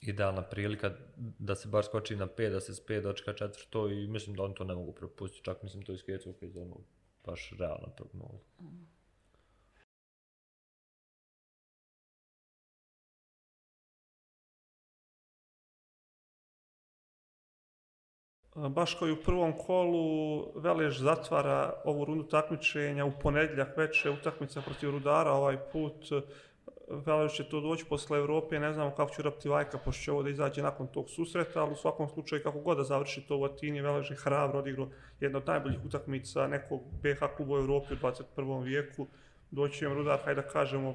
idealna 0.02 0.42
prilika 0.42 0.90
da 1.16 1.54
se 1.54 1.68
bar 1.68 1.84
skoči 1.84 2.16
na 2.16 2.26
5, 2.26 2.50
da 2.50 2.60
se 2.60 2.74
s 2.74 2.86
5 2.86 3.02
dočka 3.02 3.32
četvrto 3.32 3.88
i 3.88 4.06
mislim 4.06 4.36
da 4.36 4.42
on 4.42 4.54
to 4.54 4.64
ne 4.64 4.74
mogu 4.74 4.92
propustiti, 4.92 5.44
čak 5.44 5.62
mislim 5.62 5.82
to 5.82 5.92
iskrecu 5.92 6.34
iz 6.40 6.56
onog 6.56 6.80
baš 7.24 7.52
realna 7.58 7.88
prognoza. 7.96 8.44
Mm. 8.60 8.99
Baš 18.68 18.94
kao 18.94 19.08
i 19.08 19.12
u 19.12 19.22
prvom 19.22 19.52
kolu, 19.52 20.46
Velež 20.54 21.00
zatvara 21.00 21.72
ovu 21.84 22.04
rundu 22.04 22.24
takmičenja 22.24 23.04
u 23.04 23.12
ponedljak 23.22 23.76
veče 23.76 24.10
utakmica 24.10 24.60
protiv 24.60 24.90
Rudara 24.90 25.32
ovaj 25.32 25.56
put. 25.72 25.94
Velež 26.88 27.32
će 27.32 27.44
to 27.48 27.60
doći 27.60 27.84
posle 27.84 28.18
Evrope, 28.18 28.60
ne 28.60 28.72
znamo 28.72 28.90
kako 28.90 29.14
će 29.14 29.22
Raptivajka, 29.22 29.78
pošto 29.78 30.04
će 30.04 30.12
ovo 30.12 30.22
da 30.22 30.30
izađe 30.30 30.62
nakon 30.62 30.86
tog 30.86 31.10
susreta, 31.10 31.62
ali 31.62 31.72
u 31.72 31.76
svakom 31.76 32.08
slučaju 32.08 32.42
kako 32.42 32.60
god 32.60 32.76
da 32.76 32.84
završi 32.84 33.20
to 33.28 33.36
u 33.36 33.44
Atini, 33.44 33.80
Velež 33.80 34.10
je 34.10 34.16
hrabro 34.16 34.58
odigrao 34.58 34.88
jedna 35.20 35.38
od 35.38 35.46
najboljih 35.46 35.84
utakmica 35.84 36.46
nekog 36.46 36.80
BH 37.02 37.36
kluba 37.36 37.54
u 37.54 37.58
Evropi 37.58 37.94
u 37.94 37.96
21. 37.96 38.64
vijeku. 38.64 39.06
Doći 39.50 39.84
im 39.84 39.92
Rudar, 39.92 40.18
hajde 40.24 40.42
da 40.42 40.48
kažemo, 40.48 40.94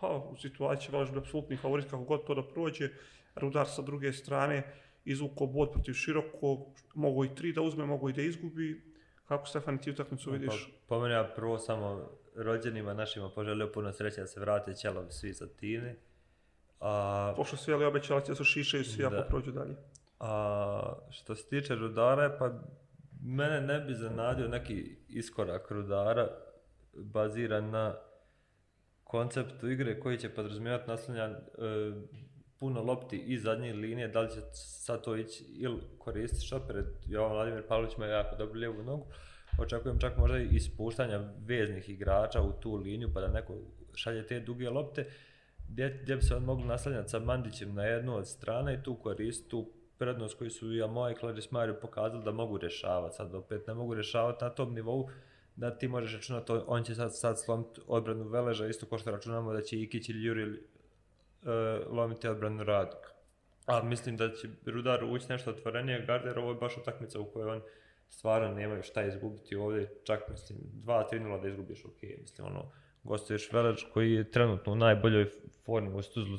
pa 0.00 0.08
u 0.08 0.36
situaciji 0.36 0.92
Velež 0.92 1.10
bi 1.10 1.18
apsolutni 1.18 1.56
favorit 1.56 1.90
kako 1.90 2.02
god 2.02 2.26
to 2.26 2.34
da 2.34 2.42
prođe. 2.42 2.88
Rudar 3.36 3.66
sa 3.66 3.82
druge 3.82 4.12
strane, 4.12 4.62
izvuko 5.10 5.46
bod 5.46 5.72
protiv 5.72 5.92
širokog, 5.92 6.58
mogu 6.94 7.24
i 7.24 7.34
tri 7.34 7.52
da 7.52 7.62
uzme, 7.62 7.86
mogu 7.86 8.10
i 8.10 8.12
da 8.12 8.22
izgubi. 8.22 8.82
Kako 9.28 9.46
Stefan 9.46 9.78
ti 9.78 9.90
utakmicu 9.90 10.30
vidiš? 10.30 10.66
Pa, 10.66 10.94
po 10.94 11.00
mene 11.00 11.14
ja 11.14 11.32
prvo 11.36 11.58
samo 11.58 12.10
rođenima 12.34 12.94
našima 12.94 13.30
poželio 13.30 13.72
puno 13.74 13.92
sreće 13.92 14.20
da 14.20 14.26
se 14.26 14.40
vrate 14.40 14.74
ćelovi 14.74 15.10
svi 15.10 15.34
sa 15.34 15.46
Tine. 15.46 15.96
A... 16.80 17.32
Pošto 17.36 17.56
su 17.56 17.70
jeli 17.70 17.84
obećali 17.84 18.22
da 18.28 18.34
su 18.34 18.44
šišaju 18.44 18.84
svi 18.84 19.04
ako 19.04 19.28
prođu 19.28 19.52
dalje. 19.52 19.76
A, 20.20 20.98
što 21.10 21.34
se 21.34 21.48
tiče 21.48 21.74
Rudara, 21.74 22.36
pa 22.38 22.52
mene 23.22 23.60
ne 23.60 23.80
bi 23.80 23.94
zanadio 23.94 24.48
neki 24.48 24.96
iskorak 25.08 25.70
Rudara 25.70 26.28
baziran 26.94 27.70
na 27.70 27.94
konceptu 29.04 29.70
igre 29.70 30.00
koji 30.00 30.18
će 30.18 30.28
podrazumijevati 30.28 30.90
naslanjan 30.90 31.30
e, 31.30 31.38
puno 32.60 32.82
lopti 32.82 33.16
iz 33.16 33.42
zadnje 33.42 33.72
linije, 33.72 34.08
da 34.08 34.20
li 34.20 34.30
će 34.30 34.40
sad 34.52 35.04
to 35.04 35.16
ići 35.16 35.44
ili 35.44 35.80
koristiti 35.98 36.46
šopere, 36.46 36.84
Jovan 37.06 37.32
Vladimir 37.32 37.66
Pavlović 37.68 37.96
ima 37.96 38.06
jako 38.06 38.36
dobru 38.36 38.58
lijevu 38.58 38.82
nogu, 38.82 39.06
očekujem 39.58 39.98
čak 39.98 40.16
možda 40.16 40.38
i 40.38 40.48
ispuštanja 40.52 41.20
veznih 41.46 41.88
igrača 41.88 42.42
u 42.42 42.52
tu 42.52 42.74
liniju 42.74 43.10
pa 43.14 43.20
da 43.20 43.28
neko 43.28 43.54
šalje 43.94 44.26
te 44.26 44.40
duge 44.40 44.70
lopte, 44.70 45.06
gdje, 45.68 45.98
gdje 46.02 46.16
bi 46.16 46.22
se 46.22 46.34
on 46.34 46.44
mogli 46.44 46.66
naslanjati 46.66 47.08
sa 47.08 47.18
Mandićem 47.18 47.74
na 47.74 47.84
jednu 47.84 48.16
od 48.16 48.28
strana 48.28 48.72
i 48.72 48.82
tu 48.82 48.94
koristiti 48.94 49.50
tu 49.50 49.72
prednost 49.98 50.38
koju 50.38 50.50
su 50.50 50.74
i 50.74 50.82
Amoa 50.82 51.10
i 51.10 51.14
Klaris 51.14 51.50
Mario 51.50 51.78
pokazali 51.82 52.24
da 52.24 52.32
mogu 52.32 52.58
rješavati, 52.58 53.16
sad 53.16 53.34
opet 53.34 53.66
ne 53.66 53.74
mogu 53.74 53.94
rješavati 53.94 54.44
na 54.44 54.50
tom 54.50 54.74
nivou, 54.74 55.08
da 55.56 55.78
ti 55.78 55.88
možeš 55.88 56.14
računati, 56.14 56.52
on 56.66 56.84
će 56.84 56.94
sad, 56.94 57.16
sad 57.16 57.40
slomiti 57.40 57.80
odbranu 57.86 58.28
Veleža, 58.28 58.66
isto 58.66 58.86
ko 58.86 58.98
što 58.98 59.10
računamo 59.10 59.52
da 59.52 59.62
će 59.62 59.80
Ikić 59.80 60.08
ili 60.08 60.24
Juri 60.24 60.62
uh, 61.42 61.92
lomiti 61.92 62.28
odbranu 62.28 62.64
radnika. 62.64 63.08
A 63.66 63.82
mislim 63.82 64.16
da 64.16 64.32
će 64.32 64.48
Rudar 64.66 65.04
ući 65.04 65.26
nešto 65.28 65.50
otvorenije, 65.50 66.04
Garder 66.06 66.38
ovo 66.38 66.50
je 66.50 66.54
baš 66.54 66.76
utakmica 66.76 67.20
u 67.20 67.24
kojoj 67.24 67.50
on 67.50 67.62
stvarno 68.08 68.54
nemaju 68.54 68.82
šta 68.82 69.02
izgubiti 69.02 69.56
ovdje, 69.56 69.94
čak 70.04 70.28
mislim 70.30 70.58
2-3-0 70.84 71.42
da 71.42 71.48
izgubiš, 71.48 71.84
ok, 71.84 72.02
mislim 72.20 72.46
ono, 72.46 72.70
gostuješ 73.04 73.52
Velež 73.52 73.84
koji 73.94 74.12
je 74.12 74.30
trenutno 74.30 74.72
u 74.72 74.76
najboljoj 74.76 75.30
formi 75.64 75.94
u 75.94 76.02
Tuzla, 76.02 76.38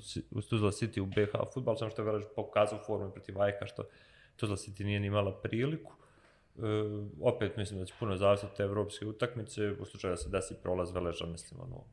Tuzla 0.49 0.71
City 0.71 0.99
u 1.01 1.05
BH 1.05 1.53
futbal, 1.53 1.75
samo 1.75 1.91
što 1.91 2.01
je 2.01 2.05
Velež 2.05 2.23
pokazao 2.35 2.79
formu 2.85 3.11
protiv 3.11 3.41
Ajka, 3.41 3.67
što 3.67 3.83
Tuzla 4.35 4.55
City 4.55 4.83
nije 4.83 4.99
ni 4.99 5.07
imala 5.07 5.41
priliku. 5.41 5.93
E, 6.57 6.61
opet 7.21 7.57
mislim 7.57 7.79
da 7.79 7.85
će 7.85 7.93
puno 7.99 8.17
zavisati 8.17 8.57
te 8.57 8.63
evropske 8.63 9.05
utakmice, 9.05 9.71
u 9.71 9.85
slučaju 9.85 10.13
da 10.13 10.17
se 10.17 10.29
desi 10.29 10.55
prolaz 10.63 10.91
Veleža, 10.91 11.25
mislim 11.25 11.61
ono, 11.61 11.83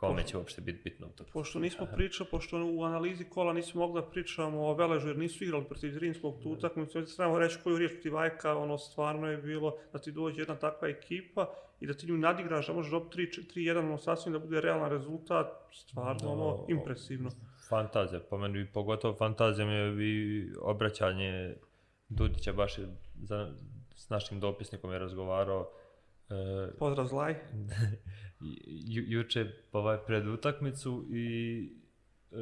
kome 0.00 0.26
će 0.26 0.36
uopšte 0.36 0.60
biti 0.60 0.80
bitno 0.84 1.06
u 1.06 1.10
tome. 1.10 1.30
Pošto 1.32 1.58
nismo 1.58 1.86
pričali, 1.94 2.28
pošto 2.30 2.56
u 2.74 2.82
analizi 2.82 3.24
kola 3.24 3.52
nismo 3.52 3.80
mogli 3.80 4.02
da 4.02 4.06
pričamo 4.06 4.66
o 4.66 4.74
Veležu 4.74 5.08
jer 5.08 5.18
nisu 5.18 5.44
igrali 5.44 5.64
protiv 5.64 5.92
Zrinskog 5.92 6.42
tu 6.42 6.50
utakmicu, 6.50 6.98
ovdje 6.98 7.16
trebamo 7.16 7.38
reći 7.38 7.58
koju 7.64 7.78
riječ 7.78 7.92
protiv 7.92 8.14
Vajka, 8.14 8.56
ono 8.56 8.78
stvarno 8.78 9.30
je 9.30 9.36
bilo 9.36 9.76
da 9.92 9.98
ti 9.98 10.12
dođe 10.12 10.40
jedna 10.40 10.54
takva 10.54 10.88
ekipa 10.88 11.54
i 11.80 11.86
da 11.86 11.94
ti 11.94 12.06
nju 12.06 12.18
nadigraš, 12.18 12.66
da 12.66 12.72
možeš 12.72 12.90
dobiti 12.90 13.16
3-1, 13.54 13.78
ono 13.78 13.98
sasvim 13.98 14.32
da 14.32 14.38
bude 14.38 14.60
realan 14.60 14.90
rezultat, 14.90 15.46
stvarno 15.72 16.32
ono 16.32 16.64
impresivno. 16.68 17.30
Fantazija, 17.68 18.20
po 18.30 18.38
meni 18.38 18.66
pogotovo 18.72 19.14
fantazija 19.14 19.66
mi 19.66 19.72
je 19.72 20.08
i 20.08 20.46
obraćanje 20.60 21.54
Dudića 22.08 22.52
baš 22.52 22.76
za, 23.22 23.54
s 23.94 24.08
našim 24.08 24.40
dopisnikom 24.40 24.92
je 24.92 24.98
razgovarao. 24.98 25.70
E, 26.30 26.70
Pozdrav 26.78 27.06
Zlaj. 27.06 27.34
ju, 28.94 29.02
juče 29.06 29.46
ovaj 29.72 29.98
pred 30.06 30.26
utakmicu 30.26 31.04
i 31.10 31.58
e, 32.32 32.36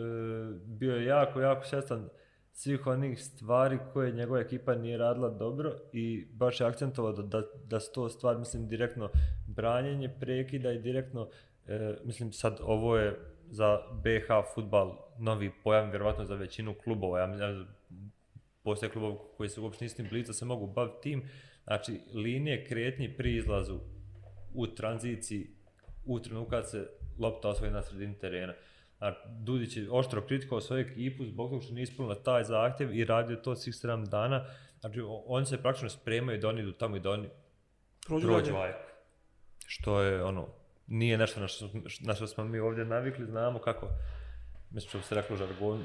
bio 0.64 0.96
je 0.96 1.04
jako, 1.04 1.40
jako 1.40 1.64
svjestan 1.64 2.08
svih 2.52 2.86
onih 2.86 3.22
stvari 3.22 3.78
koje 3.92 4.12
njegova 4.12 4.40
ekipa 4.40 4.74
nije 4.74 4.98
radila 4.98 5.30
dobro 5.30 5.72
i 5.92 6.26
baš 6.32 6.60
je 6.60 6.66
akcentovao 6.66 7.12
da, 7.12 7.22
da, 7.22 7.42
da 7.64 7.80
su 7.80 7.92
to 7.92 8.08
stvar, 8.08 8.38
mislim, 8.38 8.68
direktno 8.68 9.10
branjenje 9.46 10.14
prekida 10.20 10.72
i 10.72 10.78
direktno 10.78 11.28
E, 11.68 11.96
mislim 12.04 12.32
sad 12.32 12.58
ovo 12.62 12.96
je 12.96 13.20
za 13.50 13.78
BH 13.92 14.54
futbal 14.54 14.96
novi 15.18 15.52
pojam, 15.64 15.90
vjerovatno 15.90 16.24
za 16.24 16.34
većinu 16.34 16.74
klubova. 16.84 17.20
Ja 17.20 17.26
mislim, 17.26 17.66
postoje 18.62 18.90
klubovi 18.90 19.16
koji 19.36 19.48
se 19.48 19.60
uopšte 19.60 19.84
nisu 19.84 20.02
blizu, 20.10 20.32
se 20.32 20.44
mogu 20.44 20.66
baviti 20.66 21.02
tim. 21.02 21.28
Znači, 21.66 22.00
linije 22.14 22.66
kretnje 22.66 23.14
pri 23.16 23.36
izlazu 23.36 23.80
u 24.54 24.66
tranziciji, 24.66 25.50
u 26.04 26.20
trenutku 26.20 26.50
kad 26.50 26.70
se 26.70 26.88
lopta 27.18 27.48
osvoji 27.48 27.72
na 27.72 27.82
sredini 27.82 28.18
terena. 28.18 28.54
Znači, 28.98 29.18
Dudić 29.40 29.76
je 29.76 29.90
oštro 29.90 30.26
kritikovao 30.26 30.60
svoju 30.60 30.86
ekipu 30.86 31.24
zbog 31.24 31.50
toga 31.50 31.62
što 31.62 31.74
nije 31.74 31.82
ispunila 31.82 32.14
taj 32.14 32.44
zahtjev 32.44 32.94
i 32.94 33.04
radio 33.04 33.36
to 33.36 33.56
svih 33.56 33.74
7 33.74 34.08
dana. 34.08 34.46
Znači, 34.80 35.00
oni 35.26 35.46
se 35.46 35.62
praktično 35.62 35.88
spremaju 35.88 36.40
da 36.40 36.48
oni 36.48 36.60
idu 36.60 36.72
tamo 36.72 36.96
i 36.96 37.00
da 37.00 37.10
oni 37.10 37.28
Prođu 38.06 38.26
prođu. 38.26 38.56
Ajak. 38.56 38.76
Što 39.66 40.02
je 40.02 40.24
ono, 40.24 40.48
nije 40.86 41.18
nešto 41.18 41.40
na 41.40 41.48
što, 41.48 41.70
na 42.00 42.14
što 42.14 42.26
smo 42.26 42.44
mi 42.44 42.58
ovdje 42.58 42.84
navikli, 42.84 43.26
znamo 43.26 43.58
kako, 43.58 43.88
mislim 44.70 44.88
što 44.88 44.98
bi 44.98 45.04
se 45.04 45.14
reklo 45.14 45.34
u 45.34 45.38
žargonu, 45.38 45.84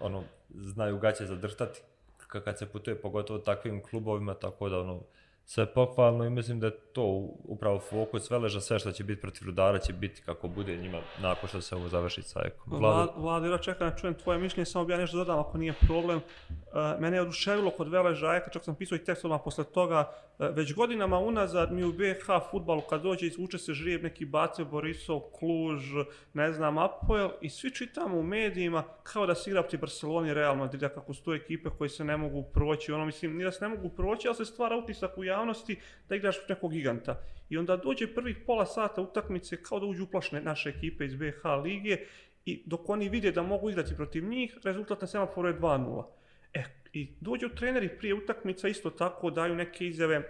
ono, 0.00 0.24
znaju 0.50 0.98
gaće 0.98 1.26
zadrhtati 1.26 1.80
k- 1.80 1.93
kad 2.40 2.58
se 2.58 2.66
putuje, 2.66 3.00
pogotovo 3.00 3.38
takvim 3.38 3.82
klubovima, 3.82 4.34
tako 4.34 4.68
da 4.68 4.80
ono, 4.80 5.00
sve 5.46 5.66
pohvalno 5.74 6.24
i 6.24 6.30
mislim 6.30 6.60
da 6.60 6.66
je 6.66 6.76
to 6.92 7.02
upravo 7.44 7.78
fokus 7.78 8.30
Veleža, 8.30 8.60
sve 8.60 8.78
što 8.78 8.92
će 8.92 9.04
biti 9.04 9.20
protiv 9.20 9.46
Rudara 9.46 9.78
će 9.78 9.92
biti 9.92 10.22
kako 10.22 10.48
bude 10.48 10.76
njima 10.76 11.00
nakon 11.22 11.48
što 11.48 11.60
se 11.60 11.76
ovo 11.76 11.88
završi 11.88 12.22
sa 12.22 12.40
Ajakom. 12.40 12.78
Vlado, 12.78 12.96
Vlad, 12.96 13.10
Vlado, 13.16 13.46
ja 13.66 13.74
da 13.78 13.96
čujem 13.96 14.14
tvoje 14.14 14.38
mišljenje, 14.38 14.64
samo 14.64 14.84
bi 14.84 14.92
ja 14.92 14.98
nešto 14.98 15.16
dodam 15.16 15.38
ako 15.38 15.58
nije 15.58 15.74
problem. 15.86 16.16
Uh, 16.18 17.00
mene 17.00 17.16
je 17.16 17.20
oduševilo 17.20 17.70
kod 17.70 17.88
Veleža, 17.88 18.26
Ajka, 18.26 18.50
čak 18.50 18.64
sam 18.64 18.74
pisao 18.74 18.96
i 18.96 19.04
tekst 19.04 19.24
odmah 19.24 19.40
posle 19.44 19.64
toga, 19.64 20.10
uh, 20.38 20.46
već 20.56 20.74
godinama 20.74 21.18
unazad 21.18 21.72
mi 21.72 21.84
u 21.84 21.92
BH 21.92 22.50
futbalu 22.50 22.80
kad 22.90 23.02
dođe 23.02 23.26
izvuče 23.26 23.58
se 23.58 23.74
žrijeb 23.74 24.02
neki 24.02 24.24
Bace, 24.24 24.64
Borisov, 24.64 25.20
Kluž, 25.20 25.82
ne 26.32 26.52
znam, 26.52 26.78
Apoel 26.78 27.30
i 27.40 27.50
svi 27.50 27.70
čitamo 27.70 28.18
u 28.18 28.22
medijima 28.22 28.82
kao 29.02 29.26
da 29.26 29.34
se 29.34 29.50
igra 29.50 29.62
protiv 29.62 29.80
Barcelona 29.80 30.30
i 30.30 30.34
Real 30.34 30.56
Madrida, 30.56 30.88
kako 30.88 31.14
su 31.14 31.24
to 31.24 31.34
ekipe 31.34 31.70
koje 31.78 31.88
se 31.88 32.04
ne 32.04 32.16
mogu 32.16 32.42
proći, 32.42 32.92
ono 32.92 33.04
mislim, 33.04 33.36
nije 33.36 33.44
da 33.44 33.52
se 33.52 33.68
ne 33.68 33.76
mogu 33.76 33.88
proći, 33.88 34.28
ali 34.28 34.36
se 34.36 34.44
stvara 34.44 34.76
utisak 34.76 35.18
u 35.18 35.24
javnosti 35.34 35.76
da 36.08 36.16
igraš 36.16 36.36
protiv 36.36 36.54
nekog 36.56 36.72
giganta. 36.72 37.20
I 37.48 37.58
onda 37.58 37.76
dođe 37.76 38.14
prvih 38.14 38.36
pola 38.46 38.66
sata 38.66 39.02
utakmice 39.02 39.62
kao 39.62 39.80
da 39.80 39.86
uđu 39.86 40.04
uplašne 40.04 40.40
naše 40.40 40.68
ekipe 40.68 41.04
iz 41.04 41.14
BH 41.14 41.44
lige 41.64 41.98
i 42.44 42.62
dok 42.66 42.88
oni 42.88 43.08
vide 43.08 43.32
da 43.32 43.42
mogu 43.42 43.70
igrati 43.70 43.96
protiv 43.96 44.24
njih, 44.24 44.58
rezultat 44.64 45.00
na 45.00 45.06
semaforu 45.06 45.48
je 45.48 45.58
2-0. 45.58 46.04
E, 46.54 46.64
i 46.92 47.08
dođu 47.20 47.48
treneri 47.48 47.88
prije 47.98 48.14
utakmica 48.14 48.68
isto 48.68 48.90
tako 48.90 49.30
daju 49.30 49.54
neke 49.54 49.86
izjave, 49.86 50.16
e, 50.16 50.24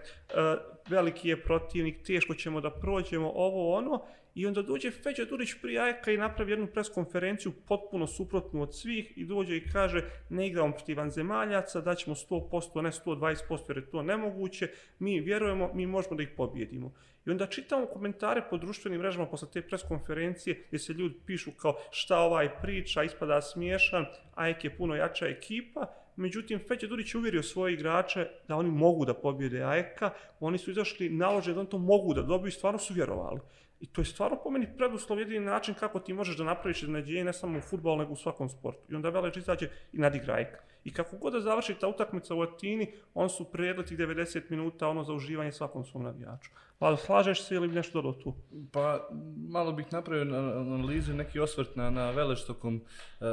veliki 0.88 1.28
je 1.28 1.42
protivnik, 1.42 2.02
teško 2.06 2.34
ćemo 2.34 2.60
da 2.60 2.70
prođemo, 2.70 3.32
ovo 3.34 3.76
ono, 3.76 4.04
i 4.34 4.46
onda 4.46 4.62
dođe 4.62 4.90
Feđa 4.90 5.24
Durić 5.24 5.54
prije 5.62 5.80
Ajka 5.80 6.12
i 6.12 6.16
napravi 6.16 6.52
jednu 6.52 6.66
preskonferenciju 6.66 7.52
potpuno 7.52 8.06
suprotnu 8.06 8.62
od 8.62 8.76
svih 8.76 9.12
i 9.16 9.24
dođe 9.24 9.56
i 9.56 9.68
kaže 9.72 10.10
ne 10.28 10.46
igramo 10.46 10.72
protiv 10.72 10.98
vanzemaljaca, 10.98 11.80
daćemo 11.80 12.16
100%, 12.16 12.82
ne 12.82 12.90
120% 12.90 13.58
jer 13.68 13.76
je 13.76 13.90
to 13.90 14.02
nemoguće, 14.02 14.68
mi 14.98 15.20
vjerujemo, 15.20 15.70
mi 15.74 15.86
možemo 15.86 16.16
da 16.16 16.22
ih 16.22 16.28
pobjedimo. 16.36 16.92
I 17.26 17.30
onda 17.30 17.46
čitamo 17.46 17.86
komentare 17.86 18.42
po 18.50 18.58
društvenim 18.58 19.00
mrežama 19.00 19.26
posle 19.26 19.48
te 19.52 19.62
preskonferencije 19.62 20.64
gdje 20.68 20.78
se 20.78 20.92
ljudi 20.92 21.14
pišu 21.26 21.50
kao 21.52 21.76
šta 21.90 22.18
ovaj 22.18 22.48
priča, 22.62 23.02
ispada 23.02 23.42
smiješan, 23.42 24.06
Ajk 24.34 24.64
je 24.64 24.76
puno 24.76 24.94
jača 24.94 25.26
ekipa, 25.26 25.86
međutim 26.16 26.60
Feđa 26.68 26.86
Durić 26.86 27.14
je 27.14 27.18
uvjerio 27.18 27.42
svoje 27.42 27.74
igrače 27.74 28.28
da 28.48 28.56
oni 28.56 28.70
mogu 28.70 29.04
da 29.04 29.14
pobjede 29.14 29.62
Ajka, 29.62 30.10
oni 30.40 30.58
su 30.58 30.70
izašli 30.70 31.10
naloženi 31.10 31.54
da 31.54 31.60
oni 31.60 31.70
to 31.70 31.78
mogu 31.78 32.14
da 32.14 32.22
dobiju 32.22 32.48
i 32.48 32.52
stvarno 32.52 32.78
su 32.78 32.94
vjerovali. 32.94 33.40
I 33.84 33.86
to 33.86 34.00
je 34.00 34.04
stvarno 34.04 34.38
po 34.42 34.50
meni 34.50 34.66
preduslov 34.76 35.18
jedini 35.18 35.44
način 35.46 35.74
kako 35.74 36.00
ti 36.00 36.12
možeš 36.12 36.36
da 36.36 36.44
napraviš 36.44 36.82
iznenađenje 36.82 37.24
ne 37.24 37.32
samo 37.32 37.58
u 37.58 37.60
futbolu 37.60 37.96
nego 37.98 38.12
u 38.12 38.16
svakom 38.16 38.48
sportu. 38.48 38.80
I 38.88 38.94
onda 38.94 39.10
Velež 39.10 39.36
izađe 39.36 39.68
i 39.92 39.98
nadigra 39.98 40.34
AEK. 40.34 40.54
I 40.84 40.92
kako 40.92 41.16
god 41.16 41.32
da 41.32 41.40
završi 41.40 41.74
ta 41.74 41.88
utakmica 41.88 42.34
u 42.34 42.42
Atini, 42.42 42.92
on 43.14 43.28
su 43.28 43.44
prijedli 43.44 43.84
tih 43.86 43.98
90 43.98 44.40
minuta 44.50 44.88
ono 44.88 45.04
za 45.04 45.12
uživanje 45.12 45.52
svakom 45.52 45.84
svom 45.84 46.02
navijaču. 46.02 46.50
Pa 46.78 46.96
slažeš 46.96 47.42
se 47.42 47.54
ili 47.54 47.68
nešto 47.68 48.02
dodao 48.02 48.22
tu? 48.22 48.34
Pa 48.72 49.08
malo 49.48 49.72
bih 49.72 49.86
napravio 49.92 50.24
na- 50.24 50.60
analizu 50.60 51.12
neki 51.12 51.40
osvrt 51.40 51.76
na, 51.76 51.90
na 51.90 52.10
Velež 52.10 52.44
tokom 52.46 52.76
e, 52.76 53.24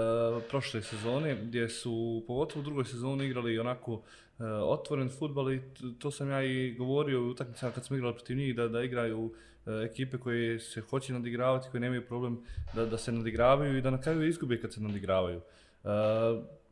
prošle 0.50 0.82
sezone 0.82 1.36
gdje 1.36 1.70
su 1.70 2.24
pogotovo 2.28 2.62
u 2.62 2.64
drugoj 2.64 2.86
sezoni 2.86 3.26
igrali 3.26 3.60
onako 3.60 4.02
e, 4.40 4.44
otvoren 4.46 5.10
futbal 5.10 5.52
i 5.54 5.62
to 6.00 6.12
sam 6.12 6.30
ja 6.30 6.44
i 6.44 6.76
govorio 6.78 7.22
u 7.22 7.30
utakmicama 7.30 7.72
kad 7.72 7.86
smo 7.86 7.96
igrali 7.96 8.16
protiv 8.16 8.38
njih 8.38 8.56
da, 8.56 8.68
da 8.68 8.84
igraju 8.84 9.34
Eh, 9.66 9.86
ekipe 9.86 10.18
koje 10.18 10.60
se 10.60 10.82
hoće 10.82 11.14
nadigravati, 11.14 11.68
koje 11.72 11.82
nemaju 11.82 12.08
problem 12.08 12.40
da, 12.74 12.86
da 12.86 12.98
se 12.98 13.12
nadigravaju 13.12 13.78
i 13.78 13.82
da 13.82 13.90
na 13.90 14.02
kraju 14.02 14.28
izgube 14.28 14.62
kad 14.62 14.74
se 14.74 14.82
nadigravaju. 14.82 15.42
E, 15.84 15.90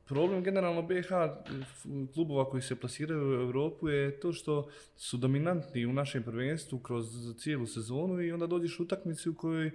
Problem 0.10 0.44
generalno 0.44 0.82
BH 0.82 1.10
klubova 2.14 2.50
koji 2.50 2.62
se 2.62 2.76
plasiraju 2.76 3.30
u 3.30 3.34
Europu 3.34 3.90
je 3.90 4.20
to 4.20 4.34
što 4.34 4.70
su 4.98 5.18
dominantni 5.18 5.86
u 5.86 5.94
našem 5.94 6.24
prvenstvu 6.24 6.80
kroz 6.80 7.06
cijelu 7.38 7.66
sezonu 7.66 8.22
i 8.22 8.32
onda 8.32 8.48
dođeš 8.48 8.80
u 8.80 8.84
utakmicu 8.84 9.32
u 9.32 9.34
kojoj 9.34 9.68
e, 9.68 9.72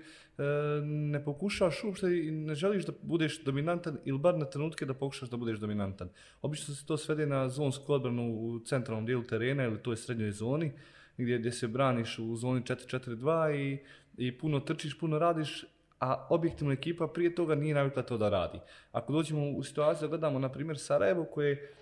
ne 0.84 1.24
pokušaš 1.24 1.84
uopšte 1.84 2.06
i 2.06 2.30
ne 2.30 2.54
želiš 2.54 2.86
da 2.86 2.92
budeš 3.02 3.44
dominantan 3.44 3.98
ili 4.04 4.18
bar 4.18 4.38
na 4.38 4.44
trenutke 4.44 4.86
da 4.86 4.94
pokušaš 4.94 5.30
da 5.30 5.36
budeš 5.36 5.58
dominantan. 5.58 6.08
Obično 6.42 6.74
se 6.74 6.86
to 6.86 6.96
svede 6.96 7.26
na 7.26 7.48
zonsku 7.48 7.92
odbranu 7.92 8.34
u 8.34 8.60
centralnom 8.64 9.06
dijelu 9.06 9.22
terena 9.22 9.64
ili 9.64 9.82
toj 9.82 9.96
srednjoj 9.96 10.32
zoni 10.32 10.72
gdje, 11.16 11.38
gdje 11.38 11.52
se 11.52 11.68
braniš 11.68 12.18
u 12.18 12.36
zoni 12.36 12.60
4-4-2 12.60 13.54
i, 13.54 13.78
i 14.16 14.38
puno 14.38 14.60
trčiš, 14.60 14.98
puno 14.98 15.18
radiš, 15.18 15.64
a 16.00 16.26
objektivna 16.30 16.72
ekipa 16.72 17.06
prije 17.06 17.34
toga 17.34 17.54
nije 17.54 17.74
navikla 17.74 18.02
to 18.02 18.18
da 18.18 18.28
radi. 18.28 18.58
Ako 18.92 19.12
dođemo 19.12 19.50
u 19.50 19.62
situaciju 19.62 20.08
da 20.08 20.10
gledamo, 20.10 20.38
na 20.38 20.48
primjer, 20.48 20.78
Sarajevo 20.78 21.24
koje 21.24 21.74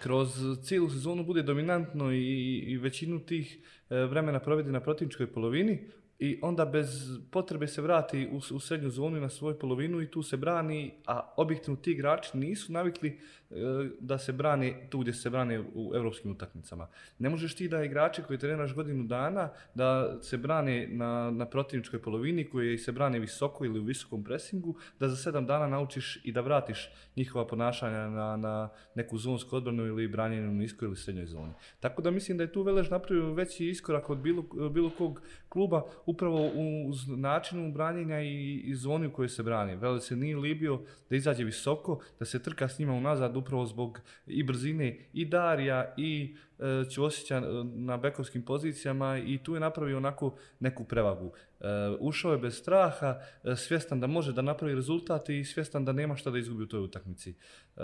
kroz 0.00 0.28
cijelu 0.62 0.90
sezonu 0.90 1.24
bude 1.24 1.42
dominantno 1.42 2.12
i, 2.12 2.58
i 2.66 2.76
većinu 2.76 3.20
tih 3.20 3.58
e, 3.90 4.04
vremena 4.04 4.40
provede 4.40 4.72
na 4.72 4.80
protivničkoj 4.80 5.32
polovini 5.32 5.90
i 6.18 6.38
onda 6.42 6.64
bez 6.64 7.18
potrebe 7.30 7.66
se 7.66 7.82
vrati 7.82 8.28
u, 8.32 8.36
u 8.54 8.60
srednju 8.60 8.90
zonu 8.90 9.20
na 9.20 9.28
svoju 9.28 9.58
polovinu 9.58 10.02
i 10.02 10.10
tu 10.10 10.22
se 10.22 10.36
brani, 10.36 10.94
a 11.06 11.34
objektivno 11.36 11.80
ti 11.80 11.90
igrači 11.90 12.36
nisu 12.36 12.72
navikli 12.72 13.08
e, 13.50 13.54
da 14.00 14.18
se 14.18 14.32
brane 14.32 14.86
tu 14.90 14.98
gdje 14.98 15.12
se 15.12 15.30
brane 15.30 15.60
u 15.74 15.92
evropskim 15.94 16.30
utakmicama. 16.30 16.88
Ne 17.18 17.28
možeš 17.28 17.54
ti 17.54 17.68
da 17.68 17.84
igrače 17.84 18.22
koji 18.22 18.38
treniraš 18.38 18.74
godinu 18.74 19.04
dana 19.04 19.48
da 19.74 20.18
se 20.22 20.36
brane 20.36 20.88
na, 20.90 21.30
na 21.30 21.46
protivničkoj 21.46 22.02
polovini 22.02 22.44
koji 22.44 22.78
se 22.78 22.92
brane 22.92 23.18
visoko 23.18 23.64
ili 23.64 23.80
u 23.80 23.84
visokom 23.84 24.24
presingu, 24.24 24.76
da 25.00 25.08
za 25.08 25.16
sedam 25.16 25.46
dana 25.46 25.66
naučiš 25.66 26.20
i 26.24 26.32
da 26.32 26.40
vratiš 26.40 26.90
njihova 27.16 27.46
ponašanja 27.46 28.08
na, 28.08 28.36
na 28.36 28.68
neku 28.94 29.18
zonsku 29.18 29.56
odbranu 29.56 29.86
ili 29.86 30.08
branjenju 30.08 30.50
u 30.50 30.54
niskoj 30.54 30.86
ili 30.86 30.96
srednjoj 30.96 31.26
zoni. 31.26 31.52
Tako 31.80 32.02
da 32.02 32.10
mislim 32.10 32.38
da 32.38 32.44
je 32.44 32.52
tu 32.52 32.62
Velež 32.62 32.90
napravio 32.90 33.32
veći 33.32 33.68
iskorak 33.68 34.10
od 34.10 34.18
bilo, 34.18 34.42
bilo 34.70 34.90
kog 34.98 35.20
kluba 35.48 35.82
upravo 36.08 36.46
u 36.46 36.92
načinu 37.16 37.72
branjenja 37.72 38.20
i, 38.20 38.62
i 38.64 38.74
zoni 38.74 39.06
u 39.06 39.12
kojoj 39.12 39.28
se 39.28 39.42
brani. 39.42 39.76
Vele 39.76 40.00
se 40.00 40.16
nije 40.16 40.36
libio 40.36 40.80
da 41.10 41.16
izađe 41.16 41.44
visoko, 41.44 42.00
da 42.18 42.24
se 42.24 42.42
trka 42.42 42.68
s 42.68 42.78
njima 42.78 42.92
unazad 42.92 43.36
upravo 43.36 43.66
zbog 43.66 44.00
i 44.26 44.42
brzine 44.42 44.98
i 45.12 45.24
Darija 45.24 45.94
i 45.96 46.36
e, 46.58 46.90
Ćosića 46.90 47.36
e, 47.36 47.42
na 47.64 47.96
bekovskim 47.96 48.42
pozicijama 48.42 49.18
i 49.18 49.38
tu 49.38 49.54
je 49.54 49.60
napravio 49.60 49.96
onako 49.96 50.34
neku 50.60 50.84
prevagu. 50.84 51.32
Eh, 51.60 51.96
ušao 52.00 52.32
je 52.32 52.38
bez 52.38 52.58
straha, 52.58 53.20
eh, 53.44 53.56
svjestan 53.56 54.00
da 54.00 54.06
može 54.06 54.32
da 54.32 54.42
napravi 54.42 54.74
rezultat 54.74 55.28
i 55.28 55.44
svjestan 55.44 55.84
da 55.84 55.92
nema 55.92 56.16
šta 56.16 56.30
da 56.30 56.38
izgubi 56.38 56.62
u 56.62 56.68
toj 56.68 56.80
utakmici. 56.80 57.34
Eh, 57.76 57.82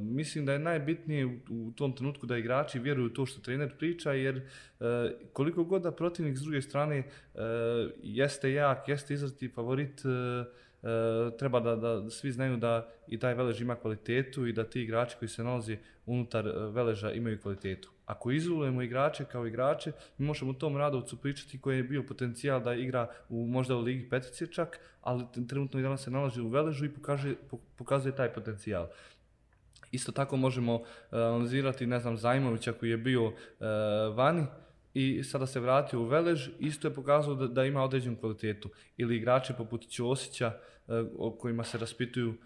mislim 0.00 0.46
da 0.46 0.52
je 0.52 0.58
najbitnije 0.58 1.26
u, 1.50 1.72
tom 1.76 1.96
trenutku 1.96 2.26
da 2.26 2.36
igrači 2.36 2.78
vjeruju 2.78 3.06
u 3.06 3.10
to 3.10 3.26
što 3.26 3.40
trener 3.40 3.76
priča, 3.78 4.12
jer 4.12 4.48
koliko 5.32 5.64
god 5.64 5.82
da 5.82 5.92
protivnik 5.92 6.38
s 6.38 6.42
druge 6.42 6.62
strane 6.62 7.02
jeste 8.02 8.52
jak, 8.52 8.88
jeste 8.88 9.14
izraziti 9.14 9.48
favorit, 9.48 10.02
e, 10.82 11.36
treba 11.38 11.60
da, 11.60 11.76
da 11.76 12.10
svi 12.10 12.32
znaju 12.32 12.56
da 12.56 12.88
i 13.08 13.18
taj 13.18 13.34
Velež 13.34 13.60
ima 13.60 13.76
kvalitetu 13.76 14.46
i 14.46 14.52
da 14.52 14.64
ti 14.64 14.82
igrači 14.82 15.16
koji 15.18 15.28
se 15.28 15.44
nalazi 15.44 15.78
unutar 16.06 16.46
e, 16.46 16.52
Veleža 16.70 17.12
imaju 17.12 17.40
kvalitetu. 17.40 17.90
Ako 18.06 18.30
izolujemo 18.30 18.82
igrače 18.82 19.24
kao 19.24 19.46
igrače, 19.46 19.92
mi 20.18 20.26
možemo 20.26 20.52
tom 20.52 20.76
Radovcu 20.76 21.16
pričati 21.16 21.60
koji 21.60 21.76
je 21.76 21.82
bio 21.82 22.02
potencijal 22.02 22.62
da 22.62 22.74
igra 22.74 23.10
u 23.28 23.46
možda 23.46 23.76
u 23.76 23.80
Ligi 23.80 24.08
Petice 24.08 24.46
čak, 24.46 24.80
ali 25.02 25.24
trenutno 25.48 25.80
i 25.80 25.82
danas 25.82 26.04
se 26.04 26.10
nalazi 26.10 26.40
u 26.40 26.48
Veležu 26.48 26.84
i 26.84 26.94
pokaže, 26.94 27.34
pokazuje 27.76 28.16
taj 28.16 28.32
potencijal. 28.32 28.86
Isto 29.92 30.12
tako 30.12 30.36
možemo 30.36 30.74
e, 30.74 31.16
analizirati, 31.16 31.86
ne 31.86 32.00
znam, 32.00 32.16
Zajmovića 32.16 32.72
koji 32.72 32.90
je 32.90 32.96
bio 32.96 33.26
uh, 33.26 33.32
vani 34.14 34.46
i 34.96 35.24
sada 35.24 35.46
se 35.46 35.60
vratio 35.60 36.00
u 36.00 36.04
Velež, 36.04 36.48
isto 36.58 36.88
je 36.88 36.94
pokazao 36.94 37.34
da, 37.34 37.46
da 37.46 37.64
ima 37.64 37.82
određenu 37.82 38.16
kvalitetu. 38.16 38.70
Ili 38.96 39.16
igrače 39.16 39.54
poput 39.54 39.88
Ćosića 39.88 40.46
eh, 40.46 40.92
o 41.18 41.30
kojima 41.30 41.64
se 41.64 41.78
raspituju 41.78 42.28
uh, 42.28 42.36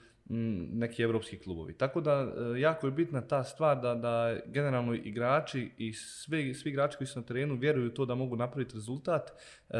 neki 0.73 1.03
evropski 1.03 1.39
klubovi. 1.39 1.75
Tako 1.75 2.01
da 2.01 2.13
e, 2.57 2.61
jako 2.61 2.87
je 2.87 2.91
bitna 2.91 3.21
ta 3.21 3.45
stvar 3.45 3.81
da, 3.81 3.95
da 3.95 4.37
generalno 4.47 4.95
igrači 4.95 5.71
i 5.79 5.93
svi, 5.93 6.55
svi 6.55 6.71
igrači 6.71 6.97
koji 6.97 7.09
su 7.09 7.21
na 7.21 7.27
terenu 7.27 7.55
vjeruju 7.55 7.95
to 7.95 8.07
da 8.07 8.15
mogu 8.15 8.37
napraviti 8.37 8.75
rezultat, 8.75 9.31
e, 9.31 9.75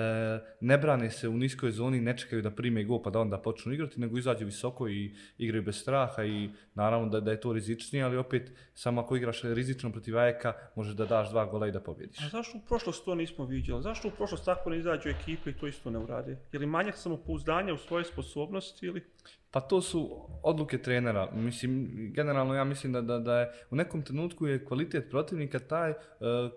ne 0.61 0.79
brane 0.79 1.11
se 1.11 1.29
u 1.29 1.37
niskoj 1.37 1.71
zoni, 1.71 2.01
ne 2.01 2.19
čekaju 2.19 2.43
da 2.43 2.51
prime 2.51 2.85
gol 2.85 3.03
pa 3.03 3.11
da 3.11 3.21
onda 3.21 3.39
počnu 3.39 3.73
igrati, 3.73 4.01
nego 4.01 4.19
izađu 4.19 4.45
visoko 4.45 4.89
i 4.89 5.15
igraju 5.39 5.63
bez 5.63 5.77
straha 5.77 6.25
i 6.25 6.51
naravno 6.75 7.09
da, 7.09 7.21
da 7.21 7.31
je 7.31 7.41
to 7.41 7.53
rizičnije, 7.53 8.05
ali 8.05 8.17
opet 8.17 8.53
samo 8.75 9.01
ako 9.01 9.17
igraš 9.17 9.43
rizično 9.43 9.93
protiv 9.93 10.19
Ajeka, 10.19 10.53
možeš 10.77 10.95
da 10.95 11.07
daš 11.07 11.31
dva 11.31 11.45
gola 11.45 11.69
i 11.69 11.73
da 11.73 11.81
pobjediš. 11.81 12.25
A 12.25 12.29
zašto 12.29 12.59
u 12.59 12.61
prošlost 12.69 13.05
to 13.05 13.15
nismo 13.15 13.45
vidjeli? 13.45 13.83
Zašto 13.83 14.09
u 14.09 14.11
prošlost 14.11 14.45
tako 14.45 14.71
ne 14.71 14.79
izađu 14.79 15.09
ekipe 15.09 15.51
i 15.51 15.55
to 15.55 15.67
isto 15.67 15.91
ne 15.91 15.99
urade? 15.99 16.39
Je 16.53 16.59
li 16.59 16.67
manjak 16.67 16.97
samopouzdanja 16.97 17.75
u 17.75 17.79
svoje 17.79 18.05
sposobnosti 18.05 18.87
ili... 18.87 19.03
Pa 19.53 19.61
to 19.61 19.81
su 19.83 20.29
odluke 20.43 20.79
trenera. 20.79 21.31
Mislim, 21.35 21.89
generalno 22.15 22.55
ja 22.55 22.65
mislim 22.65 22.93
da, 22.93 23.01
da, 23.01 23.19
da 23.19 23.41
je 23.41 23.51
u 23.71 23.77
nekom 23.77 24.03
trenutku 24.03 24.47
je 24.47 24.65
kvalitet 24.65 25.11
protivnika 25.11 25.59
taj 25.59 25.91
uh, 25.91 25.97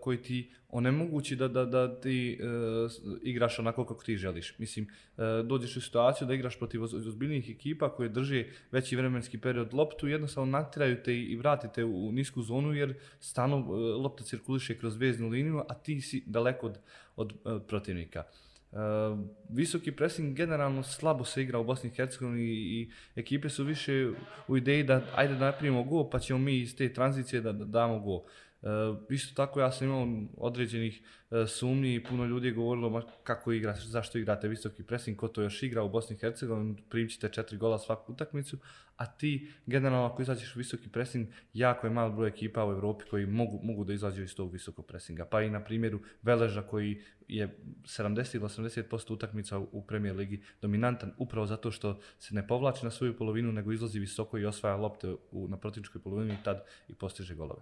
koji 0.01 0.21
ti 0.21 0.51
onemogući 0.69 1.35
da, 1.35 1.47
da, 1.47 1.65
da 1.65 1.99
ti 1.99 2.39
uh, 2.41 2.91
igraš 3.23 3.59
onako 3.59 3.85
kako 3.85 4.03
ti 4.03 4.17
želiš. 4.17 4.59
Mislim, 4.59 4.87
uh, 4.87 5.23
dođeš 5.45 5.77
u 5.77 5.81
situaciju 5.81 6.27
da 6.27 6.33
igraš 6.33 6.57
protiv 6.57 6.83
ozbiljnih 6.83 7.49
ekipa 7.49 7.89
koje 7.95 8.09
drže 8.09 8.45
veći 8.71 8.95
vremenski 8.95 9.37
period 9.37 9.73
loptu, 9.73 10.07
jednostavno 10.07 10.51
natiraju 10.51 11.03
te 11.03 11.17
i 11.17 11.35
vratite 11.35 11.83
u, 11.83 12.07
u 12.07 12.11
nisku 12.11 12.41
zonu 12.41 12.73
jer 12.73 12.93
stano 13.19 13.57
uh, 13.57 13.67
lopta 14.03 14.23
cirkuliše 14.23 14.77
kroz 14.77 14.97
veznu 14.97 15.29
liniju, 15.29 15.63
a 15.69 15.73
ti 15.73 16.01
si 16.01 16.23
daleko 16.25 16.67
od, 16.67 16.79
od 17.15 17.33
uh, 17.33 17.61
protivnika. 17.67 18.23
Uh, 18.29 18.52
Ehm, 18.75 19.21
visoki 19.49 19.91
pressing 19.91 20.37
generalno 20.37 20.83
slabo 20.83 21.25
se 21.25 21.41
igra 21.41 21.59
u 21.59 21.63
Bosni 21.63 21.89
i 21.89 21.93
Hercegovini 21.93 22.43
i, 22.43 22.91
ekipe 23.15 23.49
su 23.49 23.63
više 23.63 24.09
u 24.47 24.57
ideji 24.57 24.83
da 24.83 25.01
ajde 25.15 25.33
da 25.33 25.45
napravimo 25.45 25.83
gol 25.83 26.09
pa 26.09 26.19
ćemo 26.19 26.39
mi 26.39 26.57
iz 26.57 26.75
te 26.75 26.93
tranzicije 26.93 27.41
da, 27.41 27.51
da 27.51 27.65
damo 27.65 27.99
gol. 27.99 28.21
Uh, 28.63 28.97
isto 29.09 29.35
tako 29.35 29.59
ja 29.59 29.71
sam 29.71 29.87
imao 29.87 30.07
određenih 30.37 31.01
uh, 31.29 31.47
sumnji 31.47 31.95
i 31.95 32.03
puno 32.03 32.25
ljudi 32.25 32.47
je 32.47 32.53
govorilo 32.53 32.89
ma, 32.89 33.01
kako 33.23 33.51
igraš, 33.51 33.85
zašto 33.85 34.17
igrate 34.17 34.47
visoki 34.47 34.83
pressing, 34.83 35.17
ko 35.17 35.27
to 35.27 35.41
još 35.41 35.63
igra 35.63 35.83
u 35.83 35.89
Bosni 35.89 36.15
i 36.15 36.19
Hercegovini, 36.19 36.75
primćete 36.89 37.29
četiri 37.29 37.57
gola 37.57 37.79
svaku 37.79 38.11
utakmicu, 38.11 38.57
a 38.97 39.05
ti 39.05 39.51
generalno 39.65 40.05
ako 40.05 40.21
izađeš 40.21 40.55
u 40.55 40.59
visoki 40.59 40.89
pressing, 40.89 41.27
jako 41.53 41.87
je 41.87 41.91
malo 41.93 42.11
broj 42.11 42.29
ekipa 42.29 42.65
u 42.65 42.71
Evropi 42.71 43.03
koji 43.09 43.25
mogu, 43.25 43.59
mogu 43.63 43.83
da 43.83 43.93
izađu 43.93 44.23
iz 44.23 44.35
tog 44.35 44.53
visokog 44.53 44.85
pressinga. 44.85 45.25
Pa 45.25 45.41
i 45.41 45.49
na 45.49 45.63
primjeru 45.63 45.99
Veleža 46.21 46.61
koji 46.61 47.01
je 47.27 47.57
70 47.83 48.35
ili 48.35 48.45
80% 48.45 49.13
utakmica 49.13 49.59
u 49.59 49.81
Premier 49.87 50.15
Ligi 50.15 50.41
dominantan 50.61 51.13
upravo 51.17 51.45
zato 51.45 51.71
što 51.71 51.99
se 52.19 52.35
ne 52.35 52.47
povlači 52.47 52.85
na 52.85 52.91
svoju 52.91 53.17
polovinu 53.17 53.51
nego 53.51 53.71
izlazi 53.71 53.99
visoko 53.99 54.37
i 54.37 54.45
osvaja 54.45 54.75
lopte 54.75 55.15
u, 55.31 55.47
na 55.47 55.57
protivničkoj 55.57 56.01
polovini 56.01 56.33
i 56.33 56.43
tad 56.43 56.63
i 56.87 56.95
postiže 56.95 57.35
golove. 57.35 57.61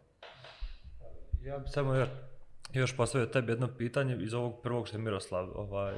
Ja 1.45 1.59
bi 1.59 1.69
samo 1.69 1.95
još, 1.95 2.09
još 2.73 2.97
postavio 2.97 3.25
tebi 3.25 3.51
jedno 3.51 3.69
pitanje 3.77 4.17
iz 4.21 4.33
ovog 4.33 4.61
prvog 4.63 4.87
što 4.87 4.97
je 4.97 5.01
Miroslav 5.01 5.49
ovaj, 5.55 5.95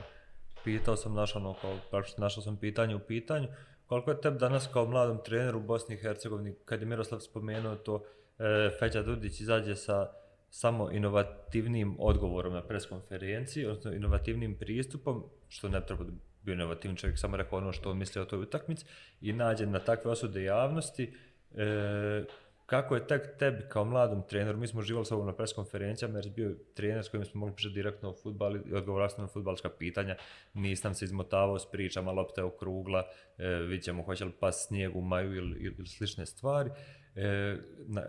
pitao 0.63 0.95
sam 0.95 1.13
našao, 1.13 1.41
ono, 1.41 1.55
kao, 1.91 2.03
našao 2.17 2.43
sam 2.43 2.57
pitanje 2.57 2.95
u 2.95 2.99
pitanju. 2.99 3.47
Koliko 3.85 4.11
je 4.11 4.21
tebi 4.21 4.37
danas 4.37 4.69
kao 4.73 4.85
mladom 4.85 5.19
treneru 5.25 5.59
u 5.59 5.63
Bosni 5.63 5.95
i 5.95 5.97
Hercegovini, 5.97 6.55
kad 6.65 6.81
je 6.81 6.85
Miroslav 6.87 7.19
spomenuo 7.19 7.75
to, 7.75 8.03
e, 8.39 8.69
Feća 8.79 9.01
Dudić 9.01 9.39
izađe 9.39 9.75
sa 9.75 10.11
samo 10.49 10.91
inovativnim 10.91 11.95
odgovorom 11.99 12.53
na 12.53 12.61
preskonferenciji, 12.61 13.65
odnosno 13.65 13.91
inovativnim 13.91 14.57
pristupom, 14.57 15.23
što 15.47 15.69
ne 15.69 15.85
treba 15.85 16.03
da 16.03 16.11
bio 16.41 16.53
inovativni 16.53 16.97
čovjek, 16.97 17.19
samo 17.19 17.37
rekao 17.37 17.57
ono 17.57 17.71
što 17.71 17.93
misli 17.93 18.21
o 18.21 18.25
toj 18.25 18.39
utakmici, 18.39 18.85
i 19.21 19.33
nađe 19.33 19.65
na 19.65 19.79
takve 19.79 20.11
osude 20.11 20.43
javnosti, 20.43 21.13
e, 21.55 22.23
kako 22.66 22.95
je 22.95 23.07
tek 23.07 23.38
tebi 23.38 23.64
kao 23.70 23.86
mladom 23.86 24.24
treneru, 24.28 24.57
mi 24.57 24.68
smo 24.68 24.82
živali 24.82 25.05
s 25.05 25.11
ovom 25.11 25.26
na 25.26 25.36
preskonferencijama 25.36 26.18
jer 26.18 26.26
je 26.26 26.32
bio 26.32 26.55
trener 26.76 27.05
s 27.05 27.09
kojim 27.09 27.26
smo 27.26 27.39
mogli 27.39 27.55
pričati 27.55 27.76
direktno 27.76 28.09
o 28.09 28.14
futbali 28.24 28.61
i 28.66 28.74
odgovorati 28.74 29.22
na 29.22 29.28
futbalska 29.28 29.70
pitanja, 29.70 30.16
nisam 30.53 30.93
se 30.93 31.05
izmotavao 31.05 31.59
s 31.59 31.72
pričama, 31.72 32.11
lopta 32.11 32.41
je 32.41 32.45
okrugla, 32.45 33.03
e, 33.38 33.47
vidjet 33.47 33.84
ćemo 33.84 34.03
hoće 34.03 34.26
li 34.26 34.32
pas 34.39 34.66
snijeg 34.68 34.95
u 34.95 35.01
maju 35.01 35.36
ili, 35.36 35.59
ili 35.59 35.88
slične 35.88 36.26
stvari. 36.26 36.70
E, 37.16 37.57
na, 37.88 38.03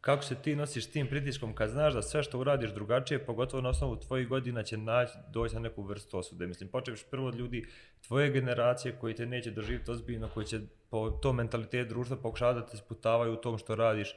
kako 0.00 0.22
se 0.22 0.34
ti 0.34 0.56
nosiš 0.56 0.90
tim 0.90 1.06
pritiskom 1.06 1.54
kad 1.54 1.70
znaš 1.70 1.94
da 1.94 2.02
sve 2.02 2.22
što 2.22 2.38
uradiš 2.38 2.70
drugačije, 2.70 3.26
pogotovo 3.26 3.62
na 3.62 3.68
osnovu 3.68 3.96
tvojih 3.96 4.28
godina 4.28 4.62
će 4.62 4.76
naći, 4.76 5.12
doći 5.32 5.54
na 5.54 5.60
neku 5.60 5.82
vrstu 5.82 6.18
osude. 6.18 6.46
Mislim, 6.46 6.68
počeviš 6.68 7.04
prvo 7.10 7.26
od 7.26 7.34
ljudi 7.34 7.66
tvoje 8.06 8.30
generacije 8.30 8.96
koji 9.00 9.14
te 9.14 9.26
neće 9.26 9.50
doživjeti 9.50 9.90
ozbiljno, 9.90 10.28
koji 10.34 10.46
će 10.46 10.60
po 10.90 11.10
to 11.10 11.32
mentalitet 11.32 11.88
društva 11.88 12.16
pokušava 12.16 12.52
da 12.52 12.66
te 12.66 12.76
sputavaju 12.76 13.32
u 13.32 13.36
tom 13.36 13.58
što 13.58 13.74
radiš. 13.74 14.16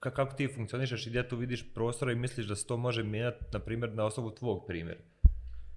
Kako 0.00 0.34
ti 0.36 0.52
funkcionišeš 0.54 1.06
i 1.06 1.10
gdje 1.10 1.28
tu 1.28 1.36
vidiš 1.36 1.74
prostora 1.74 2.12
i 2.12 2.16
misliš 2.16 2.46
da 2.46 2.56
se 2.56 2.66
to 2.66 2.76
može 2.76 3.02
mijenjati, 3.02 3.44
na 3.52 3.58
primjer, 3.58 3.94
na 3.94 4.04
osnovu 4.04 4.30
tvog 4.30 4.66
primjera? 4.66 5.00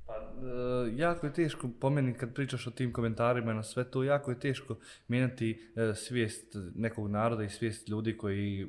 Pa, 0.05 0.13
e, 0.13 0.91
jako 0.95 1.25
je 1.25 1.33
teško, 1.33 1.69
po 1.79 1.89
meni 1.89 2.13
kad 2.13 2.33
pričaš 2.33 2.67
o 2.67 2.71
tim 2.71 2.93
komentarima 2.93 3.53
na 3.53 3.63
sve 3.63 3.91
to, 3.91 4.03
jako 4.03 4.31
je 4.31 4.39
teško 4.39 4.77
mijenjati 5.07 5.71
e, 5.75 5.93
svijest 5.95 6.55
nekog 6.75 7.09
naroda 7.09 7.43
i 7.43 7.49
svijest 7.49 7.89
ljudi 7.89 8.17
koji 8.17 8.67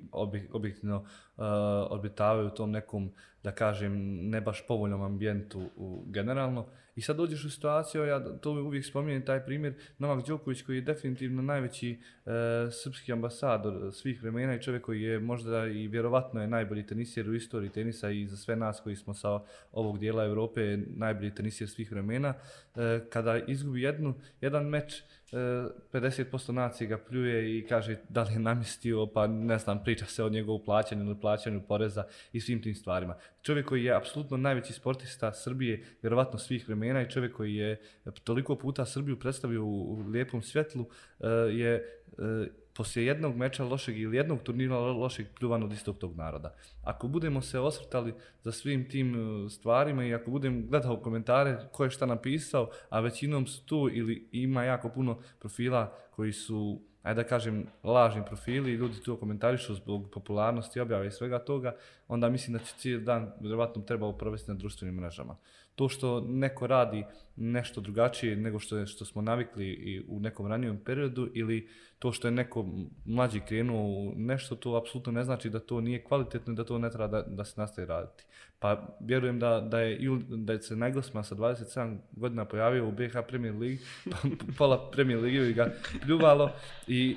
objektivno 0.52 1.06
Eh, 1.38 1.42
uh, 1.42 1.90
orbitavaju 1.90 2.46
u 2.46 2.50
tom 2.50 2.70
nekom, 2.70 3.10
da 3.42 3.52
kažem, 3.52 3.92
ne 4.30 4.40
baš 4.40 4.66
povoljnom 4.66 5.02
ambijentu 5.02 5.70
u, 5.76 6.04
generalno. 6.06 6.66
I 6.96 7.00
sad 7.00 7.16
dođeš 7.16 7.44
u 7.44 7.50
situaciju, 7.50 8.04
ja 8.04 8.38
to 8.38 8.50
uvijek 8.50 8.84
spominjem 8.84 9.24
taj 9.24 9.44
primjer, 9.44 9.74
Novak 9.98 10.26
Đoković 10.26 10.62
koji 10.62 10.76
je 10.76 10.82
definitivno 10.82 11.42
najveći 11.42 11.90
e, 11.90 12.30
srpski 12.70 13.12
ambasador 13.12 13.92
svih 13.92 14.22
vremena 14.22 14.54
i 14.54 14.62
čovjek 14.62 14.82
koji 14.82 15.02
je 15.02 15.18
možda 15.20 15.66
i 15.66 15.88
vjerovatno 15.88 16.40
je 16.40 16.48
najbolji 16.48 16.86
tenisir 16.86 17.28
u 17.28 17.34
istoriji 17.34 17.70
tenisa 17.70 18.10
i 18.10 18.26
za 18.26 18.36
sve 18.36 18.56
nas 18.56 18.80
koji 18.80 18.96
smo 18.96 19.14
sa 19.14 19.40
ovog 19.72 19.98
dijela 19.98 20.24
Europe 20.24 20.78
najbolji 20.96 21.34
tenisir 21.34 21.68
svih 21.68 21.92
vremena. 21.92 22.34
E, 22.76 23.00
kada 23.10 23.38
izgubi 23.38 23.82
jednu, 23.82 24.14
jedan 24.40 24.68
meč, 24.68 25.02
E, 25.32 25.36
50% 25.92 26.52
nacije 26.52 26.88
ga 26.88 26.98
pljuje 26.98 27.58
i 27.58 27.66
kaže 27.66 27.96
da 28.08 28.22
li 28.22 28.32
je 28.32 28.38
namistio, 28.38 29.06
pa 29.06 29.26
ne 29.26 29.58
znam, 29.58 29.84
priča 29.84 30.06
se 30.06 30.24
o 30.24 30.28
njegovu 30.28 30.64
plaćanju 30.64 31.04
ili 31.04 31.20
plaćanju 31.20 31.62
poreza 31.68 32.04
i 32.32 32.40
svim 32.40 32.62
tim 32.62 32.74
stvarima. 32.74 33.16
Čovjek 33.42 33.66
koji 33.66 33.84
je 33.84 33.96
apsolutno 33.96 34.36
najveći 34.36 34.72
sportista 34.72 35.32
Srbije, 35.32 35.84
vjerovatno 36.02 36.38
svih 36.38 36.68
vremena 36.68 37.02
i 37.02 37.10
čovjek 37.10 37.36
koji 37.36 37.54
je 37.54 37.80
toliko 38.24 38.56
puta 38.56 38.84
Srbiju 38.84 39.18
predstavio 39.18 39.64
u 39.64 39.98
lijepom 40.08 40.42
svjetlu, 40.42 40.86
e, 41.20 41.28
je 41.52 41.74
e, 41.74 42.63
poslije 42.74 43.06
jednog 43.06 43.36
meča 43.36 43.64
lošeg 43.64 43.98
ili 43.98 44.16
jednog 44.16 44.42
turnira 44.42 44.78
lošeg 44.78 45.26
pljuvan 45.38 45.62
od 45.62 45.72
istog 45.72 45.98
tog 45.98 46.16
naroda. 46.16 46.54
Ako 46.82 47.08
budemo 47.08 47.42
se 47.42 47.58
osvrtali 47.58 48.14
za 48.42 48.52
svim 48.52 48.88
tim 48.88 49.14
e, 49.14 49.50
stvarima 49.50 50.04
i 50.04 50.14
ako 50.14 50.30
budem 50.30 50.66
gledao 50.68 50.96
komentare 50.96 51.58
ko 51.72 51.84
je 51.84 51.90
šta 51.90 52.06
napisao, 52.06 52.70
a 52.88 53.00
većinom 53.00 53.46
su 53.46 53.64
tu 53.66 53.88
ili 53.92 54.28
ima 54.32 54.64
jako 54.64 54.88
puno 54.88 55.18
profila 55.40 55.92
koji 56.10 56.32
su 56.32 56.80
ajde 57.04 57.22
da 57.22 57.28
kažem, 57.28 57.66
lažni 57.82 58.22
profili 58.26 58.72
i 58.72 58.74
ljudi 58.74 59.02
tu 59.02 59.16
komentarišu 59.16 59.74
zbog 59.74 60.10
popularnosti 60.12 60.80
objave 60.80 61.06
i 61.06 61.10
svega 61.10 61.38
toga, 61.38 61.76
onda 62.08 62.28
mislim 62.28 62.58
da 62.58 62.64
će 62.64 62.74
cijeli 62.78 63.04
dan 63.04 63.32
vjerovatno 63.40 63.82
trebao 63.82 64.12
provesti 64.12 64.50
na 64.50 64.56
društvenim 64.56 64.94
mrežama. 64.94 65.36
To 65.74 65.88
što 65.88 66.20
neko 66.20 66.66
radi 66.66 67.04
nešto 67.36 67.80
drugačije 67.80 68.36
nego 68.36 68.58
što 68.58 68.76
je, 68.76 68.86
što 68.86 69.04
smo 69.04 69.22
navikli 69.22 69.66
i 69.66 70.02
u 70.08 70.20
nekom 70.20 70.46
ranijem 70.46 70.80
periodu 70.84 71.28
ili 71.34 71.68
to 71.98 72.12
što 72.12 72.28
je 72.28 72.32
neko 72.32 72.66
mlađi 73.04 73.40
krenuo 73.40 73.82
u 73.82 74.12
nešto, 74.16 74.56
to 74.56 74.76
apsolutno 74.76 75.12
ne 75.12 75.24
znači 75.24 75.50
da 75.50 75.60
to 75.60 75.80
nije 75.80 76.04
kvalitetno 76.04 76.52
i 76.52 76.56
da 76.56 76.64
to 76.64 76.78
ne 76.78 76.90
treba 76.90 77.06
da, 77.06 77.22
da 77.22 77.44
se 77.44 77.60
nastaje 77.60 77.86
raditi. 77.86 78.24
Pa 78.58 78.96
vjerujem 79.00 79.38
da, 79.38 79.60
da, 79.60 79.80
je, 79.80 79.98
da 80.28 80.52
je 80.52 80.62
se 80.62 80.76
Najgosma 80.76 81.22
sa 81.22 81.34
27 81.34 81.96
godina 82.12 82.44
pojavio 82.44 82.88
u 82.88 82.92
BH 82.92 83.12
Premier 83.28 83.54
League, 83.54 83.78
pa, 84.10 84.16
pa 84.38 84.52
pola 84.58 84.90
Premier 84.90 85.18
League 85.18 85.52
ga 85.52 85.72
pljuvalo 86.02 86.50
i 86.86 87.16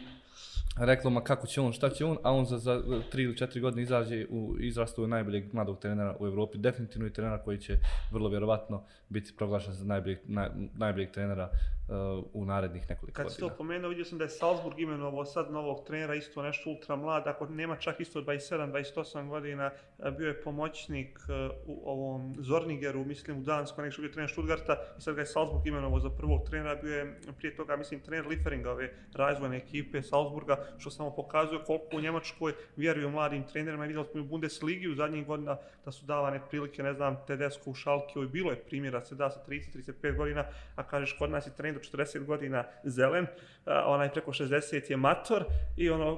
reklo 0.79 1.09
ma 1.09 1.21
kako 1.21 1.47
će 1.47 1.61
on, 1.61 1.73
šta 1.73 1.89
će 1.89 2.05
on, 2.05 2.17
a 2.23 2.31
on 2.31 2.45
za, 2.45 2.57
za 2.57 2.81
tri 3.11 3.23
ili 3.23 3.37
četiri 3.37 3.61
godine 3.61 3.81
izađe 3.81 4.25
u 4.29 4.55
izrastu 4.59 5.07
najboljeg 5.07 5.53
mladog 5.53 5.79
trenera 5.79 6.15
u 6.19 6.27
Evropi, 6.27 6.57
definitivno 6.57 7.07
i 7.07 7.13
trenera 7.13 7.43
koji 7.43 7.57
će 7.57 7.77
vrlo 8.11 8.29
vjerovatno 8.29 8.83
biti 9.09 9.33
proglašen 9.37 9.73
za 9.73 9.85
najboljeg, 9.85 10.19
naj, 10.25 10.49
najboljeg 10.77 11.11
trenera 11.11 11.49
uh, 11.53 11.76
u 12.33 12.45
narednih 12.45 12.89
nekoliko 12.89 13.15
Kad 13.15 13.25
godina. 13.25 13.39
Kad 13.39 13.49
si 13.49 13.53
to 13.53 13.57
pomenuo, 13.57 13.89
vidio 13.89 14.05
sam 14.05 14.17
da 14.17 14.23
je 14.23 14.29
Salzburg 14.29 14.79
imenovao 14.79 15.25
sad 15.25 15.51
novog 15.51 15.85
trenera, 15.87 16.15
isto 16.15 16.43
nešto 16.43 16.69
ultra 16.69 16.95
mlad, 16.95 17.27
ako 17.27 17.45
nema 17.45 17.75
čak 17.75 17.99
isto 17.99 18.21
27-28 18.21 19.29
godina, 19.29 19.71
bio 20.17 20.27
je 20.27 20.41
pomoćnik 20.41 21.19
uh, 21.19 21.57
u 21.65 21.89
ovom 21.91 22.35
Zornigeru, 22.39 23.05
mislim 23.05 23.37
u 23.37 23.41
Dansku, 23.41 23.81
nekšto 23.81 24.01
bio 24.01 24.11
trener 24.11 24.29
Stuttgarta, 24.29 24.77
i 24.97 25.01
sad 25.01 25.15
ga 25.15 25.21
je 25.21 25.25
Salzburg 25.25 25.67
imenovao 25.67 25.99
za 25.99 26.09
prvog 26.09 26.49
trenera, 26.49 26.75
bio 26.75 26.97
je 26.97 27.19
prije 27.37 27.55
toga, 27.55 27.75
mislim, 27.75 27.99
trener 27.99 28.27
Lieferinga, 28.27 28.71
ove 28.71 28.93
razvojne 29.13 29.57
ekipe 29.57 30.01
Salzburga, 30.01 30.65
što 30.77 30.89
samo 30.89 31.15
pokazuje 31.15 31.63
koliko 31.65 31.97
u 31.97 32.01
Njemačkoj 32.01 32.53
vjeruju 32.75 33.09
mladim 33.09 33.43
trenerima. 33.43 33.85
Vidjeli 33.85 34.07
smo 34.11 34.19
i 34.19 34.23
u 34.23 34.27
Bundesligi 34.27 34.87
u 34.87 34.95
zadnjih 34.95 35.25
godina 35.25 35.57
da 35.85 35.91
su 35.91 36.05
davane 36.05 36.41
prilike, 36.49 36.83
ne 36.83 36.93
znam, 36.93 37.17
Tedesco 37.27 37.69
u 37.69 37.73
Šalke, 37.73 38.19
i 38.19 38.27
bilo 38.27 38.51
je 38.51 38.63
primjera 38.63 39.01
se 39.01 39.15
da 39.15 39.29
sa 39.29 39.39
30-35 39.47 40.17
godina, 40.17 40.45
a 40.75 40.83
kažeš 40.83 41.15
kod 41.19 41.31
nas 41.31 41.47
je 41.47 41.55
trener 41.55 41.76
do 41.77 41.83
40 41.97 42.25
godina 42.25 42.63
zelen, 42.83 43.27
a, 43.65 43.83
onaj 43.87 44.09
preko 44.13 44.31
60 44.31 44.91
je 44.91 44.97
mator 44.97 45.45
i 45.77 45.89
ono, 45.89 46.11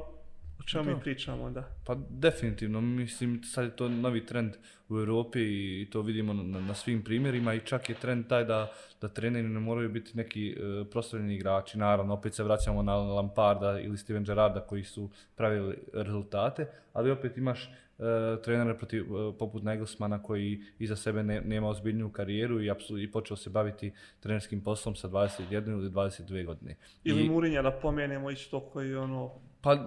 o 0.60 0.64
čemu 0.66 0.96
mi 0.96 1.02
pričamo 1.02 1.44
onda? 1.44 1.64
Pa 1.86 1.96
definitivno, 2.10 2.82
mislim 2.82 3.44
sad 3.44 3.66
je 3.66 3.76
to 3.76 3.90
novi 3.90 4.26
trend 4.26 4.54
u 4.90 5.00
Europi 5.00 5.40
i 5.82 5.88
to 5.92 6.02
vidimo 6.02 6.34
na, 6.34 6.60
na 6.60 6.74
svim 6.74 7.04
primjerima 7.04 7.54
i 7.54 7.60
čak 7.60 7.90
je 7.90 7.96
trend 7.96 8.28
taj 8.28 8.46
da, 8.46 8.72
da 9.02 9.08
treneri 9.08 9.48
ne 9.48 9.60
moraju 9.60 9.90
biti 9.90 10.18
neki 10.18 10.56
uh, 10.58 10.88
proslavljeni 10.92 11.36
igrači. 11.36 11.78
Naravno, 11.78 12.14
opet 12.14 12.34
se 12.34 12.44
vraćamo 12.44 12.84
na 12.84 12.96
Lamparda 12.96 13.80
ili 13.80 13.98
Steven 13.98 14.24
Gerrarda 14.24 14.60
koji 14.60 14.84
su 14.84 15.10
pravili 15.36 15.78
rezultate, 15.94 16.68
ali 16.94 17.12
opet 17.12 17.38
imaš 17.38 17.70
uh, 18.00 18.42
trenere 18.44 18.78
protiv, 18.78 19.14
uh, 19.14 19.36
poput 19.40 19.64
Nagelsmana 19.64 20.24
koji 20.24 20.62
iza 20.80 20.96
sebe 20.96 21.24
ne, 21.24 21.42
nema 21.42 21.70
ozbiljniju 21.70 22.10
karijeru 22.10 22.62
i, 22.62 22.72
apsolu, 22.72 23.00
i 23.00 23.12
počeo 23.12 23.38
se 23.38 23.50
baviti 23.50 23.92
trenerskim 24.20 24.62
poslom 24.62 24.96
sa 24.96 25.08
21 25.08 25.72
ili 25.72 25.90
22 25.90 26.46
godine. 26.46 26.76
Ili 27.04 27.26
I, 27.26 27.30
Murinja 27.30 27.62
da 27.62 27.72
pomenemo 27.72 28.32
isto 28.32 28.60
koji 28.60 28.96
ono 28.96 29.32
Pa, 29.62 29.86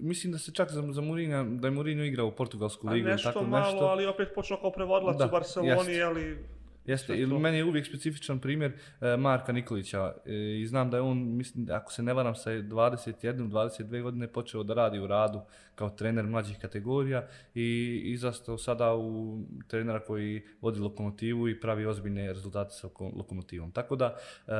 mislim 0.00 0.32
da 0.32 0.38
se 0.38 0.52
čak 0.52 0.70
za, 0.70 0.82
za 0.92 1.00
Mourinho, 1.00 1.44
da 1.44 1.66
je 1.66 1.70
Mourinho 1.70 2.04
igrao 2.04 2.26
u 2.26 2.32
portugalsku 2.32 2.88
ligu 2.88 3.08
nešto 3.08 3.32
tako 3.32 3.44
malo, 3.44 3.70
nešto. 3.72 3.84
ali 3.84 4.06
opet 4.06 4.28
počeo 4.34 4.56
kao 4.56 4.72
prevodilac 4.72 5.16
Da, 5.16 5.26
u 5.26 5.30
Barceloni, 5.30 5.92
jeste. 5.92 6.02
ali 6.02 6.38
Jeste, 6.86 7.16
ili 7.16 7.38
meni 7.38 7.56
je 7.56 7.64
uvijek 7.64 7.86
specifičan 7.86 8.38
primjer 8.38 8.72
e, 9.00 9.16
Marka 9.16 9.52
Nikolića 9.52 10.12
e, 10.26 10.60
i 10.60 10.66
znam 10.66 10.90
da 10.90 10.96
je 10.96 11.00
on, 11.00 11.36
mislim, 11.36 11.66
ako 11.70 11.92
se 11.92 12.02
ne 12.02 12.14
varam, 12.14 12.34
sa 12.34 12.50
21-22 12.50 14.02
godine 14.02 14.28
počeo 14.28 14.62
da 14.62 14.74
radi 14.74 14.98
u 14.98 15.06
radu 15.06 15.40
kao 15.74 15.90
trener 15.90 16.26
mlađih 16.26 16.58
kategorija 16.58 17.26
i 17.54 18.00
izrastao 18.04 18.58
sada 18.58 18.94
u 18.94 19.38
trenera 19.66 20.00
koji 20.00 20.42
vodi 20.60 20.80
lokomotivu 20.80 21.48
i 21.48 21.60
pravi 21.60 21.86
ozbiljne 21.86 22.28
rezultate 22.28 22.74
sa 22.74 22.88
loko- 22.88 23.16
lokomotivom. 23.16 23.72
Tako 23.72 23.96
da 23.96 24.16
e, 24.46 24.52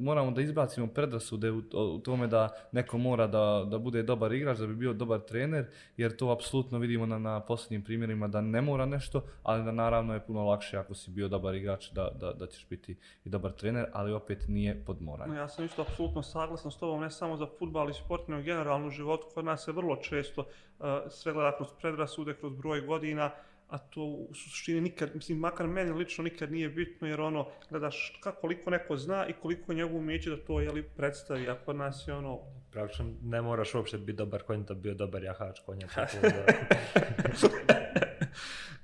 moramo 0.00 0.30
da 0.30 0.40
izbacimo 0.40 0.86
predrasude 0.86 1.50
u, 1.50 1.62
u 1.72 1.98
tome 1.98 2.26
da 2.26 2.48
neko 2.72 2.98
mora 2.98 3.26
da, 3.26 3.66
da 3.70 3.78
bude 3.78 4.02
dobar 4.02 4.32
igrač, 4.32 4.58
da 4.58 4.66
bi 4.66 4.74
bio 4.74 4.92
dobar 4.92 5.20
trener, 5.20 5.66
jer 5.96 6.16
to 6.16 6.30
apsolutno 6.30 6.78
vidimo 6.78 7.06
na, 7.06 7.18
na 7.18 7.40
posljednjim 7.40 7.82
primjerima 7.82 8.28
da 8.28 8.40
ne 8.40 8.60
mora 8.60 8.86
nešto, 8.86 9.24
ali 9.42 9.64
da 9.64 9.72
naravno 9.72 10.14
je 10.14 10.20
puno 10.20 10.44
lakše 10.44 10.76
ako 10.76 10.94
si 10.94 11.10
bio 11.10 11.28
dobar 11.28 11.54
igrač 11.54 11.59
da, 11.92 12.10
da, 12.20 12.32
da 12.32 12.46
ćeš 12.46 12.66
biti 12.70 12.96
i 13.24 13.28
dobar 13.28 13.52
trener, 13.52 13.86
ali 13.92 14.12
opet 14.12 14.44
nije 14.48 14.84
pod 14.84 15.02
moranje. 15.02 15.36
Ja 15.36 15.48
sam 15.48 15.64
isto 15.64 15.82
apsolutno 15.82 16.22
saglasan 16.22 16.70
s 16.70 16.78
tobom, 16.78 17.00
ne 17.00 17.10
samo 17.10 17.36
za 17.36 17.46
futbal 17.58 17.90
i 17.90 17.94
sport, 17.94 18.28
nego 18.28 18.42
generalno 18.42 18.86
u 18.86 18.90
životu. 18.90 19.26
Kod 19.34 19.44
nas 19.44 19.64
se 19.64 19.72
vrlo 19.72 19.96
često 19.96 20.40
uh, 20.40 20.86
sve 21.08 21.32
gleda 21.32 21.56
kroz 21.56 21.68
predrasude, 21.80 22.34
kroz 22.34 22.52
broj 22.52 22.80
godina, 22.80 23.30
a 23.68 23.78
to 23.78 24.02
u 24.02 24.34
suštini 24.34 24.80
nikad, 24.80 25.10
mislim, 25.14 25.38
makar 25.38 25.66
meni 25.66 25.92
lično 25.92 26.24
nikad 26.24 26.52
nije 26.52 26.68
bitno, 26.68 27.08
jer 27.08 27.20
ono, 27.20 27.46
gledaš 27.70 28.18
kako, 28.22 28.40
koliko 28.40 28.70
neko 28.70 28.96
zna 28.96 29.26
i 29.26 29.32
koliko 29.32 29.72
je 29.72 29.76
njegovo 29.76 29.98
umijeće 29.98 30.30
da 30.30 30.36
to, 30.36 30.60
jeli, 30.60 30.82
predstavi, 30.82 31.48
a 31.48 31.54
kod 31.64 31.76
nas 31.76 32.08
je 32.08 32.14
ono, 32.14 32.38
Praktično 32.70 33.06
ne 33.22 33.42
moraš 33.42 33.74
uopšte 33.74 33.98
biti 33.98 34.12
dobar 34.12 34.42
konj 34.42 34.64
da 34.64 34.74
bi 34.74 34.80
bio 34.80 34.94
dobar 34.94 35.22
jahač 35.22 35.60
konja. 35.66 35.86
Tako 35.86 36.16
da, 36.22 36.44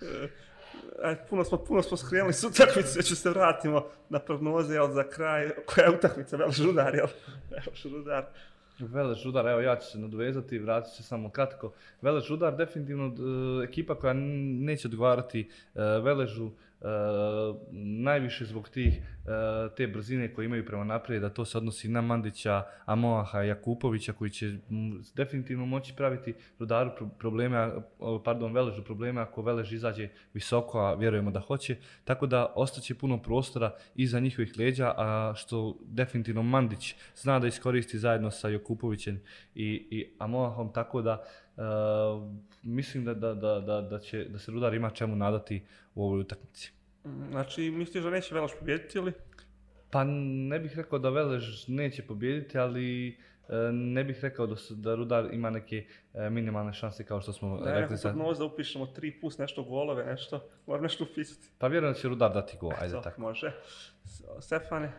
Aj, 1.02 1.16
puno 1.30 1.44
smo, 1.44 1.58
puno 1.58 1.82
smo 1.82 1.96
skrenuli 1.96 2.32
s 2.32 2.44
utakmice, 2.44 3.02
ću 3.02 3.16
se 3.16 3.30
vratimo 3.30 3.86
na 4.08 4.18
prognoze, 4.18 4.74
jel, 4.74 4.90
za 4.90 5.04
kraj, 5.04 5.50
koja 5.66 5.84
je 5.84 5.90
utakmica, 5.90 6.36
Veleš 6.36 6.58
Rudar, 6.58 6.94
jel? 6.94 7.06
evo 7.50 7.92
Rudar. 7.92 8.24
Veleš 8.78 9.24
Rudar, 9.24 9.46
evo 9.46 9.60
ja 9.60 9.76
ću 9.76 9.86
se 9.90 9.98
nadovezati 9.98 10.56
i 10.56 10.58
vratit 10.58 10.90
ću 10.90 10.96
se 10.96 11.02
samo 11.02 11.30
kratko. 11.30 11.72
Veleš 12.02 12.28
Rudar 12.28 12.56
definitivno 12.56 13.06
e, 13.06 13.64
ekipa 13.64 13.94
koja 13.94 14.12
neće 14.14 14.88
odgovarati 14.88 15.40
e, 15.40 15.80
Veležu 15.80 16.46
e, 16.46 16.86
najviše 17.72 18.44
zbog 18.44 18.68
tih 18.68 19.02
Eh, 19.26 19.68
te 19.76 19.86
brzine 19.86 20.34
koje 20.34 20.46
imaju 20.46 20.66
prema 20.66 20.84
naprijed, 20.84 21.22
da 21.22 21.28
to 21.28 21.44
se 21.44 21.58
odnosi 21.58 21.88
na 21.88 22.00
Mandića, 22.00 22.62
Amoaha, 22.84 23.42
Jakupovića 23.42 24.12
koji 24.12 24.30
će 24.30 24.46
mm, 24.46 25.02
definitivno 25.14 25.66
moći 25.66 25.94
praviti 25.96 26.34
Rudaru 26.58 26.90
probleme, 27.18 27.70
pardon, 28.24 28.54
Veležu 28.54 28.84
probleme 28.84 29.20
ako 29.20 29.42
Velež 29.42 29.72
izađe 29.72 30.08
visoko, 30.34 30.78
a 30.78 30.94
vjerujemo 30.94 31.30
da 31.30 31.40
hoće. 31.40 31.76
Tako 32.04 32.26
da 32.26 32.52
ostaće 32.54 32.94
puno 32.94 33.22
prostora 33.22 33.74
iza 33.94 34.20
njihovih 34.20 34.58
leđa, 34.58 34.94
a 34.96 35.32
što 35.36 35.76
definitivno 35.84 36.42
Mandić 36.42 36.94
zna 37.16 37.38
da 37.38 37.46
iskoristi 37.46 37.98
zajedno 37.98 38.30
sa 38.30 38.48
Jokupovićem 38.48 39.20
i, 39.54 39.86
i 39.90 40.10
Amoahom, 40.18 40.72
tako 40.72 41.02
da 41.02 41.22
uh, 41.56 41.62
mislim 42.62 43.04
da, 43.04 43.14
da, 43.14 43.34
da, 43.34 43.60
da, 43.60 43.80
da, 43.80 43.98
će, 43.98 44.24
da 44.24 44.38
se 44.38 44.52
Rudar 44.52 44.74
ima 44.74 44.90
čemu 44.90 45.16
nadati 45.16 45.62
u 45.94 46.04
ovoj 46.04 46.20
utakmici. 46.20 46.75
Znači, 47.30 47.70
misliš 47.70 48.04
da 48.04 48.10
neće 48.10 48.34
Veleš 48.34 48.52
pobijediti 48.58 48.98
ili? 48.98 49.12
Pa 49.90 50.04
ne 50.04 50.58
bih 50.58 50.76
rekao 50.76 50.98
da 50.98 51.10
Velež 51.10 51.68
neće 51.68 52.02
pobijediti, 52.06 52.58
ali 52.58 53.08
e, 53.08 53.16
ne 53.72 54.04
bih 54.04 54.18
rekao 54.22 54.46
da, 54.46 54.56
su, 54.56 54.74
da 54.74 54.94
Rudar 54.94 55.28
ima 55.32 55.50
neke 55.50 55.84
e, 56.14 56.30
minimalne 56.30 56.72
šanse 56.72 57.04
kao 57.04 57.20
što 57.20 57.32
smo 57.32 57.60
Da, 57.60 57.80
rekli 57.80 57.98
sad. 57.98 58.12
prognozu 58.14 58.38
da 58.38 58.44
upišemo 58.44 58.86
3 58.86 59.20
plus 59.20 59.38
nešto 59.38 59.62
golove, 59.62 60.04
nešto, 60.04 60.48
moram 60.66 60.82
nešto 60.82 61.04
upisati. 61.04 61.48
Pa 61.58 61.66
vjerujem 61.66 61.94
da 61.94 61.98
će 62.00 62.08
Rudar 62.08 62.32
dati 62.34 62.56
gol, 62.60 62.72
ajde 62.80 62.94
To, 62.94 63.00
tako. 63.00 63.20
Može. 63.20 63.52
Stefane, 64.40 64.92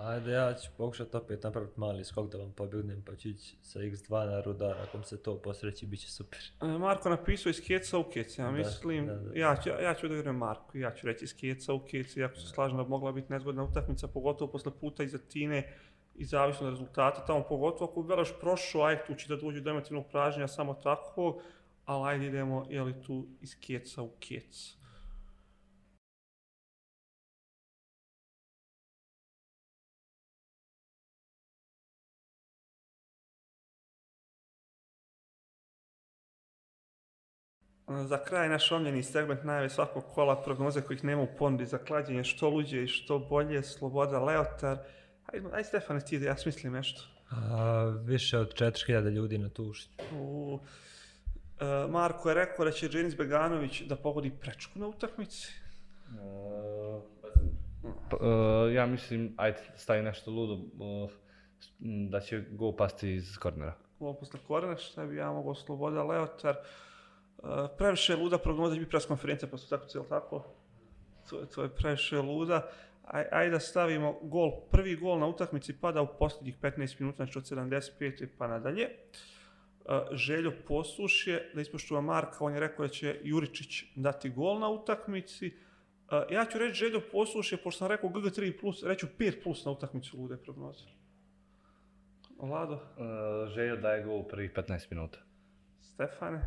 ajde, 0.00 0.32
ja 0.32 0.54
ću 0.54 0.70
pokušati 0.76 1.16
opet 1.16 1.42
napraviti 1.42 1.80
mali 1.80 2.04
skok 2.04 2.32
da 2.32 2.38
vam 2.38 2.52
pobjegnem, 2.52 3.02
pa 3.06 3.16
ću 3.16 3.28
ići 3.28 3.56
sa 3.62 3.80
x2 3.80 4.26
na 4.26 4.40
rudar, 4.40 4.76
ako 4.88 4.98
mi 4.98 5.04
se 5.04 5.22
to 5.22 5.38
posreći, 5.38 5.86
bit 5.86 6.00
će 6.00 6.10
super. 6.10 6.38
e, 6.62 6.66
Marko 6.66 7.08
napisao 7.08 7.50
iz 7.50 7.60
Keca 7.66 7.98
u 7.98 8.04
Kec, 8.04 8.38
ja 8.38 8.44
Da, 8.44 8.50
mislim, 8.50 9.06
da, 9.06 9.14
da. 9.14 9.38
Ja, 9.38 9.56
ću, 9.56 9.68
ja 9.68 9.94
ću 9.94 10.08
da 10.08 10.14
vjerujem 10.14 10.36
Marku, 10.36 10.78
ja 10.78 10.94
ću 10.94 11.06
reći 11.06 11.24
iz 11.24 11.36
Keca 11.36 11.74
u 11.74 11.80
Kec, 11.80 12.16
iako 12.16 12.36
se 12.36 12.46
slažem 12.46 12.76
da 12.76 12.82
bi 12.82 12.90
mogla 12.90 13.12
biti 13.12 13.32
nezgodna 13.32 13.64
utakmica, 13.64 14.08
pogotovo 14.08 14.52
posle 14.52 14.72
puta 14.80 15.02
iza 15.02 15.18
Tine 15.18 15.74
i 16.14 16.24
zavisno 16.24 16.66
od 16.66 16.72
rezultata, 16.72 17.24
tamo 17.24 17.44
pogotovo 17.48 17.90
ako 17.90 18.02
bi 18.02 18.08
Veleš 18.08 18.32
prošao, 18.40 18.82
ajde 18.82 19.02
tu 19.06 19.14
će 19.14 19.28
da 19.28 19.36
dođe 19.36 19.60
do 19.60 19.70
emotivnog 19.70 20.06
pražnja 20.10 20.48
samo 20.48 20.74
tako, 20.74 21.40
ali 21.84 22.08
ajde 22.10 22.26
idemo, 22.26 22.66
je 22.70 22.82
li 22.82 23.02
tu 23.02 23.26
iz 23.40 23.60
Keca 23.60 24.02
u 24.02 24.10
Kec. 24.20 24.78
Za 37.88 38.18
kraj 38.24 38.48
naš 38.48 38.72
omljeni 38.72 39.02
segment 39.02 39.44
najave 39.44 39.68
svakog 39.68 40.04
kola 40.14 40.42
prognoze 40.42 40.80
kojih 40.80 41.04
nema 41.04 41.22
u 41.22 41.28
ponudi 41.38 41.66
za 41.66 41.78
klađenje 41.78 42.24
što 42.24 42.48
luđe 42.48 42.82
i 42.82 42.88
što 42.88 43.18
bolje, 43.18 43.62
Sloboda, 43.62 44.24
Leotar. 44.24 44.78
Ajde, 45.26 45.48
aj 45.52 45.64
Stefane 45.64 46.00
ti 46.00 46.18
da 46.18 46.26
ja 46.26 46.36
smislim 46.36 46.72
nešto. 46.72 47.02
A, 47.30 47.84
više 48.04 48.38
od 48.38 48.54
4000 48.54 49.10
ljudi 49.10 49.38
na 49.38 49.48
tušnju. 49.48 49.92
U, 50.12 50.58
e, 51.60 51.90
Marko 51.90 52.28
je 52.28 52.34
rekao 52.34 52.64
da 52.64 52.70
će 52.70 52.88
Dženis 52.88 53.16
Beganović 53.16 53.82
da 53.82 53.96
pogodi 53.96 54.30
prečku 54.30 54.78
na 54.78 54.86
utakmici. 54.86 55.52
Pa, 58.10 58.16
e, 58.16 58.74
ja 58.74 58.86
mislim, 58.86 59.34
ajde, 59.36 59.58
stavi 59.76 60.02
nešto 60.02 60.30
ludo, 60.30 60.54
e, 60.54 61.08
da 62.10 62.20
će 62.20 62.44
gol 62.50 62.76
pasti 62.76 63.14
iz 63.14 63.38
kornera. 63.38 63.74
Ovo 64.00 64.14
posle 64.14 64.40
korena, 64.46 64.76
šta 64.76 65.06
bi 65.06 65.16
ja 65.16 65.32
mogao 65.32 65.54
Sloboda, 65.54 66.04
Leotar. 66.04 66.54
E, 66.54 66.87
previše 67.78 68.12
je 68.12 68.16
luda 68.16 68.38
prognoza 68.38 68.74
biti 68.74 68.90
pres 68.90 69.06
konferencija 69.06 69.48
posle 69.48 69.68
tako 69.68 69.88
cijel 69.88 70.04
tako. 70.08 70.44
To, 71.30 71.40
je- 71.40 71.46
to 71.46 71.62
je 71.62 71.68
previše 71.68 72.18
luda. 72.18 72.70
Aj, 73.04 73.24
ajde 73.32 73.50
da 73.50 73.60
stavimo 73.60 74.18
gol, 74.22 74.50
prvi 74.70 74.96
gol 74.96 75.18
na 75.18 75.26
utakmici 75.26 75.80
pada 75.80 76.02
u 76.02 76.08
posljednjih 76.18 76.56
15 76.62 77.00
minuta, 77.00 77.16
znači 77.16 77.38
od 77.38 77.44
75. 77.44 78.28
pa 78.38 78.46
nadalje. 78.46 78.88
Uh, 78.88 79.94
Željo 80.12 80.52
poslušje, 80.68 81.50
da 81.54 81.60
ispoštuje 81.60 82.00
Marka, 82.00 82.36
on 82.40 82.54
je 82.54 82.60
rekao 82.60 82.86
da 82.86 82.92
će 82.92 83.20
Juričić 83.22 83.84
dati 83.96 84.30
gol 84.30 84.58
na 84.58 84.68
utakmici. 84.68 85.46
Uh, 85.46 85.52
ja 86.30 86.44
ću 86.44 86.58
reći 86.58 86.74
Željo 86.74 87.00
poslušje, 87.12 87.58
pošto 87.58 87.78
sam 87.78 87.88
rekao 87.88 88.10
GG3+, 88.10 88.60
plus, 88.60 88.82
reću 88.82 89.06
5 89.18 89.42
plus 89.42 89.64
na 89.64 89.72
utakmicu 89.72 90.18
lude 90.18 90.36
prognoze. 90.36 90.84
Lado, 92.40 92.80
Željo 93.48 93.76
daje 93.76 94.04
gol 94.04 94.16
u 94.20 94.28
prvih 94.28 94.52
15 94.52 94.86
minuta. 94.90 95.18
Stefane, 95.80 96.44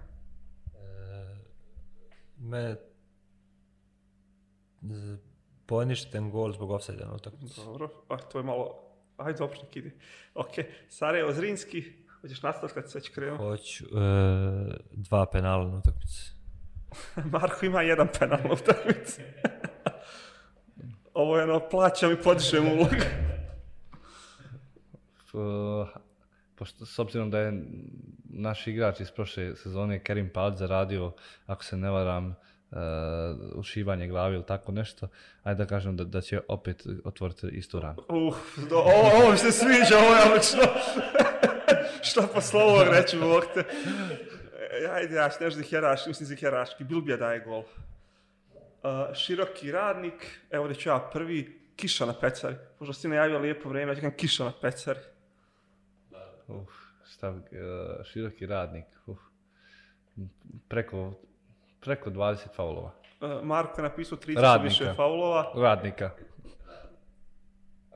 z- 4.82 5.18
poništen 5.66 6.32
gol 6.32 6.52
zbog 6.52 6.72
offside 6.72 7.06
na 7.06 7.14
utakmici. 7.14 7.56
dobro, 7.58 7.90
a 8.10 8.18
to 8.18 8.38
je 8.40 8.44
malo, 8.44 8.82
ajde 9.18 9.44
opšnik 9.44 9.76
ide. 9.76 9.92
Ok, 10.36 10.52
Sarajevo 10.90 11.32
Zrinski, 11.32 11.84
hoćeš 12.22 12.44
nastaviti 12.44 12.74
kad 12.74 12.92
se 12.92 12.98
već 12.98 13.10
krenuo? 13.10 13.38
Hoću 13.38 13.86
e, 13.86 13.88
dva 14.92 15.26
penala 15.26 15.66
na 15.66 15.78
utakmici. 15.78 16.32
Marko 17.34 17.66
ima 17.66 17.82
jedan 17.82 18.08
penal 18.20 18.40
na 18.44 18.54
utakmici. 18.54 19.22
Ovo 21.14 21.38
je 21.38 21.44
ono, 21.44 21.70
plaćam 21.70 22.12
i 22.12 22.16
podižem 22.16 22.68
ulog. 22.68 22.90
Pošto, 26.62 26.86
s 26.86 27.00
obzirom 27.00 27.32
da 27.32 27.40
je 27.40 27.64
naš 28.30 28.68
igrač 28.68 29.00
iz 29.00 29.12
prošle 29.12 29.56
sezone 29.56 30.04
Kerim 30.04 30.30
Pad 30.30 30.58
zaradio, 30.58 31.12
ako 31.46 31.64
se 31.64 31.78
ne 31.78 31.90
varam, 31.90 32.28
uh, 32.28 32.78
ušivanje 33.56 34.08
glavi 34.08 34.36
ili 34.36 34.46
tako 34.46 34.72
nešto, 34.72 35.08
ajde 35.44 35.58
da 35.58 35.66
kažem 35.66 35.98
da, 35.98 36.04
da 36.04 36.22
će 36.22 36.42
opet 36.48 36.84
otvoriti 37.04 37.48
istu 37.48 37.80
ranu. 37.80 38.04
Uh, 38.10 38.36
do, 38.70 38.78
ovo, 38.78 39.10
ovo 39.22 39.32
mi 39.32 39.38
se 39.38 39.52
sviđa, 39.52 39.98
ovo 39.98 40.16
je 40.16 40.22
odlično. 40.26 40.62
Šta 42.10 42.28
posle 42.34 42.64
ovog 42.64 42.88
reći, 42.92 43.18
Bog 43.18 43.44
te. 43.54 43.60
E, 43.60 44.88
ajde, 44.92 45.16
ja 45.16 45.28
nešto 45.28 45.50
za 45.50 45.64
heraški, 45.64 46.10
mislim 46.10 46.28
za 46.28 46.36
heraški. 46.36 46.84
Bilbija 46.84 47.18
daje 47.18 47.40
gol. 47.40 47.60
Uh, 47.60 49.16
široki 49.16 49.72
radnik, 49.72 50.40
evo 50.52 50.68
da 50.68 50.74
ću 50.74 50.90
ja 50.90 51.10
prvi, 51.14 51.62
kiša 51.76 52.06
na 52.06 52.14
pecari. 52.14 52.56
Možda 52.80 52.94
si 52.94 53.08
najavio 53.08 53.40
lijepo 53.40 53.70
vrijeme, 53.70 53.92
ja 53.92 54.12
ću 54.12 54.18
kiša 54.18 54.44
na 54.44 54.54
pecari. 54.62 55.00
Uf, 56.48 56.70
šta, 57.14 57.30
uh, 57.30 57.38
široki 58.06 58.46
radnik, 58.46 58.86
uf. 59.06 59.18
Preko, 60.68 61.14
preko 61.80 62.10
20 62.10 62.38
faulova. 62.56 62.92
Uh, 63.22 63.44
Marko 63.44 63.82
je 63.82 63.84
napisao 63.84 64.18
30 64.18 64.42
Radnika. 64.42 64.64
više 64.64 64.94
faulova. 64.96 65.52
Radnika. 65.56 66.10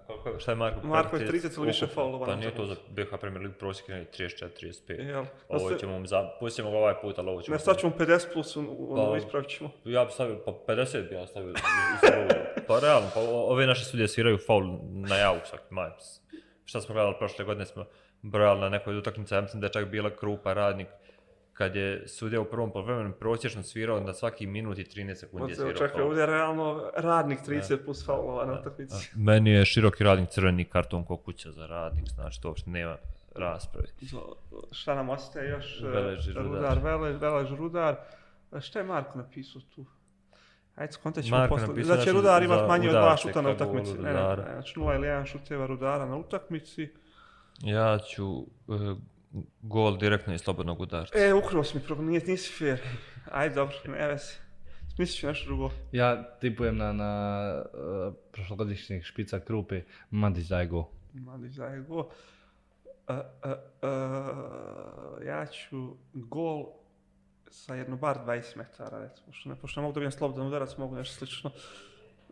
Koliko, 0.08 0.40
šta 0.40 0.52
je 0.52 0.56
Marko? 0.56 0.88
Marko 0.88 1.18
je 1.18 1.28
30 1.28 1.58
ili 1.58 1.68
više 1.68 1.88
faulova 1.88 2.26
Pa 2.26 2.36
nije 2.36 2.56
to 2.56 2.66
za. 2.66 2.76
BH 2.90 3.18
Premier 3.22 3.42
League 3.42 3.58
prosjek 3.60 3.90
je 3.90 4.08
34-35. 4.12 5.08
Jel? 5.08 5.26
Ovo 5.50 5.70
se- 5.70 5.80
ćemo 5.80 6.00
mu 6.00 6.06
za, 6.06 6.30
pustimo 6.40 6.72
ga 6.72 6.78
ovaj 6.78 7.02
put, 7.02 7.20
ali 7.20 7.30
ovo 7.30 7.42
ćemo... 7.42 7.56
Ne, 7.56 7.60
sad 7.60 7.78
ćemo 7.80 7.94
50 8.00 8.34
plus, 8.34 8.58
ono, 8.58 9.12
Pa- 9.12 9.18
ispravit 9.18 9.50
ćemo. 9.50 9.70
Ja 9.84 10.06
bi 10.06 10.12
stavio, 10.12 10.40
pa 10.46 10.52
50 10.74 11.10
bi 11.10 11.16
ja 11.16 11.28
stavio. 11.28 11.54
pa 12.68 12.80
realno, 12.80 13.08
pa 13.14 13.20
ove 13.22 13.68
naše 13.68 13.86
sudije 13.86 14.08
sviraju 14.08 14.38
faul 14.38 14.64
na 14.92 15.16
javu 15.16 15.40
svaki 15.46 15.74
maj. 15.74 15.90
Šta 16.66 16.82
smo 16.82 16.94
gledali 16.94 17.16
prošle 17.20 17.46
godine, 17.46 17.66
smo 17.66 17.86
brojali 18.32 18.62
na 18.62 18.70
nekoj 18.70 18.98
utakmici, 18.98 19.34
ja 19.34 19.42
mislim 19.42 19.62
da 19.62 19.68
je 19.68 19.74
čak 19.74 19.90
bila 19.90 20.10
Krupa 20.10 20.54
radnik, 20.54 20.88
kad 21.54 21.76
je 21.76 22.08
sudija 22.08 22.42
u 22.42 22.46
prvom 22.46 22.72
polovremenu 22.72 23.12
prosječno 23.20 23.64
svirao 23.64 24.00
na 24.00 24.14
svaki 24.14 24.48
minut 24.48 24.78
i 24.78 24.84
13 24.84 25.16
sekundi 25.16 25.52
je 25.52 25.56
svirao 25.56 25.74
Čekaj, 25.74 25.90
faul. 25.90 26.08
ovdje 26.08 26.22
je 26.22 26.26
realno 26.26 26.92
radnik 26.98 27.40
30 27.48 27.86
plus 27.86 28.06
faulova 28.06 28.46
na 28.46 28.60
utakmici. 28.60 29.12
Meni 29.16 29.50
je 29.50 29.66
široki 29.66 30.04
radnik 30.04 30.30
crveni 30.30 30.66
karton 30.66 31.04
ko 31.04 31.18
kuća 31.18 31.52
za 31.52 31.66
radnik, 31.68 32.06
znači 32.16 32.42
to 32.42 32.48
uopšte 32.48 32.70
nema 32.70 32.98
rasprave. 33.36 33.88
Šta 34.72 34.96
nam 34.96 35.10
ostaje 35.10 35.50
još? 35.50 35.82
Velež 35.82 36.28
Rudar. 36.28 36.44
Rudar, 36.46 36.80
Velež, 36.84 37.22
Velež, 37.22 37.50
Rudar. 37.52 37.96
Šta 38.60 38.80
je 38.80 38.86
Marko 38.86 39.18
napisao 39.18 39.62
tu? 39.76 39.86
Ajde, 40.76 40.94
skontat 40.94 41.24
ćemo 41.24 41.38
Marko 41.38 41.56
posle. 41.56 41.74
Da 41.74 41.84
će 41.84 41.98
nešto 41.98 42.12
Rudar 42.12 42.42
za 42.42 42.46
imat 42.46 42.68
manje 42.68 42.90
od 42.90 42.96
dva 42.96 43.18
šuta 43.18 43.42
na 43.42 43.50
utakmici. 43.50 43.94
Ne, 43.94 44.14
ne, 44.14 44.36
ne, 44.38 44.44
znači 44.54 44.80
0 44.80 44.96
ili 44.96 45.08
1 45.08 45.26
šuteva 45.26 45.66
Rudara 45.66 46.06
na 46.06 46.16
utakmici. 46.18 46.94
Ja 47.62 48.00
ću 48.00 48.28
uh, 48.28 48.98
gol 49.62 49.98
direktno 49.98 50.34
iz 50.34 50.42
slobodnog 50.42 50.82
udarca. 50.82 51.20
E, 51.20 51.34
ukrao 51.34 51.64
si 51.64 51.78
mi, 51.78 51.84
pro- 51.84 52.02
nije, 52.02 52.22
nisi 52.28 52.52
fair. 52.54 52.80
Ajde, 53.32 53.56
dobro, 53.56 53.76
ne 53.88 54.08
vezi. 54.08 54.34
Smislit 54.96 55.20
ću 55.20 55.28
nešto 55.28 55.46
drugo. 55.46 55.72
Ja 55.92 56.38
tipujem 56.40 56.78
na, 56.78 56.94
na 56.94 57.64
uh, 57.74 58.14
prošlogodišnjeg 58.32 59.04
špica 59.04 59.40
Krupe, 59.40 59.82
Mandić 60.12 60.48
daje 60.48 60.68
gol. 60.68 60.86
Mandić 61.14 61.56
daje 61.56 61.82
gol. 61.82 62.10
E, 63.08 63.14
e, 63.14 63.50
e, 63.82 65.26
ja 65.26 65.46
ću 65.46 65.96
gol 66.14 66.66
sa 67.50 67.76
jedno 67.76 67.98
bar 67.98 68.18
20 68.26 68.58
metara, 68.58 69.00
recimo. 69.00 69.28
Pošto 69.28 69.50
ne, 69.50 69.56
pošto 69.56 69.80
ne 69.80 69.84
mogu 69.84 69.94
dobijem 69.94 70.12
slobodan 70.12 70.48
udarac, 70.48 70.78
mogu 70.78 70.96
nešto 70.96 71.16
slično. 71.16 71.52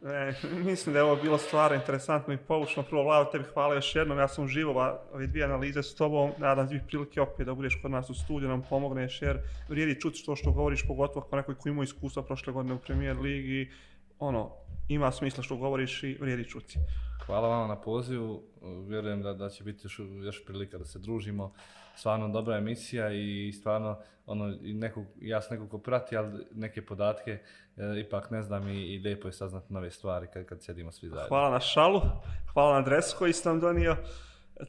E, 0.05 0.33
mislim 0.65 0.93
da 0.93 0.99
je 0.99 1.03
ovo 1.03 1.15
bilo 1.15 1.37
stvarno 1.37 1.75
interesantno 1.75 2.33
i 2.33 2.37
poučno. 2.37 2.83
Prvo, 2.83 3.03
Vlado, 3.03 3.31
tebi 3.31 3.45
hvala 3.53 3.75
još 3.75 3.95
jednom. 3.95 4.17
Ja 4.17 4.27
sam 4.27 4.43
uživo 4.43 4.99
ove 5.13 5.27
dvije 5.27 5.45
analize 5.45 5.83
s 5.83 5.95
tobom. 5.95 6.31
Nadam 6.37 6.67
se 6.67 6.73
bih 6.73 6.83
prilike 6.87 7.21
opet 7.21 7.45
da 7.45 7.53
budeš 7.53 7.81
kod 7.81 7.91
nas 7.91 8.09
u 8.09 8.13
studiju, 8.13 8.49
nam 8.49 8.61
pomogneš, 8.69 9.21
jer 9.21 9.39
vrijedi 9.69 10.01
čuti 10.01 10.17
što 10.17 10.35
što 10.35 10.51
govoriš, 10.51 10.87
pogotovo 10.87 11.25
kao 11.25 11.37
nekoj 11.37 11.55
koji 11.55 11.71
ima 11.71 11.83
iskustva 11.83 12.23
prošle 12.23 12.53
godine 12.53 12.73
u 12.73 12.79
premijer 12.79 13.17
ligi. 13.17 13.71
Ono, 14.19 14.51
ima 14.87 15.11
smisla 15.11 15.43
što 15.43 15.55
govoriš 15.55 16.03
i 16.03 16.17
vrijedi 16.21 16.49
čuti. 16.49 16.79
Hvala 17.25 17.47
vam 17.47 17.67
na 17.67 17.75
pozivu, 17.75 18.43
vjerujem 18.87 19.21
da, 19.21 19.33
da 19.33 19.49
će 19.49 19.63
biti 19.63 19.85
još, 19.85 19.99
još 20.23 20.45
prilika 20.45 20.77
da 20.77 20.85
se 20.85 20.99
družimo. 20.99 21.53
Stvarno 21.95 22.29
dobra 22.29 22.57
emisija 22.57 23.09
i 23.13 23.53
stvarno 23.53 23.99
ono, 24.25 24.55
i 24.61 24.73
nekog, 24.73 25.05
ja 25.21 25.41
sam 25.41 25.57
nekog 25.57 25.71
ko 25.71 25.77
prati, 25.77 26.17
ali 26.17 26.45
neke 26.51 26.85
podatke 26.85 27.31
e, 27.31 27.99
ipak 27.99 28.31
ne 28.31 28.41
znam 28.41 28.67
i, 28.67 28.93
i 28.93 28.99
lijepo 28.99 29.27
je 29.27 29.31
saznati 29.31 29.73
nove 29.73 29.91
stvari 29.91 30.27
kad, 30.33 30.45
kad 30.45 30.63
sjedimo 30.63 30.91
svi 30.91 31.09
zajedno. 31.09 31.27
Hvala 31.27 31.49
na 31.49 31.59
šalu, 31.59 32.01
hvala 32.53 32.73
na 32.73 32.81
dres 32.81 33.13
koji 33.13 33.33
ste 33.33 33.49
nam 33.49 33.59
donio. 33.59 33.95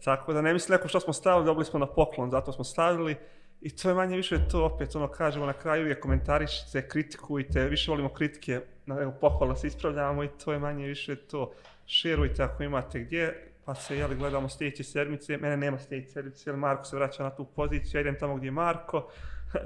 Tako 0.04 0.32
da 0.32 0.42
ne 0.42 0.52
mislim 0.52 0.76
neko 0.76 0.88
što 0.88 1.00
smo 1.00 1.12
stavili, 1.12 1.46
dobili 1.46 1.64
smo 1.64 1.78
na 1.78 1.86
poklon, 1.86 2.30
zato 2.30 2.52
smo 2.52 2.64
stavili. 2.64 3.16
I 3.60 3.70
to 3.76 3.88
je 3.88 3.94
manje 3.94 4.16
više 4.16 4.38
to 4.50 4.64
opet, 4.64 4.96
ono 4.96 5.08
kažemo 5.08 5.46
na 5.46 5.52
kraju 5.52 5.86
je 5.86 6.00
komentarišite, 6.00 6.88
kritikujte, 6.88 7.68
više 7.68 7.90
volimo 7.90 8.08
kritike, 8.08 8.60
na 8.86 8.94
nego 8.94 9.12
pohvala 9.20 9.56
se 9.56 9.66
ispravljamo 9.66 10.24
i 10.24 10.28
to 10.44 10.52
je 10.52 10.58
manje 10.58 10.86
više 10.86 11.16
to. 11.16 11.52
Šerujte 11.86 12.42
ako 12.42 12.62
imate 12.62 13.00
gdje, 13.00 13.52
pa 13.64 13.74
se 13.74 13.96
jeli, 13.98 14.16
gledamo 14.16 14.48
sljedeće 14.48 14.84
sedmice, 14.84 15.36
mene 15.36 15.56
nema 15.56 15.78
sljedeće 15.78 16.12
sedmice, 16.12 16.50
jer 16.50 16.56
Marko 16.56 16.84
se 16.84 16.96
vraća 16.96 17.22
na 17.22 17.30
tu 17.30 17.44
poziciju, 17.44 17.98
ja 17.98 18.00
idem 18.00 18.18
tamo 18.18 18.36
gdje 18.36 18.46
je 18.46 18.52
Marko, 18.52 19.08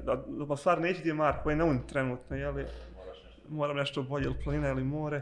da, 0.04 0.24
da 0.26 0.56
stvar 0.56 0.80
neće 0.80 1.00
gdje 1.00 1.10
je 1.10 1.14
Marko, 1.14 1.50
je 1.50 1.56
na 1.56 1.64
un 1.64 1.86
trenutno, 1.86 2.36
jeli, 2.36 2.64
moram 3.48 3.76
nešto 3.76 4.02
bolje, 4.02 4.24
ili 4.24 4.42
planina 4.44 4.68
ili 4.68 4.84
more. 4.84 5.20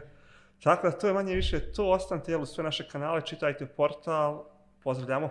Tako 0.63 0.89
da 0.89 0.97
to 0.97 1.07
je 1.07 1.13
manje 1.13 1.35
više 1.35 1.59
to, 1.59 1.91
ostanite 1.91 2.31
jel, 2.31 2.41
u 2.41 2.45
sve 2.45 2.63
naše 2.63 2.87
kanale, 2.87 3.21
čitajte 3.21 3.65
portal, 3.65 4.45
pozdravljamo. 4.83 5.29